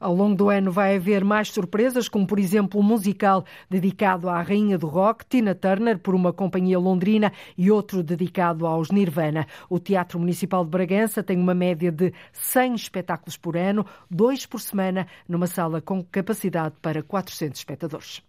Ao 0.00 0.12
longo 0.12 0.34
do 0.34 0.48
ano 0.48 0.72
vai 0.72 0.96
haver 0.96 1.24
mais 1.24 1.48
surpresas, 1.48 2.08
como 2.08 2.26
por 2.26 2.38
exemplo 2.38 2.80
um 2.80 2.82
musical 2.82 3.44
dedicado 3.70 4.28
à 4.28 4.42
rainha 4.42 4.76
do 4.76 4.88
rock, 4.88 5.24
Tina 5.24 5.54
Turner, 5.54 5.96
por 5.98 6.14
uma 6.14 6.32
companhia 6.32 6.78
londrina, 6.78 7.32
e 7.56 7.70
outro 7.70 8.02
dedicado 8.02 8.66
aos 8.66 8.90
Nirvana. 8.90 9.46
O 9.70 9.78
Teatro 9.78 10.18
Municipal 10.18 10.64
de 10.64 10.70
Bragança 10.70 11.22
tem 11.22 11.38
uma 11.38 11.54
média 11.54 11.92
de 11.92 12.12
100 12.32 12.74
espetáculos 12.74 13.36
por 13.36 13.56
ano, 13.56 13.86
dois 14.10 14.44
por 14.44 14.60
semana, 14.60 15.06
numa 15.28 15.46
sala 15.46 15.80
com 15.80 16.02
capacidade 16.02 16.74
para 16.82 17.02
400 17.02 17.60
espectadores. 17.60 18.22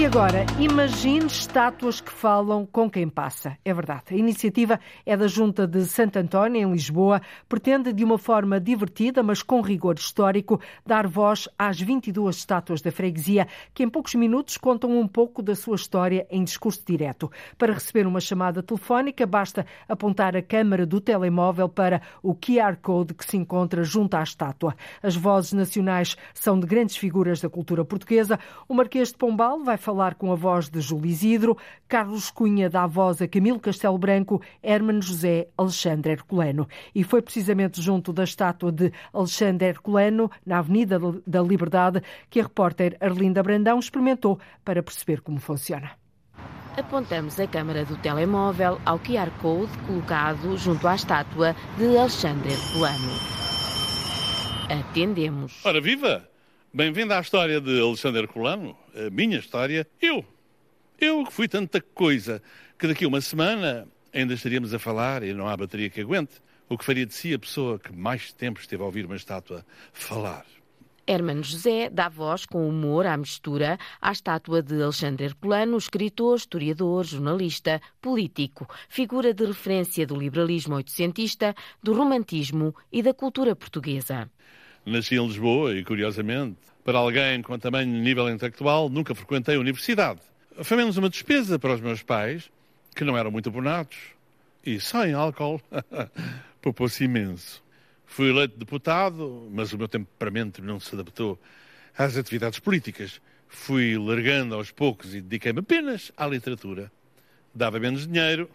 E 0.00 0.06
agora, 0.06 0.46
imagine 0.58 1.26
estátuas 1.26 2.00
que 2.00 2.10
falam 2.10 2.64
com 2.64 2.90
quem 2.90 3.06
passa. 3.06 3.58
É 3.62 3.74
verdade. 3.74 4.14
A 4.14 4.14
iniciativa 4.14 4.80
é 5.04 5.14
da 5.14 5.26
Junta 5.26 5.66
de 5.66 5.84
Santo 5.84 6.18
António, 6.18 6.66
em 6.66 6.72
Lisboa. 6.72 7.20
Pretende, 7.46 7.92
de 7.92 8.02
uma 8.02 8.16
forma 8.16 8.58
divertida, 8.58 9.22
mas 9.22 9.42
com 9.42 9.60
rigor 9.60 9.96
histórico, 9.96 10.58
dar 10.86 11.06
voz 11.06 11.50
às 11.58 11.78
22 11.78 12.34
estátuas 12.34 12.80
da 12.80 12.90
freguesia, 12.90 13.46
que 13.74 13.82
em 13.82 13.90
poucos 13.90 14.14
minutos 14.14 14.56
contam 14.56 14.98
um 14.98 15.06
pouco 15.06 15.42
da 15.42 15.54
sua 15.54 15.76
história 15.76 16.26
em 16.30 16.44
discurso 16.44 16.82
direto. 16.86 17.30
Para 17.58 17.74
receber 17.74 18.06
uma 18.06 18.20
chamada 18.20 18.62
telefónica, 18.62 19.26
basta 19.26 19.66
apontar 19.86 20.34
a 20.34 20.40
câmara 20.40 20.86
do 20.86 20.98
telemóvel 20.98 21.68
para 21.68 22.00
o 22.22 22.34
QR 22.34 22.78
Code 22.80 23.12
que 23.12 23.26
se 23.26 23.36
encontra 23.36 23.84
junto 23.84 24.14
à 24.14 24.22
estátua. 24.22 24.74
As 25.02 25.14
vozes 25.14 25.52
nacionais 25.52 26.16
são 26.32 26.58
de 26.58 26.66
grandes 26.66 26.96
figuras 26.96 27.42
da 27.42 27.50
cultura 27.50 27.84
portuguesa. 27.84 28.40
O 28.66 28.72
Marquês 28.72 29.08
de 29.08 29.18
Pombal 29.18 29.62
vai 29.62 29.76
falar 29.76 29.89
falar 29.90 30.14
com 30.14 30.30
a 30.30 30.36
voz 30.36 30.68
de 30.68 30.80
Júlio 30.80 31.10
Isidro, 31.10 31.58
Carlos 31.88 32.30
Cunha 32.30 32.70
dá 32.70 32.84
a 32.84 32.86
voz 32.86 33.20
a 33.20 33.26
Camilo 33.26 33.58
Castelo 33.58 33.98
Branco, 33.98 34.40
Hermano 34.62 35.02
José 35.02 35.48
Alexandre 35.58 36.12
Herculano. 36.12 36.68
E 36.94 37.02
foi 37.02 37.20
precisamente 37.20 37.82
junto 37.82 38.12
da 38.12 38.22
estátua 38.22 38.70
de 38.70 38.92
Alexandre 39.12 39.66
Herculano, 39.66 40.30
na 40.46 40.58
Avenida 40.58 41.00
da 41.26 41.42
Liberdade, 41.42 42.02
que 42.30 42.38
a 42.38 42.44
repórter 42.44 42.96
Arlinda 43.00 43.42
Brandão 43.42 43.80
experimentou 43.80 44.38
para 44.64 44.80
perceber 44.80 45.22
como 45.22 45.40
funciona. 45.40 45.90
Apontamos 46.76 47.40
a 47.40 47.48
câmara 47.48 47.84
do 47.84 47.96
telemóvel 47.96 48.80
ao 48.86 49.00
QR 49.00 49.30
Code 49.42 49.76
colocado 49.88 50.56
junto 50.56 50.86
à 50.86 50.94
estátua 50.94 51.56
de 51.76 51.98
Alexandre 51.98 52.52
Herculano. 52.52 53.10
Atendemos. 54.70 55.60
Ora, 55.64 55.80
viva! 55.80 56.30
Bem-vindo 56.72 57.12
à 57.12 57.20
história 57.20 57.60
de 57.60 57.80
Alexandre 57.80 58.22
Herculano, 58.22 58.76
a 58.94 59.10
minha 59.10 59.38
história. 59.38 59.86
Eu, 60.00 60.24
eu 61.00 61.24
que 61.24 61.32
fui 61.32 61.48
tanta 61.48 61.80
coisa 61.80 62.42
que 62.78 62.86
daqui 62.86 63.04
a 63.04 63.08
uma 63.08 63.20
semana 63.20 63.86
ainda 64.12 64.34
estaríamos 64.34 64.74
a 64.74 64.78
falar 64.78 65.22
e 65.22 65.32
não 65.32 65.48
há 65.48 65.56
bateria 65.56 65.90
que 65.90 66.00
aguente. 66.00 66.40
O 66.68 66.78
que 66.78 66.84
faria 66.84 67.04
de 67.04 67.14
si 67.14 67.34
a 67.34 67.38
pessoa 67.38 67.78
que 67.78 67.92
mais 67.92 68.32
tempo 68.32 68.60
esteve 68.60 68.82
a 68.82 68.86
ouvir 68.86 69.04
uma 69.04 69.16
estátua 69.16 69.64
falar? 69.92 70.46
Hermano 71.06 71.42
José 71.42 71.90
dá 71.90 72.08
voz 72.08 72.46
com 72.46 72.68
humor 72.68 73.04
à 73.04 73.16
mistura 73.16 73.76
à 74.00 74.12
estátua 74.12 74.62
de 74.62 74.80
Alexandre 74.80 75.24
Herculano, 75.24 75.76
escritor, 75.76 76.36
historiador, 76.36 77.04
jornalista, 77.04 77.82
político, 78.00 78.68
figura 78.88 79.34
de 79.34 79.44
referência 79.44 80.06
do 80.06 80.14
liberalismo 80.14 80.76
oitocentista, 80.76 81.52
do 81.82 81.94
romantismo 81.94 82.72
e 82.92 83.02
da 83.02 83.12
cultura 83.12 83.56
portuguesa. 83.56 84.30
Nasci 84.86 85.16
em 85.16 85.26
Lisboa 85.26 85.74
e, 85.74 85.84
curiosamente, 85.84 86.60
para 86.84 86.98
alguém 86.98 87.42
com 87.42 87.58
tamanho 87.58 87.88
nível 88.02 88.28
intelectual, 88.28 88.88
nunca 88.88 89.14
frequentei 89.14 89.56
a 89.56 89.60
universidade. 89.60 90.20
Foi 90.62 90.76
menos 90.76 90.96
uma 90.96 91.08
despesa 91.08 91.58
para 91.58 91.74
os 91.74 91.80
meus 91.80 92.02
pais, 92.02 92.50
que 92.94 93.04
não 93.04 93.16
eram 93.16 93.30
muito 93.30 93.48
abonados, 93.48 93.96
e 94.64 94.80
só 94.80 95.06
em 95.06 95.12
álcool 95.12 95.60
poupou-se 96.60 97.04
imenso. 97.04 97.62
Fui 98.04 98.28
eleito 98.28 98.58
deputado, 98.58 99.48
mas 99.52 99.72
o 99.72 99.78
meu 99.78 99.88
temperamento 99.88 100.62
não 100.62 100.80
se 100.80 100.94
adaptou 100.94 101.40
às 101.96 102.16
atividades 102.16 102.58
políticas. 102.58 103.20
Fui 103.48 103.96
largando 103.96 104.54
aos 104.54 104.70
poucos 104.70 105.14
e 105.14 105.20
dediquei-me 105.20 105.60
apenas 105.60 106.10
à 106.16 106.26
literatura. 106.26 106.90
Dava 107.54 107.78
menos 107.78 108.06
dinheiro, 108.06 108.50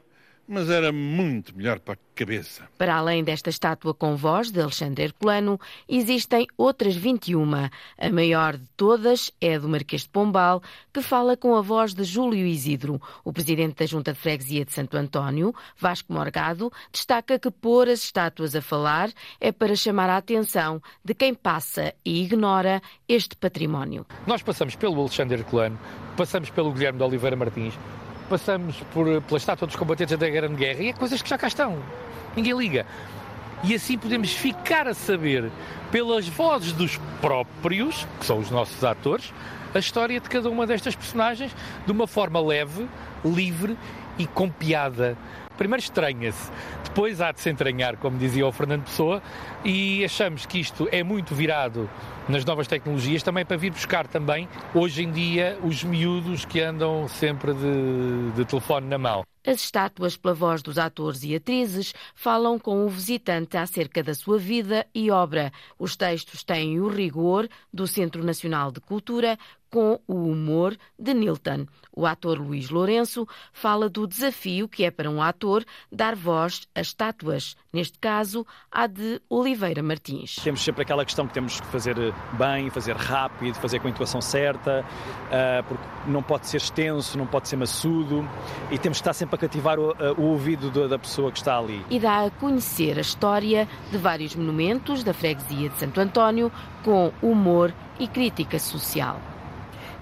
mas 0.47 0.69
era 0.69 0.91
muito 0.91 1.55
melhor 1.55 1.79
para 1.79 1.95
a 1.95 1.97
cabeça. 2.15 2.67
Para 2.77 2.95
além 2.95 3.23
desta 3.23 3.49
estátua 3.49 3.93
com 3.93 4.15
voz 4.15 4.51
de 4.51 4.61
Alexandre 4.61 5.05
Herculano, 5.05 5.59
existem 5.89 6.47
outras 6.57 6.95
21. 6.95 7.45
A 7.53 8.09
maior 8.11 8.57
de 8.57 8.65
todas 8.77 9.31
é 9.41 9.55
a 9.55 9.59
do 9.59 9.67
Marquês 9.67 10.03
de 10.03 10.09
Pombal, 10.09 10.61
que 10.93 11.01
fala 11.01 11.35
com 11.35 11.55
a 11.55 11.61
voz 11.61 11.93
de 11.93 12.03
Júlio 12.03 12.45
Isidro. 12.45 13.01
O 13.23 13.33
presidente 13.33 13.77
da 13.79 13.85
Junta 13.85 14.13
de 14.13 14.19
Freguesia 14.19 14.65
de 14.65 14.71
Santo 14.71 14.97
António, 14.97 15.53
Vasco 15.77 16.13
Morgado, 16.13 16.71
destaca 16.91 17.39
que 17.39 17.51
pôr 17.51 17.89
as 17.89 18.03
estátuas 18.03 18.55
a 18.55 18.61
falar 18.61 19.11
é 19.39 19.51
para 19.51 19.75
chamar 19.75 20.09
a 20.09 20.17
atenção 20.17 20.81
de 21.03 21.13
quem 21.13 21.33
passa 21.33 21.93
e 22.03 22.23
ignora 22.23 22.81
este 23.07 23.35
património. 23.35 24.05
Nós 24.27 24.41
passamos 24.41 24.75
pelo 24.75 24.99
Alexandre 24.99 25.39
Herculano, 25.39 25.79
passamos 26.15 26.49
pelo 26.49 26.71
Guilherme 26.71 26.99
de 26.99 27.03
Oliveira 27.03 27.35
Martins, 27.35 27.73
passamos 28.29 28.75
por, 28.93 29.21
pela 29.21 29.37
estátua 29.37 29.67
dos 29.67 29.75
combatentes 29.75 30.17
da 30.17 30.29
Grande 30.29 30.55
Guerra 30.55 30.81
e 30.81 30.89
é 30.89 30.93
coisas 30.93 31.21
que 31.21 31.29
já 31.29 31.37
cá 31.37 31.47
estão. 31.47 31.77
Ninguém 32.35 32.57
liga. 32.57 32.85
E 33.63 33.73
assim 33.73 33.97
podemos 33.97 34.31
ficar 34.31 34.87
a 34.87 34.93
saber, 34.93 35.49
pelas 35.91 36.27
vozes 36.27 36.71
dos 36.71 36.99
próprios, 37.21 38.05
que 38.19 38.25
são 38.25 38.39
os 38.39 38.51
nossos 38.51 38.83
atores, 38.83 39.33
a 39.73 39.79
história 39.79 40.19
de 40.19 40.29
cada 40.29 40.49
uma 40.49 40.67
destas 40.67 40.95
personagens 40.95 41.55
de 41.85 41.91
uma 41.91 42.05
forma 42.05 42.39
leve, 42.39 42.87
livre 43.23 43.77
e 44.17 44.27
com 44.27 44.49
piada. 44.49 45.17
Primeiro 45.57 45.81
estranha-se, 45.81 46.51
depois 46.83 47.21
há 47.21 47.31
de 47.31 47.39
se 47.39 47.49
entranhar, 47.49 47.97
como 47.97 48.17
dizia 48.17 48.45
o 48.45 48.51
Fernando 48.51 48.83
Pessoa, 48.83 49.21
e 49.63 50.03
achamos 50.03 50.45
que 50.45 50.59
isto 50.59 50.87
é 50.91 51.03
muito 51.03 51.33
virado 51.33 51.89
nas 52.27 52.43
novas 52.43 52.67
tecnologias, 52.67 53.23
também 53.23 53.45
para 53.45 53.57
vir 53.57 53.71
buscar 53.71 54.07
também, 54.07 54.47
hoje 54.73 55.03
em 55.03 55.11
dia, 55.11 55.57
os 55.63 55.83
miúdos 55.83 56.45
que 56.45 56.59
andam 56.61 57.07
sempre 57.07 57.53
de, 57.53 58.31
de 58.35 58.45
telefone 58.45 58.87
na 58.87 58.97
mão. 58.97 59.23
As 59.45 59.61
estátuas, 59.61 60.17
pela 60.17 60.33
voz 60.33 60.63
dos 60.63 60.77
atores 60.77 61.23
e 61.23 61.35
atrizes, 61.35 61.93
falam 62.15 62.57
com 62.57 62.85
o 62.85 62.89
visitante 62.89 63.57
acerca 63.57 64.01
da 64.01 64.13
sua 64.13 64.37
vida 64.37 64.87
e 64.93 65.11
obra. 65.11 65.51
Os 65.77 65.95
textos 65.95 66.43
têm 66.43 66.79
o 66.79 66.87
rigor 66.87 67.47
do 67.71 67.85
Centro 67.85 68.23
Nacional 68.23 68.71
de 68.71 68.81
Cultura, 68.81 69.37
com 69.75 69.99
o 70.07 70.29
humor 70.29 70.77
de 70.97 71.13
Nilton. 71.13 71.65
O 71.91 72.05
ator 72.05 72.39
Luís 72.39 72.69
Lourenço 72.69 73.27
fala 73.51 73.89
do 73.89 74.07
desafio 74.07 74.69
que 74.69 74.85
é 74.85 74.91
para 74.91 75.09
um 75.09 75.21
ator 75.21 75.65
dar 75.91 76.15
voz 76.15 76.65
a 76.73 76.79
estátuas, 76.79 77.57
neste 77.73 77.99
caso, 77.99 78.47
a 78.71 78.87
de 78.87 79.21
Oliveira 79.29 79.83
Martins. 79.83 80.35
Temos 80.35 80.63
sempre 80.63 80.83
aquela 80.83 81.03
questão 81.03 81.27
que 81.27 81.33
temos 81.33 81.59
que 81.59 81.67
fazer 81.67 81.95
bem, 82.37 82.69
fazer 82.69 82.95
rápido, 82.95 83.55
fazer 83.55 83.79
com 83.79 83.87
a 83.87 83.91
intuação 83.91 84.21
certa, 84.21 84.85
ah, 85.29 85.63
porque 85.67 85.84
não 86.07 86.21
pode 86.21 86.47
ser 86.47 86.57
extenso, 86.57 87.17
não 87.17 87.25
pode 87.25 87.47
ser 87.47 87.55
maçudo 87.55 88.27
e 88.71 88.77
temos 88.77 88.97
que 88.97 89.01
estar 89.01 89.13
sempre 89.13 89.35
a 89.35 89.37
cativar 89.37 89.79
o, 89.79 89.93
o 90.17 90.23
ouvido 90.23 90.87
da 90.87 90.99
pessoa 90.99 91.31
que 91.31 91.37
está 91.37 91.57
ali. 91.57 91.85
E 91.89 91.99
dá 91.99 92.25
a 92.25 92.31
conhecer 92.31 92.97
a 92.97 93.01
história 93.01 93.67
de 93.91 93.97
vários 93.97 94.35
monumentos 94.35 95.03
da 95.03 95.13
freguesia 95.13 95.69
de 95.69 95.77
Santo 95.77 95.99
António 95.99 96.51
com 96.83 97.11
humor 97.21 97.73
e 97.99 98.07
crítica 98.07 98.59
social. 98.59 99.19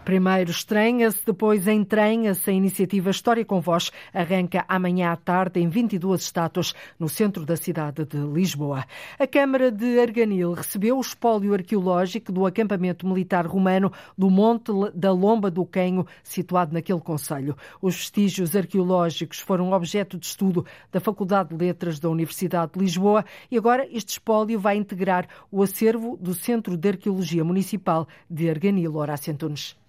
Primeiro 0.04 0.52
estranha-se, 0.52 1.26
depois 1.26 1.66
entranha-se. 1.66 2.50
A 2.50 2.54
iniciativa 2.54 3.10
História 3.10 3.46
com 3.46 3.62
Voz 3.62 3.90
arranca 4.14 4.66
amanhã 4.68 5.14
à 5.14 5.16
tarde 5.16 5.62
em 5.62 5.70
22 5.70 6.24
estátuas 6.24 6.74
no 7.00 7.08
centro 7.08 7.46
da 7.46 7.56
cidade 7.56 8.04
de 8.04 8.18
Lisboa. 8.18 8.84
A 9.18 9.26
Câmara 9.26 9.72
de 9.72 9.98
Arganil 10.02 10.52
recebeu 10.52 10.98
o 10.98 11.02
espólio 11.02 11.54
arqueológico 11.54 12.34
do 12.34 12.46
acampamento 12.46 13.08
militar 13.08 13.48
romano 13.48 13.94
do 14.18 14.30
Monte 14.30 14.74
da 14.94 15.14
Lomba 15.14 15.50
do 15.50 15.66
Quenho, 15.66 16.06
situado 16.22 16.74
naquele 16.74 17.00
concelho. 17.00 17.56
Os 17.82 17.96
vestígios 17.96 18.58
arqueológicos 18.58 19.40
foram 19.40 19.72
objeto 19.72 20.18
de 20.18 20.26
estudo 20.26 20.66
da 20.92 21.00
Faculdade 21.00 21.50
de 21.50 21.56
Letras 21.56 21.98
da 21.98 22.10
Universidade 22.10 22.74
de 22.74 22.80
Lisboa 22.80 23.24
e 23.50 23.58
agora 23.58 23.88
este 23.90 24.10
espólio 24.10 24.60
vai 24.60 24.76
integrar 24.76 25.30
o 25.50 25.64
acervo 25.64 26.18
do 26.18 26.34
Centro 26.34 26.76
de 26.76 26.90
Arqueologia 26.90 27.44
Municipal 27.46 28.06
de 28.30 28.50
Arganil. 28.50 28.98
Horácio 28.98 29.32
Antunes. 29.32 29.82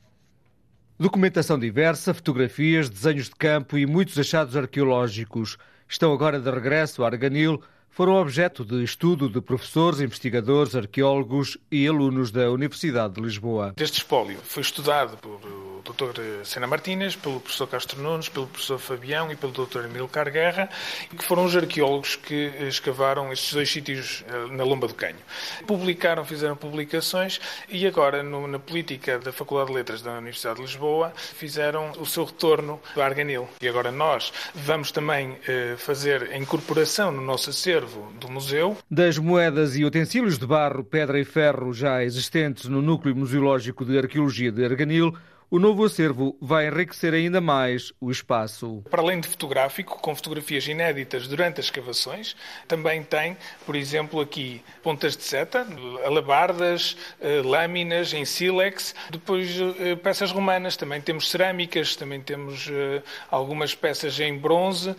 Documentação 0.96 1.58
diversa, 1.58 2.14
fotografias, 2.14 2.88
desenhos 2.88 3.28
de 3.28 3.34
campo 3.34 3.76
e 3.76 3.84
muitos 3.84 4.16
achados 4.16 4.56
arqueológicos. 4.56 5.58
Estão 5.88 6.12
agora 6.12 6.38
de 6.38 6.48
regresso 6.48 7.02
a 7.02 7.08
Arganil 7.08 7.60
foram 7.94 8.16
objeto 8.16 8.64
de 8.64 8.82
estudo 8.82 9.28
de 9.28 9.40
professores, 9.40 10.00
investigadores, 10.00 10.74
arqueólogos 10.74 11.56
e 11.70 11.86
alunos 11.86 12.32
da 12.32 12.50
Universidade 12.50 13.14
de 13.14 13.20
Lisboa. 13.20 13.72
Este 13.76 13.98
espólio 13.98 14.40
foi 14.42 14.62
estudado 14.62 15.16
por 15.18 15.40
Dr. 15.84 16.44
Sena 16.44 16.66
Martínez, 16.66 17.14
pelo 17.14 17.38
professor 17.38 17.68
Castro 17.68 18.02
Nunes, 18.02 18.28
pelo 18.28 18.48
professor 18.48 18.80
Fabião 18.80 19.30
e 19.30 19.36
pelo 19.36 19.52
Dr. 19.52 19.84
Emilcar 19.84 20.28
Guerra, 20.32 20.68
que 21.16 21.24
foram 21.24 21.44
os 21.44 21.54
arqueólogos 21.54 22.16
que 22.16 22.52
escavaram 22.62 23.32
estes 23.32 23.52
dois 23.52 23.70
sítios 23.70 24.24
eh, 24.26 24.46
na 24.50 24.64
Lomba 24.64 24.88
do 24.88 24.94
Canho. 24.94 25.18
Publicaram, 25.64 26.24
fizeram 26.24 26.56
publicações 26.56 27.40
e 27.68 27.86
agora, 27.86 28.24
no, 28.24 28.48
na 28.48 28.58
política 28.58 29.20
da 29.20 29.30
Faculdade 29.30 29.70
de 29.70 29.76
Letras 29.76 30.02
da 30.02 30.12
Universidade 30.12 30.56
de 30.56 30.62
Lisboa, 30.62 31.12
fizeram 31.14 31.92
o 32.00 32.06
seu 32.06 32.24
retorno 32.24 32.80
a 32.96 33.04
Arganil. 33.04 33.48
E 33.60 33.68
agora 33.68 33.92
nós 33.92 34.32
vamos 34.52 34.90
também 34.90 35.36
eh, 35.46 35.76
fazer 35.78 36.30
a 36.32 36.36
incorporação 36.36 37.12
no 37.12 37.20
nosso 37.20 37.50
acervo 37.50 37.83
do 38.20 38.28
museu. 38.30 38.76
Das 38.90 39.18
moedas 39.18 39.76
e 39.76 39.84
utensílios 39.84 40.38
de 40.38 40.46
barro, 40.46 40.84
pedra 40.84 41.18
e 41.18 41.24
ferro 41.24 41.72
já 41.72 42.02
existentes 42.02 42.68
no 42.68 42.80
Núcleo 42.80 43.14
Museológico 43.14 43.84
de 43.84 43.98
Arqueologia 43.98 44.50
de 44.50 44.64
Arganil, 44.64 45.14
o 45.54 45.58
novo 45.60 45.84
acervo 45.84 46.36
vai 46.40 46.66
enriquecer 46.66 47.14
ainda 47.14 47.40
mais 47.40 47.92
o 48.00 48.10
espaço. 48.10 48.82
Para 48.90 49.00
além 49.00 49.20
de 49.20 49.28
fotográfico, 49.28 50.00
com 50.00 50.12
fotografias 50.12 50.66
inéditas 50.66 51.28
durante 51.28 51.60
as 51.60 51.66
escavações, 51.66 52.34
também 52.66 53.04
tem, 53.04 53.36
por 53.64 53.76
exemplo, 53.76 54.20
aqui 54.20 54.60
pontas 54.82 55.16
de 55.16 55.22
seta, 55.22 55.64
alabardas, 56.04 56.96
eh, 57.20 57.40
lâminas 57.44 58.12
em 58.12 58.24
sílex, 58.24 58.96
depois 59.12 59.48
eh, 59.78 59.94
peças 59.94 60.32
romanas, 60.32 60.76
também 60.76 61.00
temos 61.00 61.30
cerâmicas, 61.30 61.94
também 61.94 62.20
temos 62.20 62.68
eh, 62.68 63.00
algumas 63.30 63.76
peças 63.76 64.18
em 64.18 64.36
bronze, 64.36 64.96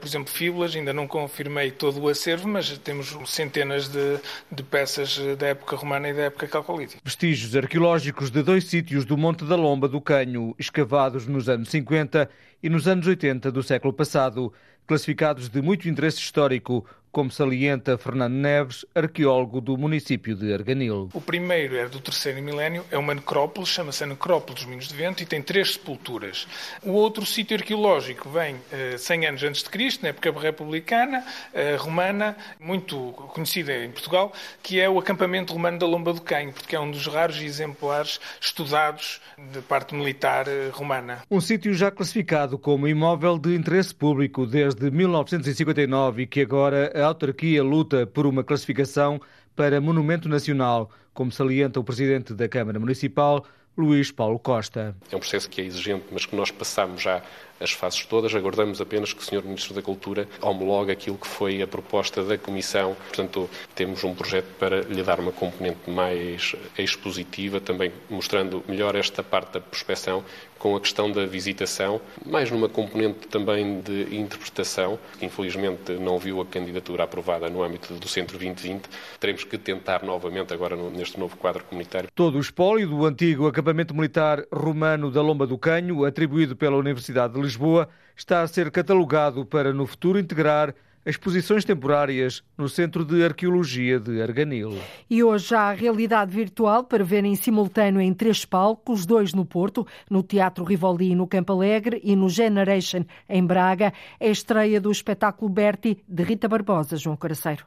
por 0.00 0.06
exemplo, 0.06 0.32
fíbulas, 0.32 0.74
ainda 0.74 0.94
não 0.94 1.06
confirmei 1.06 1.70
todo 1.70 2.00
o 2.00 2.08
acervo, 2.08 2.48
mas 2.48 2.78
temos 2.78 3.14
centenas 3.26 3.88
de, 3.88 4.18
de 4.50 4.62
peças 4.62 5.18
da 5.36 5.48
época 5.48 5.76
romana 5.76 6.08
e 6.08 6.14
da 6.14 6.22
época 6.22 6.48
calcolítica. 6.48 6.98
Vestígios 7.04 7.54
arqueológicos 7.54 8.30
de 8.30 8.42
dois 8.42 8.64
sítios 8.64 9.04
do 9.04 9.14
Monte 9.14 9.44
da 9.44 9.54
Lomba 9.54 9.86
do 9.86 9.97
Canho, 10.00 10.54
escavados 10.58 11.26
nos 11.26 11.48
anos 11.48 11.68
50 11.68 12.28
e 12.62 12.68
nos 12.68 12.86
anos 12.88 13.06
80 13.06 13.50
do 13.50 13.62
século 13.62 13.92
passado, 13.92 14.52
classificados 14.86 15.48
de 15.48 15.60
muito 15.60 15.88
interesse 15.88 16.18
histórico, 16.18 16.84
como 17.10 17.30
salienta 17.30 17.96
Fernando 17.98 18.34
Neves, 18.34 18.84
arqueólogo 18.94 19.60
do 19.60 19.76
município 19.76 20.34
de 20.34 20.52
Arganil. 20.52 21.08
O 21.12 21.20
primeiro 21.20 21.76
é 21.76 21.88
do 21.88 22.00
terceiro 22.00 22.42
milénio, 22.42 22.84
é 22.90 22.98
uma 22.98 23.14
necrópole, 23.14 23.66
chama-se 23.66 24.04
a 24.04 24.06
Necrópole 24.06 24.54
dos 24.54 24.64
Minhos 24.64 24.88
de 24.88 24.94
Vento 24.94 25.22
e 25.22 25.26
tem 25.26 25.42
três 25.42 25.72
sepulturas. 25.74 26.46
O 26.82 26.92
outro 26.92 27.24
sítio 27.24 27.56
arqueológico 27.56 28.28
vem 28.28 28.56
uh, 28.56 28.98
100 28.98 29.26
anos 29.26 29.42
antes 29.42 29.62
de 29.62 29.70
Cristo, 29.70 30.02
na 30.02 30.10
época 30.10 30.30
republicana, 30.30 31.24
uh, 31.52 31.82
romana, 31.82 32.36
muito 32.60 33.12
conhecida 33.32 33.84
em 33.84 33.90
Portugal, 33.90 34.32
que 34.62 34.80
é 34.80 34.88
o 34.88 34.98
acampamento 34.98 35.52
romano 35.52 35.78
da 35.78 35.86
Lomba 35.86 36.12
do 36.12 36.20
Canho, 36.20 36.52
porque 36.52 36.76
é 36.76 36.80
um 36.80 36.90
dos 36.90 37.06
raros 37.06 37.40
exemplares 37.40 38.20
estudados 38.40 39.20
de 39.52 39.60
parte 39.62 39.94
militar 39.94 40.46
uh, 40.46 40.70
romana. 40.72 41.22
Um 41.30 41.40
sítio 41.40 41.72
já 41.74 41.90
classificado 41.90 42.58
como 42.58 42.86
imóvel 42.86 43.38
de 43.38 43.54
interesse 43.54 43.94
público 43.94 44.46
desde 44.46 44.90
1959 44.90 46.22
e 46.22 46.26
que 46.26 46.40
agora 46.40 46.90
a 46.98 47.06
autarquia 47.06 47.62
luta 47.62 48.06
por 48.06 48.26
uma 48.26 48.42
classificação 48.42 49.20
para 49.54 49.80
Monumento 49.80 50.28
Nacional, 50.28 50.90
como 51.14 51.30
salienta 51.30 51.78
o 51.78 51.84
presidente 51.84 52.34
da 52.34 52.48
Câmara 52.48 52.78
Municipal, 52.78 53.44
Luís 53.76 54.10
Paulo 54.10 54.40
Costa. 54.40 54.96
É 55.10 55.14
um 55.14 55.20
processo 55.20 55.48
que 55.48 55.60
é 55.60 55.64
exigente, 55.64 56.06
mas 56.10 56.26
que 56.26 56.34
nós 56.34 56.50
passamos 56.50 57.00
já 57.00 57.22
as 57.60 57.70
fases 57.70 58.04
todas. 58.06 58.34
Aguardamos 58.34 58.80
apenas 58.80 59.12
que 59.12 59.20
o 59.20 59.24
Sr. 59.24 59.44
Ministro 59.44 59.74
da 59.74 59.82
Cultura 59.82 60.28
homologue 60.40 60.90
aquilo 60.90 61.16
que 61.16 61.26
foi 61.26 61.62
a 61.62 61.66
proposta 61.66 62.24
da 62.24 62.36
Comissão. 62.36 62.96
Portanto, 63.06 63.48
temos 63.74 64.02
um 64.04 64.14
projeto 64.14 64.48
para 64.58 64.80
lhe 64.82 65.02
dar 65.02 65.20
uma 65.20 65.32
componente 65.32 65.88
mais 65.88 66.56
expositiva, 66.76 67.60
também 67.60 67.92
mostrando 68.10 68.64
melhor 68.68 68.96
esta 68.96 69.22
parte 69.22 69.54
da 69.54 69.60
prospeção 69.60 70.24
com 70.58 70.76
a 70.76 70.80
questão 70.80 71.10
da 71.10 71.24
visitação, 71.26 72.00
mais 72.26 72.50
numa 72.50 72.68
componente 72.68 73.28
também 73.28 73.80
de 73.80 74.16
interpretação, 74.16 74.98
que 75.18 75.26
infelizmente 75.26 75.92
não 75.92 76.18
viu 76.18 76.40
a 76.40 76.46
candidatura 76.46 77.04
aprovada 77.04 77.48
no 77.48 77.62
âmbito 77.62 77.94
do 77.94 78.08
Centro 78.08 78.38
2020. 78.38 78.88
Teremos 79.20 79.44
que 79.44 79.56
tentar 79.56 80.02
novamente 80.02 80.52
agora 80.52 80.76
neste 80.76 81.18
novo 81.18 81.36
quadro 81.36 81.64
comunitário. 81.64 82.08
Todo 82.14 82.36
o 82.36 82.40
espólio 82.40 82.88
do 82.88 83.04
antigo 83.04 83.46
acampamento 83.46 83.94
militar 83.94 84.44
romano 84.52 85.10
da 85.10 85.22
Lomba 85.22 85.46
do 85.46 85.56
Canho, 85.56 86.04
atribuído 86.04 86.56
pela 86.56 86.76
Universidade 86.76 87.34
de 87.34 87.40
Lisboa, 87.40 87.88
está 88.16 88.42
a 88.42 88.48
ser 88.48 88.70
catalogado 88.70 89.44
para 89.46 89.72
no 89.72 89.86
futuro 89.86 90.18
integrar 90.18 90.74
exposições 91.10 91.64
temporárias 91.64 92.42
no 92.56 92.68
Centro 92.68 93.04
de 93.04 93.24
Arqueologia 93.24 93.98
de 93.98 94.20
Arganil. 94.20 94.78
E 95.08 95.22
hoje 95.22 95.54
há 95.54 95.70
a 95.70 95.72
realidade 95.72 96.30
virtual 96.32 96.84
para 96.84 97.04
ver 97.04 97.24
em 97.24 97.34
simultâneo 97.34 98.00
em 98.00 98.12
três 98.12 98.44
palcos, 98.44 99.06
dois 99.06 99.32
no 99.32 99.44
Porto, 99.44 99.86
no 100.10 100.22
Teatro 100.22 100.64
Rivoli 100.64 101.14
no 101.14 101.26
Campo 101.26 101.52
Alegre 101.52 102.00
e 102.04 102.14
no 102.14 102.28
Generation 102.28 103.04
em 103.28 103.44
Braga, 103.44 103.92
é 104.20 104.28
a 104.28 104.30
estreia 104.30 104.80
do 104.80 104.90
espetáculo 104.90 105.50
Berti 105.50 106.02
de 106.08 106.22
Rita 106.22 106.48
Barbosa, 106.48 106.96
João 106.96 107.16
Caraceiro. 107.16 107.64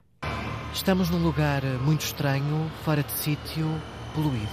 Estamos 0.73 1.09
num 1.09 1.21
lugar 1.21 1.61
muito 1.83 2.01
estranho, 2.01 2.71
fora 2.83 3.03
de 3.03 3.11
sítio, 3.11 3.67
poluído. 4.15 4.47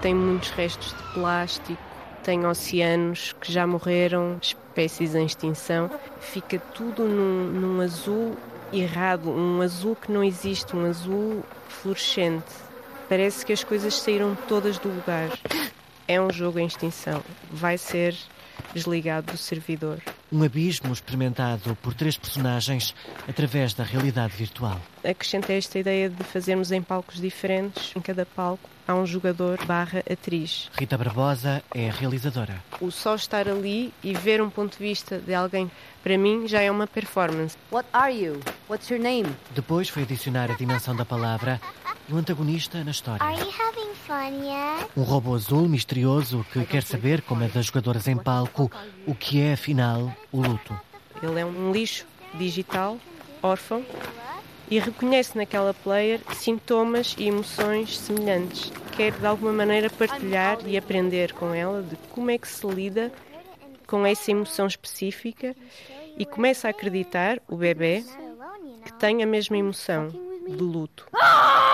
Tem 0.00 0.14
muitos 0.14 0.50
restos 0.50 0.94
de 0.94 1.14
plástico, 1.14 1.82
tem 2.22 2.46
oceanos 2.46 3.34
que 3.40 3.52
já 3.52 3.66
morreram, 3.66 4.38
espécies 4.74 5.14
em 5.14 5.24
extinção. 5.24 5.88
Fica 6.20 6.58
tudo 6.58 7.04
num, 7.04 7.44
num 7.44 7.80
azul 7.80 8.36
errado, 8.72 9.30
um 9.30 9.60
azul 9.60 9.94
que 9.94 10.10
não 10.10 10.24
existe, 10.24 10.74
um 10.74 10.84
azul 10.84 11.44
fluorescente. 11.68 12.44
Parece 13.08 13.46
que 13.46 13.52
as 13.52 13.62
coisas 13.62 13.94
saíram 13.94 14.36
todas 14.48 14.78
do 14.78 14.88
lugar. 14.88 15.30
É 16.08 16.20
um 16.20 16.30
jogo 16.30 16.58
em 16.58 16.66
extinção. 16.66 17.22
Vai 17.50 17.78
ser 17.78 18.16
desligado 18.74 19.32
do 19.32 19.38
servidor. 19.38 20.00
Um 20.30 20.42
abismo 20.42 20.92
experimentado 20.92 21.76
por 21.80 21.94
três 21.94 22.16
personagens 22.16 22.94
através 23.28 23.72
da 23.72 23.84
realidade 23.84 24.36
virtual. 24.36 24.80
Acrescentei 25.02 25.56
esta 25.56 25.78
ideia 25.78 26.10
de 26.10 26.24
fazermos 26.24 26.72
em 26.72 26.82
palcos 26.82 27.20
diferentes. 27.20 27.92
Em 27.96 28.00
cada 28.00 28.26
palco 28.26 28.68
há 28.86 28.94
um 28.94 29.06
jogador 29.06 29.64
barra 29.64 30.02
atriz. 30.10 30.70
Rita 30.78 30.98
Barbosa 30.98 31.62
é 31.74 31.88
a 31.88 31.92
realizadora. 31.92 32.62
O 32.80 32.90
só 32.90 33.14
estar 33.14 33.48
ali 33.48 33.92
e 34.02 34.12
ver 34.12 34.42
um 34.42 34.50
ponto 34.50 34.76
de 34.76 34.84
vista 34.84 35.18
de 35.18 35.34
alguém, 35.34 35.70
para 36.02 36.18
mim, 36.18 36.46
já 36.46 36.60
é 36.60 36.70
uma 36.70 36.86
performance. 36.86 37.56
What 37.72 37.88
are 37.92 38.12
you? 38.12 38.40
What's 38.68 38.90
your 38.90 39.00
name? 39.00 39.28
Depois 39.54 39.88
foi 39.88 40.02
adicionar 40.02 40.50
a 40.50 40.54
dimensão 40.54 40.94
da 40.94 41.04
palavra 41.04 41.60
e 42.08 42.12
o 42.12 42.16
antagonista 42.16 42.82
na 42.84 42.90
história. 42.90 43.24
Are 43.24 43.38
you 43.38 43.48
having 43.48 43.94
fun 43.94 44.44
yet? 44.44 44.90
Um 44.96 45.02
robô 45.02 45.34
azul 45.34 45.68
misterioso 45.68 46.44
que 46.52 46.64
quer 46.64 46.82
saber, 46.82 47.22
como 47.22 47.44
é 47.44 47.48
das 47.48 47.66
jogadoras 47.66 48.06
em 48.06 48.16
palco, 48.16 48.70
o 49.06 49.14
que 49.14 49.40
é, 49.40 49.54
afinal, 49.54 50.14
o 50.30 50.40
luto. 50.40 50.78
Ele 51.22 51.40
é 51.40 51.44
um 51.44 51.72
lixo 51.72 52.06
digital, 52.34 52.98
órfão, 53.42 53.84
e 54.70 54.78
reconhece 54.78 55.36
naquela 55.36 55.72
player 55.72 56.20
sintomas 56.34 57.14
e 57.18 57.28
emoções 57.28 57.98
semelhantes. 57.98 58.72
Quer 58.96 59.12
de 59.12 59.26
alguma 59.26 59.52
maneira 59.52 59.90
partilhar 59.90 60.58
e 60.66 60.76
aprender 60.76 61.32
com 61.32 61.54
ela 61.54 61.82
de 61.82 61.96
como 62.10 62.30
é 62.30 62.38
que 62.38 62.48
se 62.48 62.66
lida 62.66 63.12
com 63.86 64.06
essa 64.06 64.30
emoção 64.30 64.66
específica 64.66 65.54
e 66.16 66.24
começa 66.24 66.68
a 66.68 66.70
acreditar, 66.70 67.40
o 67.48 67.56
bebê, 67.56 68.04
que 68.84 68.92
tem 68.94 69.22
a 69.22 69.26
mesma 69.26 69.56
emoção 69.56 70.08
de 70.08 70.62
luto. 70.62 71.06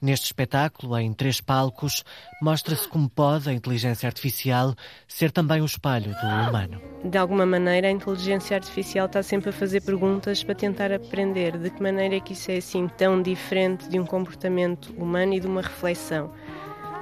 Neste 0.00 0.26
espetáculo, 0.26 0.96
em 0.96 1.12
três 1.12 1.40
palcos, 1.40 2.04
mostra-se 2.40 2.86
como 2.86 3.08
pode 3.08 3.48
a 3.48 3.52
inteligência 3.52 4.06
artificial 4.06 4.74
ser 5.08 5.32
também 5.32 5.60
o 5.60 5.64
espelho 5.64 6.12
do 6.12 6.26
humano. 6.26 6.80
De 7.04 7.18
alguma 7.18 7.44
maneira, 7.44 7.88
a 7.88 7.90
inteligência 7.90 8.56
artificial 8.56 9.06
está 9.06 9.22
sempre 9.22 9.50
a 9.50 9.52
fazer 9.52 9.80
perguntas 9.80 10.44
para 10.44 10.54
tentar 10.54 10.92
aprender 10.92 11.58
de 11.58 11.70
que 11.70 11.82
maneira 11.82 12.16
é 12.16 12.20
que 12.20 12.32
isso 12.32 12.50
é 12.50 12.58
assim 12.58 12.86
tão 12.96 13.20
diferente 13.20 13.88
de 13.88 13.98
um 13.98 14.06
comportamento 14.06 14.92
humano 14.96 15.34
e 15.34 15.40
de 15.40 15.46
uma 15.46 15.62
reflexão. 15.62 16.32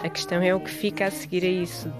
A 0.03 0.09
questão 0.09 0.41
é 0.43 0.55
o 0.55 0.61
que 0.61 0.71
fica 0.71 1.07
a 1.07 1.11
seguir 1.11 1.45
a 1.45 1.49
isso. 1.49 1.93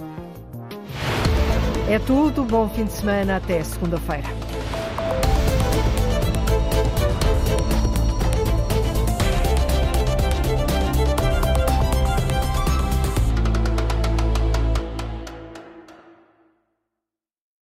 É 1.89 1.99
tudo. 1.99 2.45
Bom 2.45 2.69
fim 2.69 2.85
de 2.85 2.93
semana. 2.93 3.37
Até 3.37 3.63
segunda-feira. 3.63 4.46